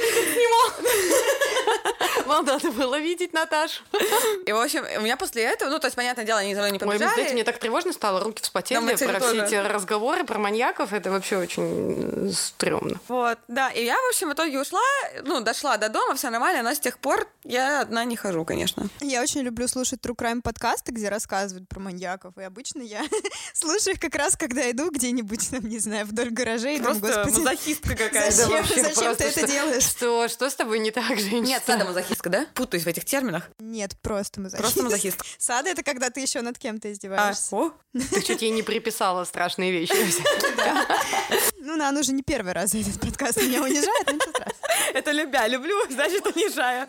Вам 2.27 2.44
надо 2.46 2.70
было 2.70 2.98
видеть, 2.98 3.33
Наташ. 3.33 3.83
И, 4.46 4.53
в 4.53 4.61
общем, 4.61 4.85
у 4.98 5.03
меня 5.03 5.16
после 5.16 5.42
этого, 5.42 5.70
ну, 5.70 5.79
то 5.79 5.87
есть, 5.87 5.96
понятное 5.96 6.25
дело, 6.25 6.40
они 6.40 6.55
за 6.55 6.61
мной 6.61 6.72
не 6.72 6.79
Ой, 6.79 6.87
побежали. 6.87 7.14
знаете, 7.14 7.35
мне 7.35 7.44
так 7.44 7.59
тревожно 7.59 7.92
стало, 7.92 8.22
руки 8.22 8.42
вспотели 8.42 8.79
про 8.81 9.20
все 9.20 9.44
эти 9.44 9.55
разговоры 9.55 10.25
про 10.25 10.38
маньяков. 10.38 10.92
Это 10.92 11.11
вообще 11.11 11.38
очень 11.38 12.29
э, 12.29 12.33
стрёмно. 12.33 13.01
Вот, 13.09 13.38
да, 13.48 13.70
и 13.70 13.85
я, 13.85 13.94
в 13.96 14.09
общем, 14.09 14.31
в 14.31 14.35
итоге 14.35 14.61
ушла, 14.61 14.81
ну, 15.25 15.40
дошла 15.40 15.77
до 15.77 15.88
дома, 15.88 16.14
все 16.14 16.31
нормально, 16.31 16.62
но 16.62 16.75
с 16.75 16.79
тех 16.79 16.98
пор 16.98 17.29
я 17.44 17.81
одна 17.81 18.05
не 18.05 18.16
хожу, 18.16 18.44
конечно. 18.44 18.88
Я 19.01 19.22
очень 19.22 19.42
люблю 19.42 19.68
слушать 19.68 20.01
True 20.01 20.16
Crime 20.16 20.41
подкасты, 20.42 20.92
где 20.92 21.09
рассказывают 21.09 21.68
про 21.68 21.81
маньяков, 21.81 22.37
и 22.37 22.42
обычно 22.42 22.83
я 22.83 23.02
слушаю 23.55 23.94
их 23.94 24.00
как 24.00 24.14
раз, 24.14 24.37
когда 24.37 24.70
иду 24.70 24.90
где-нибь, 24.90 25.33
там, 25.50 25.66
не 25.68 25.78
знаю, 25.78 26.07
вдоль 26.07 26.31
гаражей, 26.31 26.76
и 26.76 26.78
думаю, 26.78 27.00
Просто 27.00 27.24
господи, 27.24 27.38
мазохистка 27.44 27.90
какая-то. 27.96 28.33
Зачем? 28.37 28.52
вообще 28.52 28.83
Зачем 28.83 28.94
просто 29.02 29.16
ты 29.16 29.24
это 29.24 29.38
что- 29.40 29.46
делаешь? 29.48 29.83
Что, 29.85 30.28
что 30.28 30.50
с 30.50 30.55
тобой 30.55 30.78
не 30.81 30.90
так, 30.90 31.09
женщина? 31.18 31.42
Нет, 31.46 31.62
садомазохистка, 31.66 32.28
да? 32.31 32.46
Путаюсь 32.55 32.85
в 32.85 32.87
этих 32.88 33.05
терминах. 33.05 33.48
Нет, 33.61 33.96
просто 34.02 34.40
мазохист. 34.40 34.61
Просто 34.62 34.83
мазохистка. 34.83 35.24
Сада— 35.38 35.68
это 35.70 35.83
когда 35.83 36.11
ты 36.11 36.20
еще 36.20 36.40
над 36.42 36.59
кем-то 36.59 36.88
А, 36.88 36.92
издеваешься. 36.92 37.55
о, 37.57 37.72
Ты 37.92 38.22
чуть 38.22 38.42
ей 38.42 38.50
не 38.50 38.62
приписала 38.62 39.24
страшные 39.24 39.72
вещи. 39.72 39.92
Ну, 41.64 41.76
на, 41.76 41.88
она 41.90 42.00
уже 42.00 42.12
не 42.12 42.22
первый 42.22 42.52
раз 42.52 42.74
этот 42.74 43.00
подкаст 43.00 43.37
меня 43.40 43.62
унижает, 43.62 44.07
но 44.07 44.18
тот 44.18 44.38
раз. 44.40 44.52
это 44.94 45.12
любя, 45.12 45.46
люблю, 45.46 45.76
значит, 45.90 46.26
унижаю. 46.26 46.88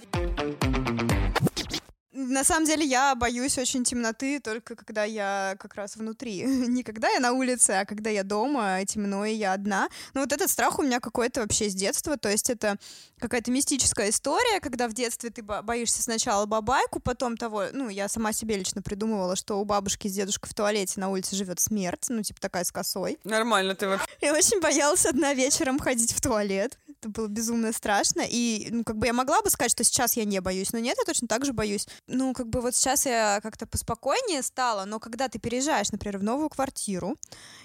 На 2.14 2.44
самом 2.44 2.66
деле 2.68 2.86
я 2.86 3.16
боюсь 3.16 3.58
очень 3.58 3.84
темноты 3.84 4.40
только 4.40 4.76
когда 4.76 5.04
я 5.04 5.56
как 5.60 5.74
раз 5.74 5.96
внутри. 5.96 6.44
Не 6.46 6.84
когда 6.84 7.10
я 7.10 7.20
на 7.20 7.32
улице, 7.34 7.72
а 7.72 7.86
когда 7.86 8.10
я 8.12 8.24
дома, 8.24 8.86
темно, 8.86 9.26
и 9.26 9.34
я 9.34 9.54
одна. 9.54 9.90
Но 10.14 10.22
вот 10.22 10.32
этот 10.32 10.50
страх 10.50 10.78
у 10.78 10.84
меня 10.84 11.00
какой-то 11.00 11.42
вообще 11.42 11.70
с 11.70 11.74
детства. 11.74 12.16
То 12.18 12.30
есть 12.30 12.50
это 12.52 12.78
какая-то 13.20 13.50
мистическая 13.52 14.10
история, 14.10 14.60
когда 14.60 14.88
в 14.88 14.94
детстве 14.94 15.32
ты 15.32 15.42
бо- 15.42 15.64
боишься 15.64 16.04
сначала 16.04 16.46
бабайку, 16.46 17.00
потом 17.00 17.36
того, 17.36 17.66
ну, 17.72 17.90
я 17.90 18.08
сама 18.08 18.32
себе 18.32 18.58
лично 18.58 18.82
придумывала, 18.82 19.36
что 19.36 19.60
у 19.60 19.66
бабушки 19.66 20.08
с 20.08 20.14
дедушкой 20.14 20.50
в 20.50 20.54
туалете 20.54 21.00
на 21.00 21.10
улице 21.10 21.36
живет 21.36 21.60
смерть, 21.60 22.06
ну, 22.10 22.22
типа 22.22 22.40
такая 22.40 22.64
с 22.64 22.72
косой. 22.72 23.18
Нормально 23.24 23.74
ты 23.76 23.88
вообще. 23.88 24.06
Я 24.22 24.34
очень 24.34 24.60
боялась 24.62 25.06
одна 25.06 25.34
вечером 25.34 25.80
ходить 25.80 26.12
в 26.14 26.22
туалет. 26.22 26.78
Это 27.00 27.10
было 27.10 27.28
безумно 27.28 27.74
страшно. 27.74 28.24
И, 28.30 28.68
ну, 28.72 28.84
как 28.84 28.98
бы 28.98 29.08
я 29.08 29.14
могла 29.14 29.42
бы 29.42 29.50
сказать, 29.50 29.72
что 29.72 29.84
сейчас 29.84 30.16
я 30.16 30.26
не 30.26 30.40
боюсь, 30.42 30.72
но 30.74 30.80
нет, 30.80 30.96
я 30.98 31.04
точно 31.06 31.28
так 31.28 31.44
же 31.46 31.54
боюсь. 31.54 31.88
Ну, 32.08 32.34
как 32.34 32.50
бы 32.50 32.60
вот 32.60 32.76
сейчас 32.76 33.06
я 33.06 33.40
как-то 33.42 33.66
поспокойнее 33.66 34.42
стала, 34.42 34.84
но 34.84 35.00
когда 35.00 35.30
ты 35.30 35.40
переезжаешь, 35.40 35.92
например, 35.92 36.18
в 36.18 36.24
новую 36.24 36.50
квартиру, 36.50 37.16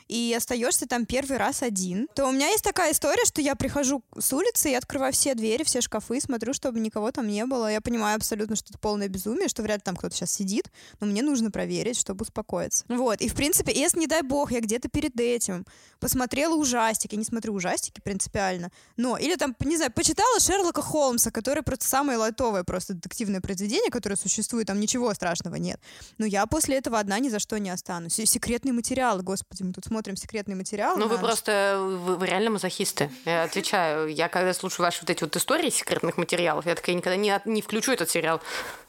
и 0.07 0.35
остаешься 0.37 0.87
там 0.87 1.07
первый 1.07 1.37
раз 1.37 1.63
один, 1.63 2.09
то 2.15 2.27
у 2.27 2.33
меня 2.33 2.49
есть 2.49 2.65
такая 2.65 2.93
история, 2.93 3.25
что 3.25 3.43
я 3.43 3.55
прихожу 3.55 4.03
с 4.19 4.33
улицы 4.33 4.71
и 4.71 4.75
открываю 4.75 5.13
все 5.13 5.35
двери, 5.35 5.65
все 5.65 5.81
шкафы, 5.81 6.21
смотрю, 6.21 6.55
чтобы 6.55 6.81
никого 6.81 7.11
там 7.11 7.27
не 7.27 7.45
было. 7.45 7.71
Я 7.71 7.81
понимаю 7.81 8.17
абсолютно, 8.17 8.57
что 8.57 8.69
это 8.71 8.79
полное 8.79 9.09
безумие, 9.09 9.49
что 9.49 9.63
вряд 9.63 9.79
ли 9.79 9.83
там 9.83 9.97
кто-то 9.97 10.15
сейчас 10.15 10.33
сидит, 10.33 10.71
но 11.01 11.07
мне 11.07 11.23
нужно 11.23 11.51
проверить, 11.51 11.99
чтобы 11.99 12.23
успокоиться. 12.23 12.85
Вот, 12.89 13.21
и 13.21 13.29
в 13.29 13.35
принципе, 13.35 13.73
если, 13.75 13.99
не 13.99 14.07
дай 14.07 14.23
бог, 14.23 14.51
я 14.53 14.61
где-то 14.61 14.89
перед 14.89 15.19
этим 15.21 15.67
посмотрела 16.01 16.55
ужастики, 16.55 17.15
не 17.17 17.25
смотрю 17.25 17.53
ужастики 17.55 18.01
принципиально, 18.01 18.71
но, 18.97 19.19
или 19.19 19.37
там, 19.37 19.55
не 19.61 19.77
знаю, 19.77 19.93
почитала 19.93 20.41
Шерлока 20.41 20.81
Холмса, 20.81 21.31
который 21.31 21.63
просто 21.63 21.87
самое 21.87 22.19
лайтовое 22.19 22.65
просто 22.65 22.95
детективное 22.95 23.41
произведение, 23.41 23.91
которое 23.91 24.17
там 24.65 24.81
ничего 24.81 25.13
страшного 25.15 25.57
нет. 25.57 25.81
Но 26.19 26.27
я 26.27 26.47
после 26.47 26.77
этого 26.79 26.99
одна 26.99 27.19
ни 27.19 27.29
за 27.29 27.39
что 27.39 27.59
не 27.59 27.71
останусь. 27.71 28.19
И 28.19 28.27
секретные 28.27 28.73
материалы, 28.73 29.23
господи, 29.23 29.63
мы 29.63 29.73
тут 29.73 29.85
смотрим 29.87 30.17
секретные 30.17 30.57
материалы. 30.57 30.99
Ну, 30.99 31.07
вы 31.09 31.17
на 31.17 31.21
ночь. 31.21 31.27
просто, 31.27 31.79
вы, 31.81 32.17
вы 32.17 32.27
реально 32.27 32.51
мазохисты. 32.51 33.11
Я 33.25 33.45
отвечаю, 33.45 34.09
я 34.09 34.29
когда 34.29 34.53
слушаю 34.55 34.85
ваши 34.87 35.01
вот 35.03 35.11
эти 35.11 35.23
вот 35.23 35.35
истории 35.37 35.71
секретных 35.71 36.17
материалов, 36.17 36.67
я 36.67 36.75
такая 36.75 36.95
никогда 36.95 37.17
не, 37.17 37.41
не 37.45 37.63
включу 37.63 37.93
этот 37.93 38.11
сериал. 38.11 38.41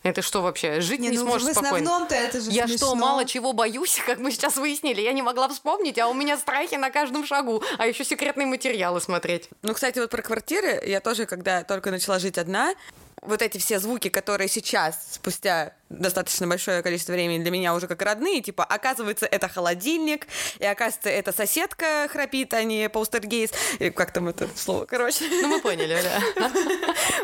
Это 0.03 0.21
что 0.21 0.41
вообще? 0.41 0.79
Жить 0.81 0.99
не, 1.01 1.09
Не, 1.09 1.17
ну, 1.17 1.25
сможешь 1.25 1.47
в 1.47 1.51
спокойно. 1.51 1.77
основном-то 1.77 2.15
это 2.15 2.39
же 2.39 2.51
Я 2.51 2.67
смешно. 2.67 2.87
что, 2.87 2.95
мало 2.95 3.25
чего 3.25 3.53
боюсь, 3.53 3.99
как 4.05 4.19
мы 4.19 4.31
сейчас 4.31 4.55
выяснили? 4.57 5.01
Я 5.01 5.13
не 5.13 5.21
могла 5.21 5.47
вспомнить, 5.49 5.97
а 5.99 6.07
у 6.07 6.13
меня 6.13 6.37
страхи 6.37 6.75
на 6.75 6.89
каждом 6.89 7.25
шагу. 7.25 7.61
А 7.77 7.85
еще 7.87 8.03
секретные 8.05 8.47
материалы 8.47 9.01
смотреть. 9.01 9.49
Ну, 9.61 9.73
кстати, 9.73 9.99
вот 9.99 10.09
про 10.09 10.21
квартиры, 10.21 10.81
я 10.85 11.01
тоже, 11.01 11.25
когда 11.25 11.63
только 11.63 11.91
начала 11.91 12.17
жить 12.19 12.37
одна, 12.37 12.73
вот 13.21 13.41
эти 13.41 13.57
все 13.57 13.79
звуки, 13.79 14.09
которые 14.09 14.47
сейчас, 14.47 15.13
спустя 15.13 15.73
достаточно 15.89 16.47
большое 16.47 16.83
количество 16.83 17.13
времени 17.13 17.41
для 17.41 17.51
меня 17.51 17.73
уже 17.73 17.87
как 17.87 18.01
родные, 18.01 18.41
типа, 18.41 18.63
оказывается, 18.63 19.25
это 19.25 19.47
холодильник, 19.47 20.27
и 20.59 20.65
оказывается, 20.65 21.09
это 21.09 21.31
соседка 21.31 22.07
храпит, 22.11 22.53
а 22.53 22.63
не 22.63 22.89
полстергейст, 22.89 23.55
или 23.79 23.89
как 23.89 24.11
там 24.13 24.27
это 24.27 24.47
слово, 24.55 24.85
короче. 24.85 25.25
Ну, 25.29 25.47
мы 25.47 25.61
поняли, 25.61 25.97
да. 26.01 26.51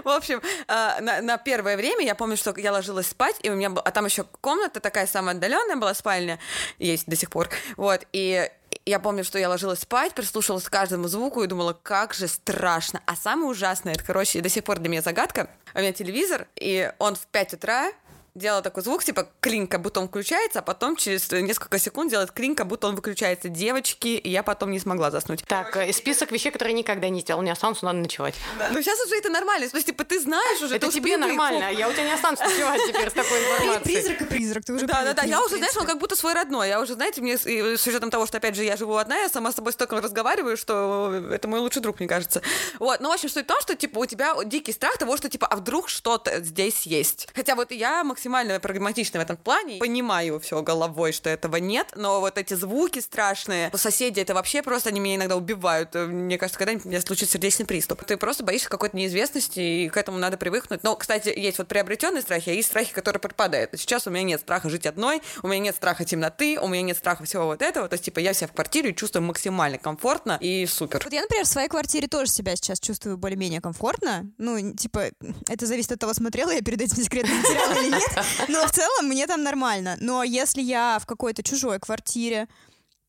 В 0.03 0.09
общем, 0.09 0.41
э, 0.67 1.01
на, 1.01 1.21
на 1.21 1.37
первое 1.37 1.77
время 1.77 2.03
я 2.03 2.15
помню, 2.15 2.37
что 2.37 2.53
я 2.57 2.71
ложилась 2.71 3.07
спать, 3.07 3.35
и 3.43 3.49
у 3.49 3.55
меня 3.55 3.69
была, 3.69 3.81
а 3.81 3.91
там 3.91 4.05
еще 4.05 4.25
комната 4.41 4.79
такая 4.79 5.05
самая 5.07 5.35
отдаленная 5.35 5.75
была 5.75 5.93
спальня, 5.93 6.39
есть 6.79 7.05
до 7.07 7.15
сих 7.15 7.29
пор, 7.29 7.49
вот, 7.77 8.05
и 8.13 8.49
я 8.85 8.99
помню, 8.99 9.23
что 9.23 9.39
я 9.39 9.49
ложилась 9.49 9.79
спать, 9.79 10.13
прислушивалась 10.13 10.65
к 10.65 10.71
каждому 10.71 11.07
звуку 11.07 11.43
и 11.43 11.47
думала, 11.47 11.73
как 11.73 12.13
же 12.13 12.27
страшно. 12.27 13.01
А 13.05 13.15
самое 13.15 13.49
ужасное, 13.49 13.93
это, 13.93 14.03
короче, 14.03 14.41
до 14.41 14.49
сих 14.49 14.63
пор 14.63 14.79
для 14.79 14.89
меня 14.89 15.01
загадка. 15.01 15.49
У 15.73 15.79
меня 15.79 15.91
телевизор, 15.91 16.47
и 16.55 16.91
он 16.99 17.15
в 17.15 17.25
5 17.27 17.55
утра 17.55 17.91
делал 18.35 18.61
такой 18.61 18.83
звук, 18.83 19.03
типа 19.03 19.27
клин, 19.39 19.65
как 19.65 19.81
будто 19.81 20.01
он 20.01 20.09
включается, 20.09 20.59
а 20.59 20.61
потом 20.61 20.97
через 20.97 21.31
несколько 21.31 21.79
секунд 21.79 22.11
делает 22.11 22.31
клин, 22.31 22.53
как 22.53 22.67
будто 22.67 22.87
он 22.87 22.95
выключается. 22.95 23.47
Девочки, 23.47 24.09
и 24.09 24.29
я 24.29 24.43
потом 24.43 24.71
не 24.71 24.79
смогла 24.79 25.09
заснуть. 25.09 25.43
Так, 25.47 25.75
э, 25.77 25.93
список 25.93 26.31
вещей, 26.31 26.51
которые 26.51 26.73
никогда 26.73 27.07
не 27.07 27.21
сделал, 27.21 27.41
не 27.41 27.49
останутся, 27.49 27.85
надо 27.85 27.99
ночевать. 27.99 28.35
Ну, 28.71 28.81
сейчас 28.81 28.99
уже 29.05 29.15
это 29.15 29.29
нормально. 29.29 29.69
То 29.69 29.77
есть, 29.77 29.87
типа, 29.87 30.03
ты 30.03 30.19
знаешь 30.19 30.61
уже, 30.61 30.75
Это 30.75 30.91
тебе 30.91 31.15
нормально, 31.17 31.67
а 31.69 31.71
я 31.71 31.87
у 31.87 31.93
тебя 31.93 32.03
не 32.03 32.11
останусь 32.11 32.39
ночевать 32.39 32.81
теперь 32.85 33.09
с 33.09 33.13
такой 33.13 33.39
информацией. 33.39 33.95
Призрак 33.95 34.21
и 34.21 34.25
призрак, 34.25 34.65
ты 34.65 34.73
уже 34.73 34.85
Да, 34.85 35.03
да, 35.03 35.13
да. 35.13 35.23
Я 35.23 35.41
уже, 35.41 35.57
знаешь, 35.57 35.77
он 35.77 35.85
как 35.85 35.99
будто 35.99 36.15
свой 36.17 36.33
родной. 36.33 36.67
Я 36.67 36.81
уже, 36.81 36.95
знаете, 36.95 37.21
мне 37.21 37.37
с, 37.37 37.45
и 37.45 37.77
с 37.77 37.87
учетом 37.87 38.09
того, 38.09 38.25
что 38.25 38.37
опять 38.37 38.55
же 38.55 38.63
я 38.63 38.75
живу 38.75 38.97
одна, 38.97 39.17
я 39.17 39.29
сама 39.29 39.53
с 39.53 39.55
собой 39.55 39.71
столько 39.71 39.99
разговариваю, 40.01 40.57
что 40.57 41.23
это 41.31 41.47
мой 41.47 41.61
лучший 41.61 41.81
друг, 41.81 41.99
мне 41.99 42.09
кажется. 42.09 42.41
Вот. 42.79 42.99
Ну, 42.99 43.09
в 43.09 43.13
общем, 43.13 43.29
суть 43.29 43.45
в 43.45 43.47
том, 43.47 43.61
что 43.61 43.75
типа 43.75 43.99
у 43.99 44.05
тебя 44.05 44.35
дикий 44.43 44.73
страх 44.73 44.97
того, 44.97 45.15
что 45.15 45.29
типа, 45.29 45.47
а 45.47 45.55
вдруг 45.55 45.87
что-то 45.87 46.41
здесь 46.41 46.83
есть. 46.83 47.29
Хотя 47.33 47.55
вот 47.55 47.71
я 47.71 48.03
максимально 48.03 48.24
прагматична 48.59 49.19
в 49.19 49.23
этом 49.23 49.37
плане, 49.37 49.79
понимаю 49.79 50.39
все 50.39 50.61
головой, 50.61 51.11
что 51.11 51.29
этого 51.29 51.57
нет, 51.57 51.93
но 51.95 52.19
вот 52.19 52.37
эти 52.37 52.53
звуки 52.53 52.99
страшные, 52.99 53.71
соседи, 53.75 54.19
это 54.19 54.33
вообще 54.33 54.61
просто 54.61 54.89
они 54.89 54.99
меня 54.99 55.15
иногда 55.15 55.35
убивают. 55.35 55.93
Мне 55.95 56.37
кажется, 56.37 56.57
когда-нибудь 56.57 56.85
у 56.85 56.89
меня 56.89 57.01
случится 57.01 57.33
сердечный 57.33 57.65
приступ. 57.65 58.03
Ты 58.05 58.17
просто 58.17 58.43
боишься 58.43 58.69
какой-то 58.69 58.95
неизвестности, 58.97 59.59
и 59.59 59.89
к 59.89 59.97
этому 59.97 60.17
надо 60.17 60.37
привыкнуть. 60.37 60.83
Но, 60.83 60.95
кстати, 60.95 61.29
есть 61.29 61.57
вот 61.57 61.67
приобретенные 61.67 62.21
страхи, 62.21 62.49
а 62.49 62.53
есть 62.53 62.69
страхи, 62.69 62.93
которые 62.93 63.19
пропадают. 63.19 63.71
Сейчас 63.75 64.07
у 64.07 64.09
меня 64.09 64.23
нет 64.23 64.41
страха 64.41 64.69
жить 64.69 64.85
одной, 64.85 65.21
у 65.43 65.47
меня 65.47 65.59
нет 65.59 65.75
страха 65.75 66.05
темноты, 66.05 66.59
у 66.59 66.67
меня 66.67 66.81
нет 66.81 66.97
страха 66.97 67.23
всего 67.25 67.45
вот 67.45 67.61
этого. 67.61 67.87
То 67.87 67.93
есть, 67.93 68.05
типа, 68.05 68.19
я 68.19 68.33
себя 68.33 68.47
в 68.47 68.53
квартире 68.53 68.93
чувствую 68.93 69.23
максимально 69.23 69.77
комфортно 69.77 70.37
и 70.41 70.65
супер. 70.65 71.01
Вот 71.03 71.13
я, 71.13 71.21
например, 71.21 71.45
в 71.45 71.49
своей 71.49 71.67
квартире 71.67 72.07
тоже 72.07 72.31
себя 72.31 72.55
сейчас 72.55 72.79
чувствую 72.79 73.17
более-менее 73.17 73.61
комфортно. 73.61 74.31
Ну, 74.37 74.73
типа, 74.73 75.11
это 75.47 75.65
зависит 75.65 75.91
от 75.91 75.99
того, 75.99 76.13
смотрела 76.13 76.51
я 76.51 76.61
перед 76.61 76.81
этим 76.81 77.03
секретным 77.03 77.37
материалом 77.37 77.77
или 77.77 77.89
нет. 77.95 78.14
Но 78.47 78.65
в 78.67 78.71
целом 78.71 79.07
мне 79.07 79.27
там 79.27 79.43
нормально. 79.43 79.97
Но 79.99 80.23
если 80.23 80.61
я 80.61 80.99
в 80.99 81.05
какой-то 81.05 81.43
чужой 81.43 81.79
квартире, 81.79 82.47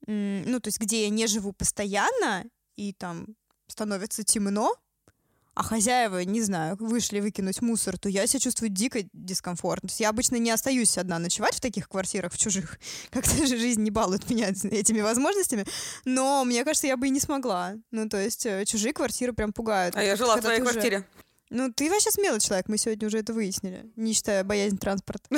ну, 0.07 0.61
то 0.61 0.69
есть 0.69 0.81
где 0.81 1.05
я 1.05 1.09
не 1.11 1.27
живу 1.27 1.53
постоянно, 1.53 2.45
и 2.77 2.93
там 2.93 3.27
становится 3.69 4.23
темно, 4.23 4.75
а 5.55 5.63
хозяева, 5.63 6.19
не 6.23 6.43
знаю, 6.43 6.77
вышли 6.79 7.19
выкинуть 7.19 7.63
мусор, 7.63 7.97
то 7.99 8.11
я 8.11 8.27
себя 8.27 8.41
чувствую 8.41 8.69
дико 8.69 9.01
дискомфортно. 9.15 9.89
То 9.89 9.93
есть 9.93 10.01
я 10.01 10.11
обычно 10.11 10.37
не 10.37 10.51
остаюсь 10.51 10.99
одна 10.99 11.19
ночевать 11.19 11.55
в 11.55 11.61
таких 11.61 11.89
квартирах, 11.89 12.35
в 12.35 12.39
чужих. 12.39 12.79
Как-то 13.11 13.47
же 13.47 13.57
жизнь 13.57 13.83
не 13.83 13.91
балует 13.91 14.29
меня 14.29 14.49
этими 14.71 15.01
возможностями. 15.01 15.65
Но 16.05 16.45
мне 16.45 16.63
кажется, 16.63 16.87
я 16.87 16.99
бы 16.99 17.07
и 17.07 17.11
не 17.11 17.21
смогла. 17.21 17.75
Ну, 17.91 18.07
то 18.07 18.19
есть 18.23 18.45
э, 18.45 18.67
чужие 18.67 18.93
квартиры 18.93 19.33
прям 19.33 19.55
пугают. 19.55 19.97
А 19.97 20.03
я 20.03 20.17
жила 20.17 20.37
в 20.37 20.43
своей 20.43 20.59
ты 20.59 20.63
уже- 20.63 20.73
квартире. 20.73 21.09
Ну, 21.51 21.73
ты 21.73 21.89
вообще 21.91 22.11
смелый 22.11 22.41
человек, 22.41 22.67
мы 22.69 22.77
сегодня 22.77 23.07
уже 23.07 23.19
это 23.19 23.33
выяснили, 23.33 23.87
не 23.95 24.15
считая 24.15 24.43
боязнь 24.43 24.79
транспорта. 24.79 25.29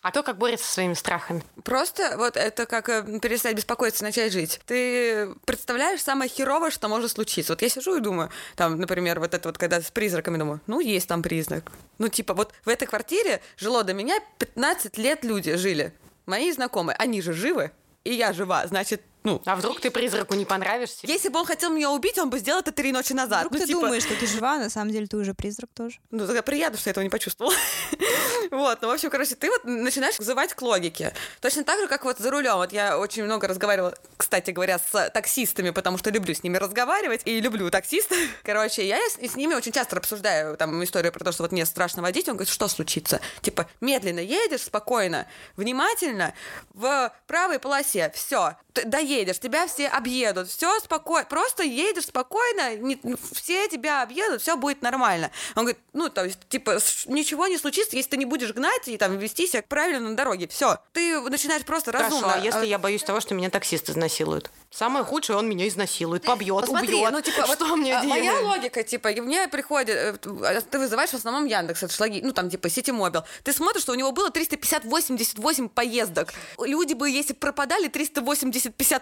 А 0.00 0.10
то, 0.10 0.24
как 0.24 0.36
борется 0.36 0.66
со 0.66 0.72
своими 0.72 0.94
страхами. 0.94 1.44
Просто 1.62 2.16
вот 2.16 2.36
это 2.36 2.66
как 2.66 2.88
э, 2.88 3.20
перестать 3.20 3.54
беспокоиться, 3.54 4.02
начать 4.02 4.32
жить. 4.32 4.60
Ты 4.66 5.32
представляешь 5.44 6.02
самое 6.02 6.28
херовое, 6.28 6.72
что 6.72 6.88
может 6.88 7.12
случиться. 7.12 7.52
Вот 7.52 7.62
я 7.62 7.68
сижу 7.68 7.96
и 7.96 8.00
думаю, 8.00 8.28
там, 8.56 8.80
например, 8.80 9.20
вот 9.20 9.32
это 9.32 9.48
вот, 9.48 9.58
когда 9.58 9.80
с 9.80 9.92
призраками 9.92 10.38
думаю, 10.38 10.60
ну, 10.66 10.80
есть 10.80 11.06
там 11.06 11.22
признак. 11.22 11.70
Ну, 11.98 12.08
типа, 12.08 12.34
вот 12.34 12.52
в 12.64 12.68
этой 12.68 12.88
квартире 12.88 13.42
жило 13.56 13.84
до 13.84 13.94
меня 13.94 14.18
15 14.38 14.98
лет 14.98 15.22
люди 15.22 15.54
жили. 15.54 15.92
Мои 16.26 16.50
знакомые, 16.50 16.96
они 16.96 17.22
же 17.22 17.32
живы, 17.32 17.70
и 18.02 18.12
я 18.12 18.32
жива, 18.32 18.66
значит, 18.66 19.02
ну, 19.24 19.40
а 19.44 19.56
вдруг 19.56 19.80
ты 19.80 19.90
призраку 19.90 20.34
не 20.34 20.44
понравишься? 20.44 21.06
Если 21.06 21.28
бы 21.28 21.38
он 21.38 21.46
хотел 21.46 21.70
меня 21.70 21.90
убить, 21.90 22.18
он 22.18 22.30
бы 22.30 22.38
сделал 22.38 22.60
это 22.60 22.72
три 22.72 22.90
ночи 22.92 23.12
назад. 23.12 23.46
Вдруг 23.46 23.52
ну, 23.52 23.58
ты 23.60 23.66
типа... 23.66 23.80
думаешь, 23.80 24.02
что 24.02 24.16
ты 24.16 24.26
жива, 24.32 24.54
а 24.54 24.58
на 24.58 24.70
самом 24.70 24.90
деле 24.90 25.06
ты 25.06 25.16
уже 25.16 25.34
призрак 25.34 25.70
тоже. 25.74 25.98
Ну, 26.10 26.26
тогда 26.26 26.42
приятно, 26.42 26.78
что 26.78 26.88
я 26.88 26.92
этого 26.92 27.04
не 27.04 27.10
почувствовала. 27.10 27.54
вот, 28.50 28.82
ну, 28.82 28.88
в 28.88 28.90
общем, 28.90 29.10
короче, 29.10 29.36
ты 29.36 29.48
вот 29.48 29.64
начинаешь 29.64 30.18
взывать 30.18 30.54
к 30.54 30.62
логике. 30.62 31.14
Точно 31.40 31.62
так 31.62 31.80
же, 31.80 31.86
как 31.86 32.04
вот 32.04 32.18
за 32.18 32.30
рулем. 32.30 32.56
Вот 32.56 32.72
я 32.72 32.98
очень 32.98 33.22
много 33.24 33.46
разговаривала, 33.46 33.94
кстати 34.16 34.50
говоря, 34.50 34.78
с 34.78 35.10
таксистами, 35.10 35.70
потому 35.70 35.98
что 35.98 36.10
люблю 36.10 36.34
с 36.34 36.42
ними 36.42 36.56
разговаривать 36.56 37.22
и 37.24 37.40
люблю 37.40 37.70
таксистов. 37.70 38.18
Короче, 38.42 38.86
я 38.86 38.98
с, 38.98 39.14
с 39.14 39.36
ними 39.36 39.54
очень 39.54 39.72
часто 39.72 39.96
обсуждаю 39.96 40.56
там 40.56 40.82
историю 40.82 41.12
про 41.12 41.24
то, 41.24 41.30
что 41.30 41.44
вот 41.44 41.52
мне 41.52 41.64
страшно 41.64 42.02
водить. 42.02 42.28
Он 42.28 42.34
говорит, 42.34 42.52
что 42.52 42.66
случится? 42.66 43.20
Типа, 43.40 43.68
медленно 43.80 44.20
едешь, 44.20 44.62
спокойно, 44.62 45.28
внимательно, 45.56 46.34
в 46.74 47.12
правой 47.28 47.60
полосе, 47.60 48.10
все, 48.14 48.56
доедешь, 48.74 49.11
тебя 49.20 49.66
все 49.66 49.88
объедут, 49.88 50.48
все 50.48 50.78
спокойно, 50.80 51.26
просто 51.28 51.62
едешь 51.62 52.06
спокойно, 52.06 52.76
не, 52.76 53.00
все 53.32 53.68
тебя 53.68 54.02
объедут, 54.02 54.42
все 54.42 54.56
будет 54.56 54.82
нормально. 54.82 55.30
Он 55.54 55.64
говорит, 55.64 55.80
ну, 55.92 56.08
то 56.08 56.24
есть, 56.24 56.38
типа, 56.48 56.78
ничего 57.06 57.46
не 57.46 57.58
случится, 57.58 57.96
если 57.96 58.10
ты 58.10 58.16
не 58.16 58.24
будешь 58.24 58.52
гнать 58.52 58.88
и 58.88 58.96
там 58.96 59.18
вести 59.18 59.46
себя 59.46 59.62
правильно 59.62 60.10
на 60.10 60.16
дороге. 60.16 60.48
Все, 60.48 60.78
ты 60.92 61.20
начинаешь 61.20 61.64
просто 61.64 61.92
Хорошо, 61.92 62.16
разумно. 62.16 62.34
а 62.34 62.38
если 62.38 62.60
а... 62.60 62.64
я 62.64 62.78
боюсь 62.78 63.02
того, 63.02 63.20
что 63.20 63.34
меня 63.34 63.50
таксист 63.50 63.90
изнасилует? 63.90 64.50
Самое 64.70 65.04
худшее, 65.04 65.36
он 65.36 65.48
меня 65.48 65.68
изнасилует, 65.68 66.24
побьет, 66.24 66.62
Посмотри, 66.62 66.94
убьет. 66.94 67.12
Ну, 67.12 67.20
типа, 67.20 67.46
что 67.46 67.66
вот, 67.66 67.78
мне 67.78 67.96
а, 67.96 68.02
делать? 68.02 68.20
Моя 68.20 68.40
логика, 68.40 68.82
типа, 68.82 69.10
мне 69.10 69.48
приходит, 69.48 70.22
э, 70.24 70.60
ты 70.70 70.78
вызываешь 70.78 71.10
в 71.10 71.14
основном 71.14 71.44
Яндекс, 71.44 71.82
это 71.82 71.92
шлаги, 71.92 72.20
ну, 72.22 72.32
там, 72.32 72.48
типа, 72.48 72.68
Ситимобил. 72.68 73.24
Ты 73.44 73.52
смотришь, 73.52 73.82
что 73.82 73.92
у 73.92 73.96
него 73.96 74.12
было 74.12 74.30
350-88 74.30 75.68
поездок. 75.68 76.32
Люди 76.58 76.94
бы, 76.94 77.10
если 77.10 77.34
пропадали 77.34 77.88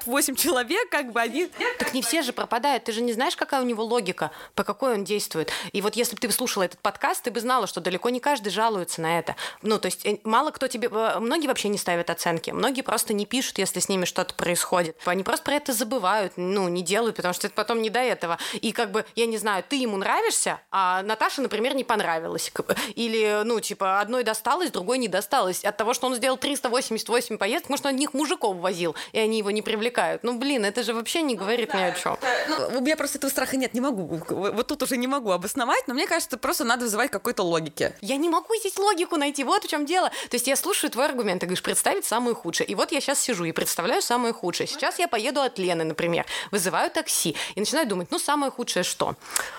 380-58 0.06 0.36
человек, 0.36 0.88
как 0.90 1.12
бы 1.12 1.20
они... 1.20 1.50
Так 1.78 1.94
не 1.94 2.02
все 2.02 2.22
же 2.22 2.32
пропадают, 2.32 2.84
ты 2.84 2.92
же 2.92 3.02
не 3.02 3.12
знаешь, 3.12 3.36
какая 3.36 3.62
у 3.62 3.64
него 3.64 3.84
логика, 3.84 4.30
по 4.54 4.64
какой 4.64 4.94
он 4.94 5.04
действует. 5.04 5.50
И 5.72 5.80
вот 5.82 5.96
если 5.96 6.14
бы 6.14 6.20
ты 6.20 6.30
слушала 6.30 6.64
этот 6.64 6.80
подкаст, 6.80 7.22
ты 7.22 7.30
бы 7.30 7.40
знала, 7.40 7.66
что 7.66 7.80
далеко 7.80 8.10
не 8.10 8.20
каждый 8.20 8.50
жалуется 8.50 9.00
на 9.00 9.18
это. 9.18 9.36
Ну, 9.62 9.78
то 9.78 9.86
есть 9.86 10.04
э, 10.06 10.18
мало 10.24 10.50
кто 10.50 10.68
тебе... 10.68 10.88
Э, 10.90 11.18
многие 11.20 11.46
вообще 11.46 11.68
не 11.68 11.78
ставят 11.78 12.10
оценки, 12.10 12.50
многие 12.50 12.82
просто 12.82 13.12
не 13.12 13.26
пишут, 13.26 13.58
если 13.58 13.80
с 13.80 13.88
ними 13.88 14.04
что-то 14.04 14.34
происходит. 14.34 14.96
Они 15.04 15.22
просто 15.22 15.44
про 15.44 15.54
это 15.54 15.72
забывают, 15.72 16.34
ну, 16.36 16.68
не 16.68 16.82
делают, 16.82 17.16
потому 17.16 17.34
что 17.34 17.46
это 17.46 17.54
потом 17.54 17.82
не 17.82 17.90
до 17.90 18.00
этого. 18.00 18.38
И 18.54 18.72
как 18.72 18.90
бы, 18.90 19.04
я 19.16 19.26
не 19.26 19.38
знаю, 19.38 19.64
ты 19.66 19.76
ему 19.76 19.96
нравишься, 19.96 20.60
а 20.70 21.02
Наташа, 21.02 21.42
например, 21.42 21.74
не 21.74 21.84
понравилась. 21.84 22.52
Или, 22.94 23.42
ну, 23.44 23.60
типа, 23.60 24.00
одной 24.00 24.24
досталось, 24.24 24.70
другой 24.70 24.98
не 24.98 25.08
досталось. 25.08 25.64
От 25.64 25.76
того, 25.76 25.94
что 25.94 26.06
он 26.06 26.14
сделал 26.14 26.36
388 26.36 27.38
поездок, 27.38 27.70
может, 27.70 27.86
он 27.86 27.94
одних 27.94 28.14
мужиков 28.14 28.56
возил, 28.56 28.94
и 29.12 29.18
они 29.18 29.38
его 29.38 29.50
не 29.50 29.62
привлекают. 29.90 30.22
Ну, 30.22 30.38
блин, 30.38 30.64
это 30.64 30.82
же 30.82 30.94
вообще 30.94 31.22
не 31.22 31.34
говорит 31.34 31.74
ни 31.74 31.82
о 31.82 31.92
чем. 31.92 32.18
Ну, 32.48 32.78
у 32.78 32.80
меня 32.80 32.96
просто 32.96 33.18
этого 33.18 33.30
страха 33.30 33.56
нет, 33.56 33.74
не 33.74 33.80
могу. 33.80 34.20
Вот 34.28 34.66
тут 34.66 34.82
уже 34.82 34.96
не 34.96 35.06
могу 35.06 35.30
обосновать, 35.30 35.88
но 35.88 35.94
мне 35.94 36.06
кажется, 36.06 36.36
просто 36.36 36.64
надо 36.64 36.84
вызывать 36.84 37.10
какой-то 37.10 37.42
логики. 37.42 37.92
Я 38.00 38.16
не 38.16 38.28
могу 38.28 38.54
здесь 38.56 38.78
логику 38.78 39.16
найти, 39.16 39.44
вот 39.44 39.64
в 39.64 39.68
чем 39.68 39.86
дело. 39.86 40.10
То 40.30 40.36
есть 40.36 40.46
я 40.46 40.56
слушаю 40.56 40.90
твой 40.90 41.06
аргумент, 41.06 41.40
ты 41.40 41.46
говоришь, 41.46 41.62
представить 41.62 42.04
самое 42.04 42.34
худшее. 42.34 42.66
И 42.66 42.74
вот 42.74 42.92
я 42.92 43.00
сейчас 43.00 43.20
сижу 43.20 43.44
и 43.44 43.52
представляю 43.52 44.02
самое 44.02 44.32
худшее. 44.32 44.66
Сейчас 44.66 44.98
я 44.98 45.08
поеду 45.08 45.40
от 45.40 45.58
Лены, 45.58 45.84
например, 45.84 46.24
вызываю 46.50 46.90
такси 46.90 47.36
и 47.54 47.60
начинаю 47.60 47.86
думать, 47.86 48.08
ну, 48.10 48.18
самое 48.18 48.52
худшее 48.52 48.82
что? 48.82 49.14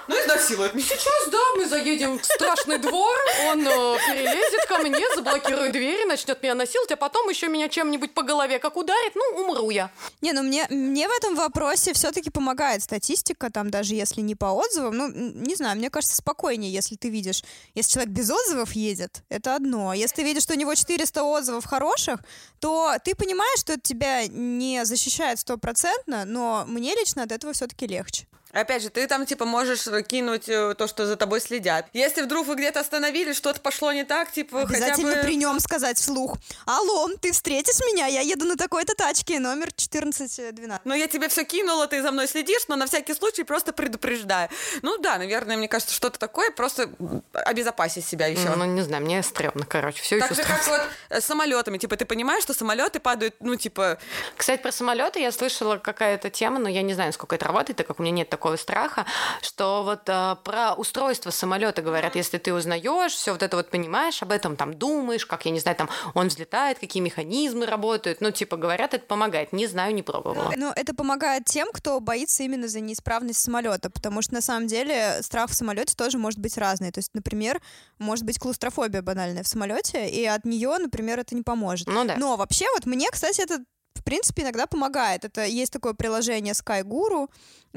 Ну, 0.07 0.15
изнасилует 0.15 0.73
меня. 0.73 0.86
Сейчас, 0.86 1.29
да, 1.32 1.39
мы 1.57 1.65
заедем 1.65 2.19
в 2.19 2.25
страшный 2.25 2.77
двор, 2.77 3.17
он 3.47 3.67
э, 3.67 3.97
перелезет 4.07 4.65
ко 4.67 4.77
мне, 4.79 5.05
заблокирует 5.15 5.71
двери, 5.71 6.05
начнет 6.05 6.41
меня 6.41 6.55
насиловать, 6.55 6.91
а 6.91 6.95
потом 6.95 7.29
еще 7.29 7.47
меня 7.47 7.69
чем-нибудь 7.69 8.13
по 8.13 8.23
голове 8.23 8.59
как 8.59 8.77
ударит, 8.77 9.13
ну, 9.15 9.41
умру 9.41 9.69
я. 9.69 9.91
Не, 10.22 10.34
ну 10.34 10.43
мне, 10.43 10.67
мне 10.69 11.07
в 11.07 11.11
этом 11.11 11.36
вопросе 11.36 11.93
все-таки 11.93 12.30
помогает 12.30 12.84
статистика, 12.84 13.49
там 13.49 13.72
даже 13.72 13.95
если 13.95 14.22
не 14.22 14.36
по 14.36 14.45
отзывам, 14.45 14.95
ну, 14.95 15.07
не 15.09 15.55
знаю, 15.55 15.78
мне 15.78 15.89
кажется, 15.89 16.15
спокойнее, 16.17 16.72
если 16.72 16.95
ты 16.95 17.09
видишь, 17.09 17.43
если 17.74 17.93
человек 17.93 18.13
без 18.13 18.30
отзывов 18.30 18.74
едет, 18.74 19.24
это 19.30 19.55
одно. 19.55 19.93
Если 19.93 20.17
ты 20.17 20.24
видишь, 20.24 20.43
что 20.43 20.53
у 20.53 20.57
него 20.57 20.76
400 20.76 21.24
отзывов 21.24 21.65
хороших, 21.65 22.19
то 22.59 22.95
ты 23.03 23.15
понимаешь, 23.15 23.59
что 23.59 23.74
это 23.74 23.82
тебя 23.82 24.28
не 24.28 24.86
защищает 24.86 25.39
стопроцентно, 25.39 26.26
но 26.26 26.65
мне 26.67 26.93
лично 26.95 27.24
от 27.24 27.32
этого 27.32 27.53
все-таки 27.53 27.88
легче. 27.88 28.28
Опять 28.54 28.84
же, 28.84 28.89
ты 28.89 29.08
там, 29.08 29.26
типа, 29.26 29.45
можешь 29.45 29.84
кинуть 30.08 30.49
э, 30.49 30.76
то, 30.76 30.88
что 30.88 31.06
за 31.06 31.16
тобой 31.16 31.39
следят. 31.39 31.88
Если 31.93 32.22
вдруг 32.22 32.47
вы 32.47 32.56
где-то 32.56 32.82
остановились, 32.82 33.38
что-то 33.38 33.62
пошло 33.62 33.91
не 33.93 34.04
так, 34.04 34.32
типа, 34.32 34.62
Обязательно 34.62 35.10
хотя 35.10 35.22
бы... 35.22 35.26
при 35.26 35.36
нем 35.36 35.60
сказать 35.60 35.97
вслух. 35.97 36.38
Алло, 36.66 37.10
ты 37.22 37.32
встретишь 37.32 37.80
меня? 37.80 38.08
Я 38.08 38.22
еду 38.22 38.45
на 38.45 38.58
такой-то 38.58 38.93
тачке, 38.93 39.39
номер 39.39 39.68
1412. 39.68 40.86
Ну, 40.86 40.93
я 40.93 41.08
тебе 41.08 41.30
все 41.30 41.45
кинула, 41.45 41.88
ты 41.88 42.02
за 42.02 42.12
мной 42.12 42.28
следишь, 42.28 42.68
но 42.68 42.76
на 42.76 42.88
всякий 42.88 43.14
случай 43.14 43.43
просто 43.43 43.72
предупреждаю. 43.72 44.49
Ну, 44.82 44.97
да, 44.97 45.18
наверное, 45.18 45.56
мне 45.56 45.68
кажется, 45.68 45.95
что-то 45.95 46.20
такое, 46.20 46.52
просто 46.52 46.89
обезопасить 47.34 48.06
себя 48.06 48.28
еще. 48.28 48.54
Ну, 48.56 48.66
не 48.66 48.82
знаю, 48.82 49.04
мне 49.04 49.24
стрёмно, 49.24 49.66
короче, 49.66 50.02
все 50.02 50.20
Так 50.20 50.36
же, 50.36 50.43
как 50.43 50.68
вот 50.68 50.82
с 51.22 51.26
самолетами, 51.26 51.78
типа, 51.78 51.95
ты 51.95 52.06
понимаешь, 52.06 52.43
что 52.43 52.54
самолеты 52.54 52.99
падают, 52.99 53.36
ну, 53.39 53.56
типа... 53.56 53.97
Кстати, 54.36 54.62
про 54.62 54.72
самолеты 54.72 55.22
я 55.22 55.32
слышала 55.32 55.78
какая-то 55.78 56.30
тема, 56.30 56.60
но 56.60 56.68
я 56.68 56.82
не 56.82 56.93
знаю, 56.93 57.14
сколько 57.14 57.36
это 57.36 57.45
работает, 57.45 57.78
так 57.78 57.88
как 57.88 57.99
у 57.99 58.04
меня 58.04 58.12
нет 58.12 58.30
такого 58.30 58.41
страха, 58.58 59.06
что 59.42 59.84
вот 59.84 60.08
э, 60.08 60.36
про 60.44 60.74
устройство 60.74 61.32
самолета 61.32 61.82
говорят, 61.82 62.16
если 62.16 62.38
ты 62.38 62.54
узнаешь, 62.54 63.14
все 63.14 63.32
вот 63.32 63.44
это 63.44 63.58
вот 63.58 63.70
понимаешь, 63.70 64.22
об 64.22 64.32
этом 64.32 64.56
там 64.56 64.74
думаешь, 64.74 65.26
как, 65.26 65.46
я 65.46 65.52
не 65.52 65.60
знаю, 65.60 65.78
там 65.78 65.89
он 66.14 66.28
взлетает, 66.28 66.80
какие 66.80 67.02
механизмы 67.02 67.66
работают, 67.66 68.22
ну, 68.22 68.32
типа, 68.32 68.58
говорят, 68.58 68.94
это 68.94 69.06
помогает. 69.06 69.54
Не 69.54 69.68
знаю, 69.68 69.94
не 69.94 70.04
пробовала. 70.04 70.54
Ну, 70.56 70.72
это 70.76 70.94
помогает 70.94 71.46
тем, 71.46 71.70
кто 71.74 72.00
боится 72.00 72.44
именно 72.44 72.68
за 72.68 72.80
неисправность 72.80 73.39
самолета, 73.39 73.89
потому 73.89 74.22
что 74.22 74.34
на 74.34 74.42
самом 74.42 74.68
деле 74.68 75.20
страх 75.22 75.50
в 75.50 75.54
самолете 75.54 75.96
тоже 75.96 76.18
может 76.18 76.39
быть 76.39 76.58
разный. 76.58 76.92
То 76.92 77.00
есть, 77.00 77.12
например, 77.14 77.62
может 78.00 78.26
быть 78.26 78.39
клаустрофобия 78.39 79.02
банальная 79.02 79.44
в 79.44 79.48
самолете, 79.48 80.10
и 80.10 80.26
от 80.26 80.46
нее, 80.46 80.78
например, 80.78 81.20
это 81.20 81.36
не 81.36 81.44
поможет. 81.44 81.88
Ну 81.88 82.06
да. 82.06 82.16
Но 82.18 82.38
вообще, 82.38 82.66
вот 82.74 82.86
мне, 82.86 83.10
кстати, 83.12 83.42
это 83.42 83.60
в 83.94 84.04
принципе, 84.04 84.44
иногда 84.44 84.68
помогает. 84.68 85.26
Это 85.26 85.46
есть 85.46 85.72
такое 85.72 85.94
приложение 85.94 86.54
Sky 86.54 86.84
Guru, 86.84 87.30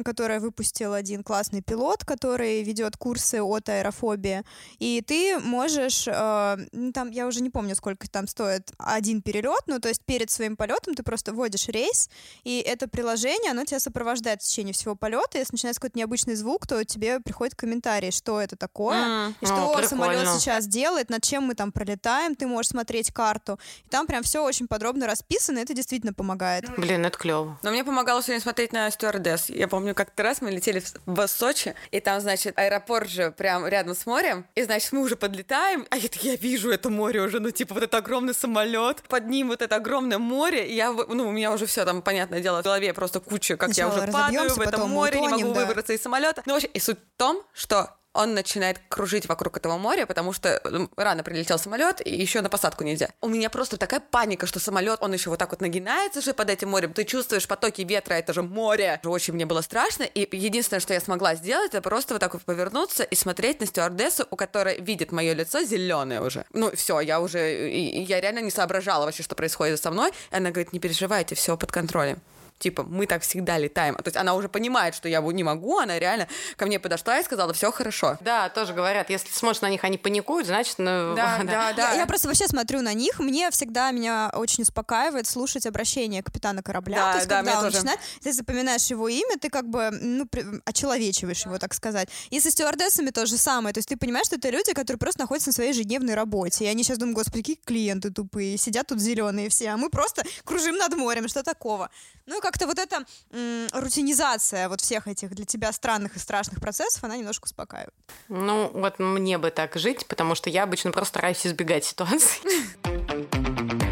которое 0.03 0.41
выпустил 0.41 0.93
один 0.93 1.23
классный 1.23 1.61
пилот, 1.61 2.05
который 2.05 2.62
ведет 2.62 2.97
курсы 2.97 3.41
от 3.43 3.69
аэрофобии. 3.69 4.43
И 4.79 5.03
ты 5.07 5.39
можешь, 5.39 6.09
э, 6.09 6.57
ну, 6.73 6.93
там, 6.93 7.11
я 7.11 7.27
уже 7.27 7.41
не 7.41 7.51
помню, 7.51 7.77
сколько 7.77 8.09
там 8.09 8.27
стоит 8.27 8.73
один 8.79 9.23
перелет, 9.23 9.62
ну, 9.67 9.79
то 9.79 9.89
есть 9.89 10.03
перед 10.05 10.31
своим 10.31 10.57
полетом 10.57 10.95
ты 10.95 11.03
просто 11.03 11.33
вводишь 11.33 11.69
рейс, 11.69 12.11
и 12.43 12.61
это 12.61 12.89
приложение, 12.89 13.53
оно 13.53 13.65
тебя 13.65 13.79
сопровождает 13.79 14.43
в 14.43 14.45
течение 14.45 14.75
всего 14.75 14.97
полета. 14.97 15.39
Если 15.39 15.53
начинается 15.53 15.81
какой-то 15.81 15.99
необычный 15.99 16.35
звук, 16.35 16.67
то 16.67 16.85
тебе 16.85 17.21
приходит 17.21 17.55
комментарий, 17.55 18.11
что 18.11 18.41
это 18.41 18.57
такое, 18.57 18.95
Mm, 18.95 19.35
и 19.41 19.47
что 19.47 19.77
о, 19.77 19.83
самолет 19.83 20.29
сейчас 20.29 20.67
делает, 20.67 21.11
над 21.11 21.23
чем 21.23 21.45
мы 21.45 21.55
там 21.55 21.73
пролетаем, 21.73 22.35
ты 22.35 22.47
можешь 22.47 22.71
смотреть 22.71 23.12
карту. 23.12 23.59
И 23.85 23.89
там 23.89 24.07
прям 24.07 24.23
все 24.23 24.43
очень 24.43 24.67
подробно 24.67 25.07
расписано, 25.07 25.59
это 25.59 25.75
действительно 25.75 26.03
помогает. 26.12 26.64
Блин, 26.76 27.05
это 27.07 27.18
клево. 27.18 27.59
Но 27.62 27.70
мне 27.70 27.84
помогало 27.84 28.22
сегодня 28.22 28.40
смотреть 28.40 28.72
на 28.72 28.90
стюардесс. 28.90 29.48
Я 29.50 29.68
помню, 29.68 29.94
как-то 29.94 30.22
раз 30.22 30.40
мы 30.40 30.50
летели 30.50 30.80
в, 30.80 30.92
в 31.07 31.26
Сочи, 31.26 31.74
и 31.90 32.00
там, 32.00 32.20
значит, 32.20 32.59
аэропорт 32.59 33.09
же 33.09 33.30
прям 33.32 33.66
рядом 33.66 33.94
с 33.94 34.07
морем, 34.07 34.46
и, 34.55 34.62
значит, 34.62 34.92
мы 34.92 35.00
уже 35.00 35.16
подлетаем, 35.16 35.86
а 35.90 35.96
я, 35.96 36.09
так, 36.09 36.22
я 36.22 36.36
вижу 36.36 36.70
это 36.70 36.90
море 36.90 37.20
уже, 37.20 37.40
ну, 37.40 37.50
типа, 37.50 37.74
вот 37.74 37.82
этот 37.82 37.94
огромный 37.94 38.34
самолет, 38.34 39.02
под 39.09 39.28
ним 39.28 39.48
вот 39.48 39.62
это 39.62 39.76
огромное 39.76 40.18
море, 40.18 40.68
и 40.68 40.74
я, 40.74 40.92
ну, 40.92 41.28
у 41.28 41.32
меня 41.32 41.52
уже 41.52 41.66
все 41.66 41.84
там, 41.84 42.02
понятное 42.02 42.40
дело, 42.40 42.61
в 42.61 42.64
голове 42.64 42.92
просто 42.92 43.20
куча, 43.20 43.57
как 43.57 43.70
я 43.70 43.90
Сначала 43.90 44.05
уже 44.05 44.12
падаю 44.12 44.55
в 44.55 44.61
этом 44.61 44.90
море, 44.90 45.20
не 45.20 45.28
утонем, 45.28 45.46
могу 45.48 45.61
да. 45.61 45.66
выбраться 45.66 45.92
из 45.92 46.02
самолета. 46.02 46.42
Ну, 46.46 46.55
вообще, 46.55 46.68
и 46.68 46.80
суть 46.80 46.98
в 46.98 47.18
том, 47.18 47.42
что 47.52 47.96
он 48.15 48.35
начинает 48.35 48.81
кружить 48.89 49.27
вокруг 49.29 49.57
этого 49.57 49.77
моря, 49.77 50.07
потому 50.07 50.33
что 50.33 50.61
ну, 50.71 50.89
рано 50.97 51.23
прилетел 51.23 51.59
самолет, 51.59 52.01
и 52.05 52.15
еще 52.15 52.41
на 52.41 52.49
посадку 52.49 52.85
нельзя. 52.85 53.11
У 53.21 53.29
меня 53.29 53.51
просто 53.51 53.77
такая 53.77 54.01
паника, 54.01 54.47
что 54.47 54.61
самолет, 54.61 55.01
он 55.03 55.12
еще 55.12 55.31
вот 55.31 55.39
так 55.39 55.51
вот 55.51 55.61
нагинается 55.61 56.21
же 56.21 56.33
под 56.33 56.49
этим 56.49 56.71
морем. 56.71 56.93
Ты 56.93 57.05
чувствуешь 57.05 57.47
потоки 57.47 57.83
ветра, 57.83 58.15
это 58.15 58.33
же 58.33 58.43
море. 58.43 59.01
Очень 59.05 59.35
мне 59.35 59.47
было 59.47 59.61
страшно. 59.61 60.05
И 60.05 60.37
единственное, 60.37 60.81
что 60.81 60.95
я 60.95 61.01
смогла 61.01 61.35
сделать, 61.35 61.75
это 61.75 61.83
просто 61.83 62.15
вот 62.15 62.21
так 62.21 62.35
вот 62.35 62.43
повернуться 62.45 63.03
и 63.03 63.15
смотреть 63.15 63.61
на 63.61 63.67
стюардессу, 63.67 64.27
у 64.31 64.37
которой 64.37 64.81
видит 64.81 65.11
мое 65.12 65.35
лицо 65.35 65.62
зеленое 65.62 66.21
уже. 66.21 66.45
Ну, 66.53 66.75
все, 66.77 67.01
я 67.01 67.21
уже, 67.21 67.69
я 67.69 68.21
реально 68.21 68.41
не 68.41 68.51
соображала 68.51 69.05
вообще, 69.05 69.23
что 69.25 69.35
происходит 69.35 69.83
со 69.83 69.91
мной. 69.91 70.12
И 70.31 70.37
она 70.37 70.51
говорит, 70.51 70.73
не 70.73 70.79
переживайте, 70.79 71.35
все 71.35 71.57
под 71.57 71.73
контролем. 71.73 72.21
Типа, 72.59 72.82
мы 72.84 73.07
так 73.07 73.22
всегда 73.22 73.59
летаем. 73.59 73.96
То 73.96 74.07
есть 74.07 74.16
она 74.16 74.34
уже 74.34 74.48
понимает, 74.48 74.94
что 74.94 75.09
я 75.09 75.20
не 75.20 75.42
могу, 75.42 75.78
она 75.78 75.98
реально 75.98 76.28
ко 76.57 76.66
мне 76.66 76.78
подошла 76.78 77.18
и 77.18 77.24
сказала, 77.24 77.52
все 77.52 77.70
хорошо. 77.72 78.16
Да, 78.20 78.48
тоже 78.48 78.72
говорят, 78.72 79.11
если 79.11 79.28
смотришь 79.30 79.61
на 79.61 79.68
них, 79.68 79.84
они 79.84 79.98
паникуют, 79.98 80.46
значит, 80.46 80.76
ну... 80.78 81.14
Да, 81.14 81.40
да, 81.42 81.72
да. 81.72 81.92
Я, 81.92 81.98
я 82.00 82.07
просто 82.07 82.28
вообще 82.28 82.46
смотрю 82.46 82.80
на 82.80 82.94
них, 82.94 83.18
мне 83.18 83.50
всегда 83.50 83.90
меня 83.90 84.30
очень 84.34 84.62
успокаивает 84.62 85.26
слушать 85.26 85.66
обращение 85.66 86.22
капитана 86.22 86.62
корабля. 86.62 86.96
Да, 86.96 87.12
то 87.12 87.16
есть, 87.18 87.28
да, 87.28 87.36
когда 87.38 87.59
он 87.59 87.64
тоже. 87.64 87.76
начинает, 87.76 88.00
ты 88.22 88.32
запоминаешь 88.32 88.86
его 88.86 89.09
имя, 89.09 89.36
ты 89.38 89.50
как 89.50 89.68
бы, 89.68 89.90
ну, 89.90 90.26
при- 90.26 90.44
очеловечиваешь 90.64 91.44
его, 91.44 91.59
так 91.59 91.74
сказать. 91.74 92.09
И 92.30 92.40
со 92.40 92.50
стюардессами 92.50 93.11
то 93.11 93.26
же 93.26 93.36
самое. 93.36 93.72
То 93.72 93.78
есть 93.78 93.88
ты 93.88 93.96
понимаешь, 93.96 94.26
что 94.26 94.36
это 94.36 94.50
люди, 94.50 94.72
которые 94.72 94.98
просто 94.98 95.20
находятся 95.20 95.50
на 95.50 95.55
своей 95.55 95.70
ежедневной 95.70 96.14
работе. 96.14 96.64
И 96.64 96.68
они 96.68 96.82
сейчас 96.82 96.98
думают, 96.98 97.16
господи, 97.16 97.42
какие 97.42 97.57
клиенты 97.64 98.11
тупые, 98.11 98.57
сидят 98.57 98.86
тут 98.86 99.00
зеленые 99.00 99.48
все, 99.48 99.70
а 99.70 99.76
мы 99.76 99.90
просто 99.90 100.22
кружим 100.44 100.76
над 100.76 100.94
морем, 100.94 101.28
что 101.28 101.42
такого? 101.42 101.90
Ну, 102.26 102.40
как-то 102.45 102.66
вот 102.66 102.78
эта 102.78 103.05
м, 103.30 103.68
рутинизация 103.72 104.68
вот 104.68 104.82
всех 104.82 105.09
этих 105.09 105.34
для 105.34 105.47
тебя 105.47 105.72
странных 105.72 106.16
и 106.16 106.18
страшных 106.18 106.61
процессов, 106.61 107.03
она 107.03 107.16
немножко 107.16 107.45
успокаивает. 107.45 107.95
Ну, 108.28 108.70
вот 108.74 108.99
мне 108.99 109.38
бы 109.38 109.51
так 109.51 109.76
жить, 109.76 110.07
потому 110.07 110.34
что 110.34 110.51
я 110.51 110.64
обычно 110.64 110.92
просто 110.92 111.09
стараюсь 111.14 111.47
избегать 111.47 111.84
ситуаций. 111.84 112.40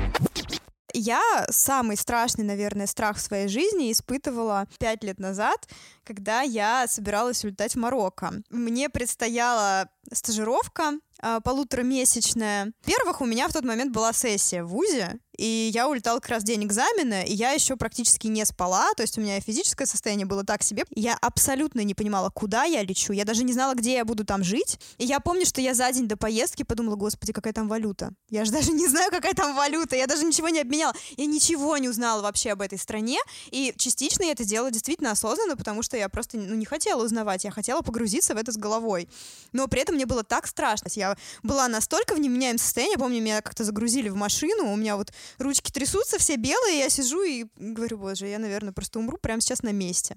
Я 0.95 1.23
самый 1.49 1.97
страшный, 1.97 2.45
наверное, 2.45 2.87
страх 2.87 3.17
в 3.17 3.21
своей 3.23 3.49
жизни 3.49 3.91
испытывала 3.91 4.69
пять 4.79 5.03
лет 5.03 5.19
назад, 5.19 5.67
когда 6.05 6.43
я 6.43 6.87
собиралась 6.87 7.43
улетать 7.45 7.75
в 7.75 7.79
Марокко. 7.79 8.35
Мне 8.51 8.91
предстояла 8.91 9.89
стажировка 10.13 10.99
а, 11.23 11.41
полуторамесячная. 11.41 12.73
Во-первых, 12.85 13.21
у 13.21 13.27
меня 13.27 13.49
в 13.49 13.53
тот 13.53 13.65
момент 13.65 13.93
была 13.93 14.13
сессия 14.13 14.65
в 14.65 14.69
ВУЗе, 14.69 15.21
и 15.39 15.71
я 15.73 15.89
улетала 15.89 16.19
как 16.19 16.31
раз 16.31 16.43
день 16.43 16.65
экзамена, 16.65 17.23
и 17.23 17.33
я 17.33 17.53
еще 17.53 17.77
практически 17.77 18.27
не 18.27 18.45
спала, 18.45 18.93
то 18.97 19.03
есть 19.03 19.17
у 19.17 19.21
меня 19.21 19.41
физическое 19.41 19.87
состояние 19.87 20.27
было 20.27 20.45
так 20.45 20.63
себе. 20.63 20.85
Я 20.91 21.17
абсолютно 21.21 21.81
не 21.81 21.95
понимала, 21.95 22.29
куда 22.31 22.65
я 22.65 22.83
лечу, 22.83 23.13
я 23.13 23.25
даже 23.25 23.45
не 23.45 23.53
знала, 23.53 23.75
где 23.75 23.95
я 23.95 24.05
буду 24.05 24.25
там 24.25 24.45
жить. 24.45 24.79
И 24.99 25.07
я 25.07 25.21
помню, 25.21 25.47
что 25.47 25.61
я 25.61 25.75
за 25.75 25.91
день 25.93 26.07
до 26.07 26.17
поездки 26.17 26.65
подумала, 26.65 26.97
господи, 26.97 27.33
какая 27.33 27.53
там 27.53 27.69
валюта. 27.69 28.13
Я 28.29 28.45
же 28.45 28.53
даже 28.53 28.73
не 28.73 28.89
знаю, 28.89 29.11
какая 29.11 29.35
там 29.35 29.55
валюта, 29.55 29.97
я 29.97 30.07
даже 30.07 30.25
ничего 30.25 30.49
не 30.49 30.61
обменяла. 30.61 30.93
Я 31.17 31.27
ничего 31.27 31.79
не 31.79 31.89
узнала 31.89 32.21
вообще 32.21 32.51
об 32.51 32.61
этой 32.61 32.79
стране, 32.79 33.19
и 33.51 33.73
частично 33.77 34.25
я 34.25 34.33
это 34.33 34.45
делала 34.45 34.71
действительно 34.71 35.13
осознанно, 35.13 35.57
потому 35.57 35.83
что 35.83 35.97
я 35.97 36.09
просто 36.09 36.37
ну, 36.37 36.55
не 36.55 36.67
хотела 36.67 37.05
узнавать, 37.05 37.45
я 37.45 37.53
хотела 37.53 37.83
погрузиться 37.83 38.35
в 38.35 38.39
это 38.39 38.53
с 38.53 38.57
головой. 38.57 39.09
Но 39.53 39.69
при 39.69 39.81
этом 39.81 39.95
мне 39.95 40.05
было 40.05 40.25
так 40.25 40.47
страшно. 40.47 40.89
Я 40.95 41.12
была 41.43 41.69
настолько 41.69 42.15
в 42.15 42.21
невменяемом 42.21 42.59
состоянии, 42.59 42.95
я 42.95 42.99
помню, 42.99 43.21
меня 43.21 43.41
как-то 43.43 43.65
загрузили 43.65 44.09
в 44.09 44.17
машину, 44.17 44.73
у 44.73 44.77
меня 44.77 44.97
вот 44.97 45.13
ручки 45.39 45.71
трясутся, 45.71 46.19
все 46.19 46.37
белые, 46.37 46.79
я 46.79 46.91
сижу 46.91 47.23
и 47.23 47.47
говорю, 47.57 47.99
боже, 47.99 48.27
я, 48.27 48.39
наверное, 48.39 48.73
просто 48.73 48.99
умру 48.99 49.19
прямо 49.19 49.41
сейчас 49.41 49.63
на 49.63 49.73
месте. 49.73 50.17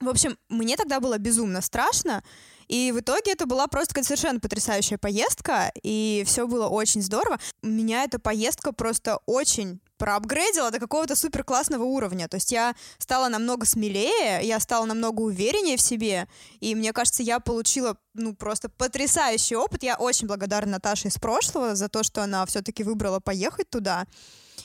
В 0.00 0.08
общем, 0.08 0.38
мне 0.48 0.76
тогда 0.76 0.98
было 0.98 1.18
безумно 1.18 1.60
страшно, 1.60 2.24
и 2.70 2.92
в 2.92 3.00
итоге 3.00 3.32
это 3.32 3.46
была 3.46 3.66
просто 3.66 4.00
совершенно 4.04 4.38
потрясающая 4.38 4.96
поездка, 4.96 5.72
и 5.82 6.22
все 6.24 6.46
было 6.46 6.68
очень 6.68 7.02
здорово. 7.02 7.40
Меня 7.62 8.04
эта 8.04 8.20
поездка 8.20 8.70
просто 8.70 9.18
очень 9.26 9.80
проапгрейдила 9.98 10.70
до 10.70 10.78
какого-то 10.78 11.16
супер 11.16 11.42
классного 11.42 11.82
уровня. 11.82 12.28
То 12.28 12.36
есть 12.36 12.52
я 12.52 12.76
стала 12.98 13.28
намного 13.28 13.66
смелее, 13.66 14.46
я 14.46 14.60
стала 14.60 14.86
намного 14.86 15.20
увереннее 15.20 15.76
в 15.76 15.80
себе, 15.80 16.28
и 16.60 16.76
мне 16.76 16.92
кажется, 16.92 17.24
я 17.24 17.40
получила 17.40 17.96
ну 18.14 18.36
просто 18.36 18.68
потрясающий 18.68 19.56
опыт. 19.56 19.82
Я 19.82 19.96
очень 19.96 20.28
благодарна 20.28 20.72
Наташе 20.72 21.08
из 21.08 21.18
прошлого 21.18 21.74
за 21.74 21.88
то, 21.88 22.04
что 22.04 22.22
она 22.22 22.46
все-таки 22.46 22.84
выбрала 22.84 23.18
поехать 23.18 23.68
туда. 23.68 24.06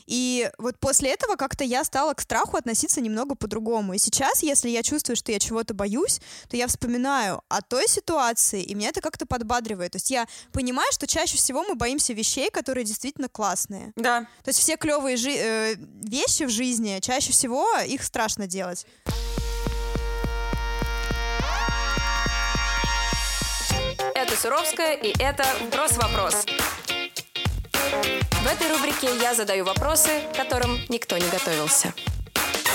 И 0.06 0.50
вот 0.58 0.80
после 0.80 1.12
этого 1.12 1.36
как-то 1.36 1.64
я 1.64 1.84
стала 1.84 2.14
к 2.14 2.22
страху 2.22 2.58
относиться 2.58 3.02
немного 3.02 3.36
по-другому. 3.36 3.94
И 3.94 3.98
сейчас, 3.98 4.44
если 4.44 4.70
я 4.70 4.84
чувствую, 4.84 5.16
что 5.16 5.32
я 5.32 5.40
чего-то 5.40 5.74
боюсь, 5.74 6.20
то 6.50 6.58
я 6.58 6.68
вспоминаю 6.68 7.42
о 7.50 7.62
той 7.62 7.88
ситуации, 7.88 8.62
и 8.64 8.76
меня 8.76 8.90
это 8.90 9.02
как-то 9.02 9.26
подбадривает. 9.26 9.94
То 9.94 9.98
есть 9.98 10.12
я 10.12 10.28
понимаю, 10.52 10.92
что 10.92 11.08
чаще 11.08 11.38
всего 11.38 11.64
мы 11.64 11.76
боимся 11.76 12.14
вещей, 12.14 12.50
которые 12.50 12.86
действительно 12.86 13.30
классные. 13.30 13.94
Да. 13.96 14.22
То 14.44 14.50
есть 14.50 14.60
все 14.60 14.78
клевые 14.78 15.18
жи- 15.18 15.38
э, 15.38 15.76
вещи 16.04 16.44
в 16.44 16.50
жизни, 16.50 17.00
чаще 17.02 17.32
всего 17.32 17.68
их 17.88 18.04
страшно 18.04 18.48
делать. 18.48 18.86
Это 24.16 24.36
Суровская, 24.38 24.94
и 24.94 25.14
это 25.20 25.46
«Вопрос-вопрос». 25.62 26.46
В 28.44 28.48
этой 28.48 28.72
рубрике 28.72 29.10
я 29.22 29.34
задаю 29.34 29.66
вопросы, 29.66 30.10
к 30.34 30.38
которым 30.38 30.80
никто 30.90 31.18
не 31.18 31.30
готовился. 31.30 31.94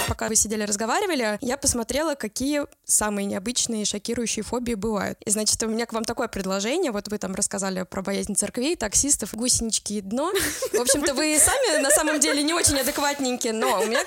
Пока 0.08 0.28
вы 0.28 0.34
сидели, 0.34 0.64
разговаривали, 0.64 1.38
я 1.40 1.56
посмотрела, 1.56 2.16
какие 2.16 2.62
самые 2.84 3.26
необычные, 3.26 3.84
шокирующие 3.84 4.42
фобии 4.42 4.74
бывают. 4.74 5.18
И, 5.24 5.30
значит, 5.30 5.62
у 5.62 5.68
меня 5.68 5.86
к 5.86 5.92
вам 5.92 6.04
такое 6.04 6.26
предложение. 6.26 6.90
Вот 6.90 7.08
вы 7.08 7.18
там 7.18 7.34
рассказали 7.34 7.84
про 7.84 8.02
боязнь 8.02 8.34
церквей, 8.34 8.74
таксистов, 8.74 9.34
гусенички 9.34 9.94
и 9.94 10.00
дно. 10.00 10.32
В 10.72 10.80
общем-то, 10.80 11.14
вы 11.14 11.38
сами 11.38 11.80
на 11.80 11.90
самом 11.90 12.18
деле 12.18 12.42
не 12.42 12.54
очень 12.54 12.78
адекватненькие, 12.78 13.52
но 13.52 13.80
у 13.80 13.86
меня... 13.86 14.00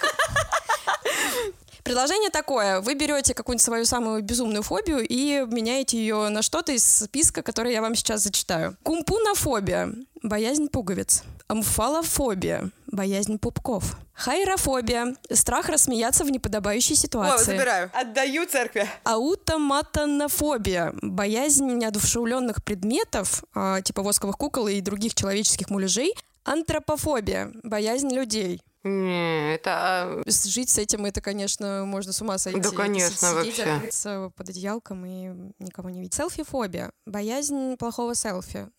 Предложение 1.83 2.29
такое. 2.29 2.79
Вы 2.79 2.95
берете 2.95 3.33
какую-нибудь 3.33 3.63
свою 3.63 3.85
самую 3.85 4.23
безумную 4.23 4.63
фобию 4.63 5.05
и 5.05 5.45
меняете 5.47 5.97
ее 5.97 6.29
на 6.29 6.41
что-то 6.41 6.71
из 6.71 6.83
списка, 6.83 7.41
который 7.41 7.73
я 7.73 7.81
вам 7.81 7.95
сейчас 7.95 8.21
зачитаю. 8.21 8.77
Кумпунофобия. 8.83 9.93
Боязнь 10.23 10.69
пуговиц. 10.69 11.23
Амфалофобия. 11.47 12.69
Боязнь 12.87 13.37
пупков. 13.37 13.97
Хайрофобия. 14.13 15.15
Страх 15.31 15.67
рассмеяться 15.67 16.23
в 16.23 16.31
неподобающей 16.31 16.93
О, 16.95 16.97
ситуации. 16.97 17.57
забираю. 17.57 17.91
Отдаю 17.93 18.45
церкви. 18.47 18.87
Аутоматонофобия. 19.03 20.93
Боязнь 21.01 21.65
неодушевленных 21.73 22.63
предметов, 22.63 23.43
а, 23.53 23.81
типа 23.81 24.01
восковых 24.01 24.37
кукол 24.37 24.67
и 24.69 24.79
других 24.79 25.13
человеческих 25.13 25.69
муляжей. 25.69 26.13
Антропофобия. 26.45 27.51
Боязнь 27.63 28.09
людей. 28.13 28.61
Не, 28.83 29.55
это... 29.55 29.71
а, 29.73 30.23
Жить 30.25 30.69
с 30.69 30.77
этим 30.77 31.05
это, 31.05 31.19
конечно, 31.21 31.83
можно 31.85 32.13
с 32.13 32.21
ума 32.21 32.37
сойти. 32.37 32.59
Да, 32.61 32.69
конечно, 32.71 33.15
Сидеть, 33.29 33.33
вообще. 33.57 33.65
закрыться 33.65 34.31
под 34.37 34.49
одеялком 34.49 35.05
и 35.05 35.51
никого 35.59 35.89
не 35.89 35.99
видеть. 35.99 36.13
Селфи-фобия. 36.13 36.91
Боязнь 37.05 37.75
плохого 37.77 38.15
селфи. 38.15 38.69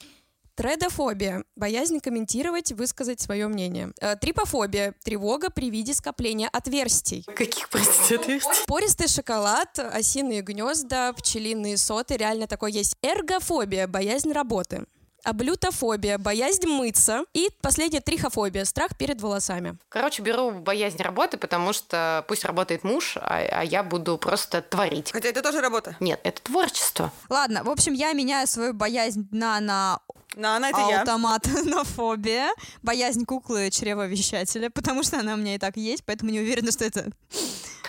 Тредофобия. 0.55 1.45
Боязнь 1.57 2.01
комментировать, 2.01 2.73
высказать 2.73 3.21
свое 3.21 3.49
мнение. 3.49 3.93
Э, 4.01 4.17
Трипофобия. 4.17 4.95
Тревога 5.05 5.51
при 5.51 5.71
виде 5.71 5.95
скопления 5.95 6.49
отверстий. 6.53 7.25
Каких, 7.35 7.69
простите, 7.69 8.17
отверстий? 8.17 8.65
Пористый 8.67 9.09
шоколад, 9.09 9.79
осиные 9.79 10.43
гнезда, 10.43 11.13
пчелиные 11.13 11.77
соты, 11.77 12.17
реально 12.17 12.47
такое 12.47 12.71
есть. 12.71 12.97
Эргофобия, 13.03 13.89
боязнь 13.89 14.33
работы. 14.33 14.85
Аблютофобия, 15.25 16.19
боязнь 16.19 16.67
мыться. 16.67 17.25
И 17.33 17.49
последняя 17.63 18.01
трихофобия, 18.01 18.65
страх 18.67 18.97
перед 18.99 19.23
волосами. 19.23 19.79
Короче, 19.89 20.23
беру 20.23 20.51
боязнь 20.51 21.03
работы, 21.03 21.39
потому 21.39 21.73
что 21.73 22.25
пусть 22.29 22.45
работает 22.45 22.85
муж, 22.85 23.17
а, 23.17 23.39
а 23.39 23.65
я 23.65 23.83
буду 23.83 24.19
просто 24.19 24.61
творить. 24.61 25.13
Хотя 25.13 25.31
это 25.31 25.43
тоже 25.43 25.63
работа. 25.63 25.97
Нет, 25.99 26.21
это 26.25 26.43
творчество. 26.43 27.11
Ладно, 27.31 27.65
в 27.65 27.71
общем, 27.71 27.95
я 27.95 28.13
меняю 28.13 28.47
свою 28.47 28.75
боязнь 28.75 29.27
дна 29.31 29.59
на 29.61 30.01
Но 30.37 30.55
она 30.55 30.71
это 30.71 30.79
я. 30.91 31.01
Аутоматонофобия, 31.01 32.51
боязнь 32.83 33.25
куклы 33.25 33.71
чревовещателя, 33.71 34.71
потому 34.71 35.03
что 35.03 35.19
она 35.21 35.35
у 35.35 35.37
меня 35.37 35.55
и 35.55 35.59
так 35.59 35.77
есть, 35.77 36.05
поэтому 36.05 36.31
не 36.31 36.41
уверена, 36.41 36.73
что 36.73 36.85
это... 36.85 37.11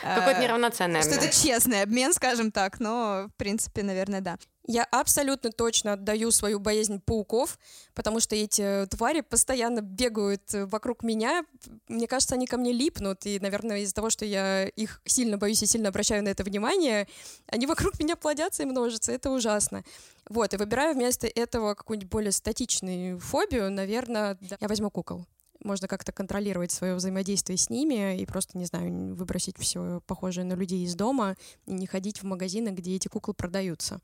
э, 0.03 0.15
Какое-то 0.15 0.41
неравноценное. 0.41 1.01
Что 1.01 1.15
это 1.15 1.29
честный 1.35 1.81
обмен, 1.81 2.13
скажем 2.13 2.51
так, 2.51 2.79
но, 2.79 3.27
в 3.33 3.37
принципе, 3.37 3.83
наверное, 3.83 4.21
да. 4.21 4.37
Я 4.68 4.84
абсолютно 4.86 5.51
точно 5.51 5.93
отдаю 5.93 6.32
свою 6.32 6.59
боязнь 6.59 6.99
пауков, 6.99 7.59
потому 7.93 8.20
что 8.20 8.36
эти 8.36 8.88
твари 8.88 9.22
постоянно 9.22 9.82
бегают 9.82 10.53
э, 10.55 10.66
вокруг 10.66 11.03
меня. 11.03 11.45
Мне 11.88 12.07
кажется, 12.07 12.34
они 12.34 12.47
ко 12.47 12.57
мне 12.57 12.72
липнут, 12.72 13.28
и, 13.28 13.39
наверное, 13.39 13.82
из-за 13.82 13.93
того, 13.93 14.09
что 14.09 14.26
я 14.26 14.68
их 14.68 15.01
сильно 15.05 15.38
боюсь 15.38 15.61
и 15.61 15.68
сильно 15.68 15.89
обращаю 15.89 16.24
на 16.24 16.30
это 16.30 16.43
внимание, 16.43 17.07
они 17.45 17.68
вокруг 17.68 17.99
меня 17.99 18.16
плодятся 18.16 18.63
и 18.63 18.66
множатся. 18.66 19.11
Это 19.11 19.30
ужасно. 19.30 19.84
Вот, 20.30 20.53
и 20.53 20.57
выбираю 20.57 20.95
вместо 20.95 21.28
этого 21.28 21.76
какую-нибудь 21.76 22.09
более 22.09 22.32
статичную 22.32 23.20
фобию, 23.20 23.70
наверное, 23.70 24.36
да, 24.41 24.57
я 24.59 24.68
возьму 24.68 24.89
кукол. 24.89 25.28
Можно 25.66 25.88
как-то 25.88 26.11
контролировать 26.11 26.72
свое 26.72 26.93
взаимодействие 26.93 27.57
с 27.57 27.72
ними 27.72 28.20
и 28.20 28.26
просто, 28.28 28.55
не 28.55 28.66
знаю, 28.66 29.16
выбросить 29.16 29.57
все 29.57 29.99
похожее 30.05 30.45
на 30.45 30.53
людей 30.53 30.86
из 30.86 30.93
дома 30.93 31.36
и 31.66 31.74
не 31.74 31.88
ходить 31.88 32.22
в 32.22 32.24
магазины, 32.24 32.70
где 32.70 32.95
эти 32.95 33.07
куклы 33.07 33.34
продаются. 33.34 33.99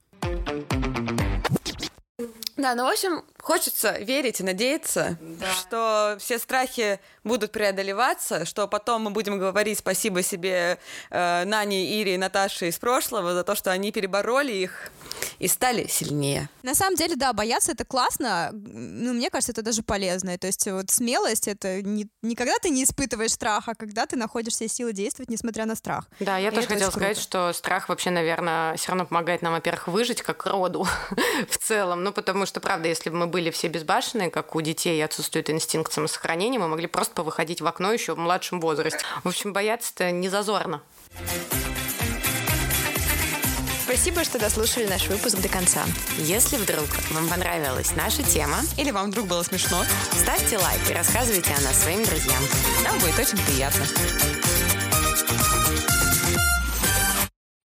Да, 2.57 2.73
ну, 2.73 2.85
в 2.85 2.89
общем, 2.89 3.23
хочется 3.39 3.97
верить 3.99 4.39
и 4.39 4.43
надеяться, 4.43 5.19
что 5.59 6.17
все 6.19 6.39
страхи 6.39 6.99
будут 7.23 7.51
преодолеваться, 7.51 8.45
что 8.45 8.67
потом 8.67 9.03
мы 9.03 9.11
будем 9.11 9.37
говорить 9.37 9.77
спасибо 9.77 10.23
себе 10.23 10.79
э, 11.11 11.45
Нане, 11.45 11.99
Ире 11.99 12.15
и 12.15 12.17
Наташе 12.17 12.69
из 12.69 12.77
прошлого 12.77 13.33
за 13.33 13.43
то, 13.43 13.53
что 13.53 13.71
они 13.71 13.91
перебороли 13.91 14.51
их 14.51 14.91
и 15.39 15.47
стали 15.47 15.87
сильнее. 15.87 16.49
На 16.63 16.75
самом 16.75 16.95
деле, 16.95 17.15
да, 17.15 17.33
бояться 17.33 17.71
это 17.71 17.85
классно, 17.85 18.49
ну, 18.51 19.13
мне 19.13 19.29
кажется, 19.29 19.51
это 19.51 19.61
даже 19.61 19.83
полезно. 19.83 20.37
То 20.37 20.47
есть 20.47 20.67
вот 20.67 20.89
смелость— 20.89 21.47
это 21.49 21.81
не, 21.81 22.07
не 22.21 22.35
когда 22.35 22.53
ты 22.61 22.69
не 22.69 22.83
испытываешь 22.83 23.31
страх, 23.31 23.67
а 23.67 23.75
когда 23.75 24.05
ты 24.05 24.15
находишь 24.15 24.53
все 24.53 24.67
силы 24.67 24.93
действовать, 24.93 25.29
несмотря 25.29 25.65
на 25.65 25.75
страх. 25.75 26.07
Да, 26.19 26.37
я 26.37 26.49
И 26.49 26.51
тоже 26.55 26.67
хотела 26.67 26.89
сказать, 26.89 27.17
круто. 27.17 27.21
что 27.21 27.53
страх 27.53 27.89
вообще, 27.89 28.09
наверное, 28.09 28.75
все 28.77 28.89
равно 28.89 29.05
помогает 29.05 29.41
нам, 29.41 29.53
во-первых, 29.53 29.87
выжить 29.87 30.21
как 30.21 30.45
роду 30.45 30.87
в 31.49 31.57
целом. 31.57 32.03
Ну, 32.03 32.11
потому 32.11 32.45
что, 32.45 32.59
правда, 32.59 32.87
если 32.87 33.09
бы 33.09 33.17
мы 33.17 33.27
были 33.27 33.51
все 33.51 33.67
безбашенные, 33.67 34.29
как 34.29 34.55
у 34.55 34.61
детей, 34.61 34.97
и 34.97 35.01
отсутствует 35.01 35.49
инстинкт 35.49 35.91
самосохранения, 35.93 36.59
мы 36.59 36.67
могли 36.67 36.87
просто 36.87 37.13
повыходить 37.13 37.61
в 37.61 37.67
окно 37.67 37.91
еще 37.91 38.13
в 38.13 38.17
младшем 38.17 38.59
возрасте. 38.61 38.99
В 39.23 39.27
общем, 39.27 39.53
бояться-то 39.53 40.11
не 40.11 40.29
зазорно. 40.29 40.81
Спасибо, 43.83 44.23
что 44.23 44.39
дослушали 44.39 44.87
наш 44.87 45.07
выпуск 45.07 45.37
до 45.37 45.49
конца. 45.49 45.83
Если 46.17 46.57
вдруг 46.57 46.87
вам 47.11 47.27
понравилась 47.27 47.95
наша 47.95 48.23
тема, 48.23 48.57
Или 48.77 48.91
вам 48.91 49.11
вдруг 49.11 49.27
было 49.27 49.43
смешно? 49.43 49.83
ставьте 50.13 50.57
лайк 50.57 50.79
и 50.89 50.93
рассказывайте 50.93 51.51
о 51.53 51.61
нас 51.61 51.81
своим 51.81 52.03
друзьям. 52.03 52.41
Нам 52.83 52.97
будет 52.99 53.17
очень 53.19 53.37
приятно. 53.45 53.85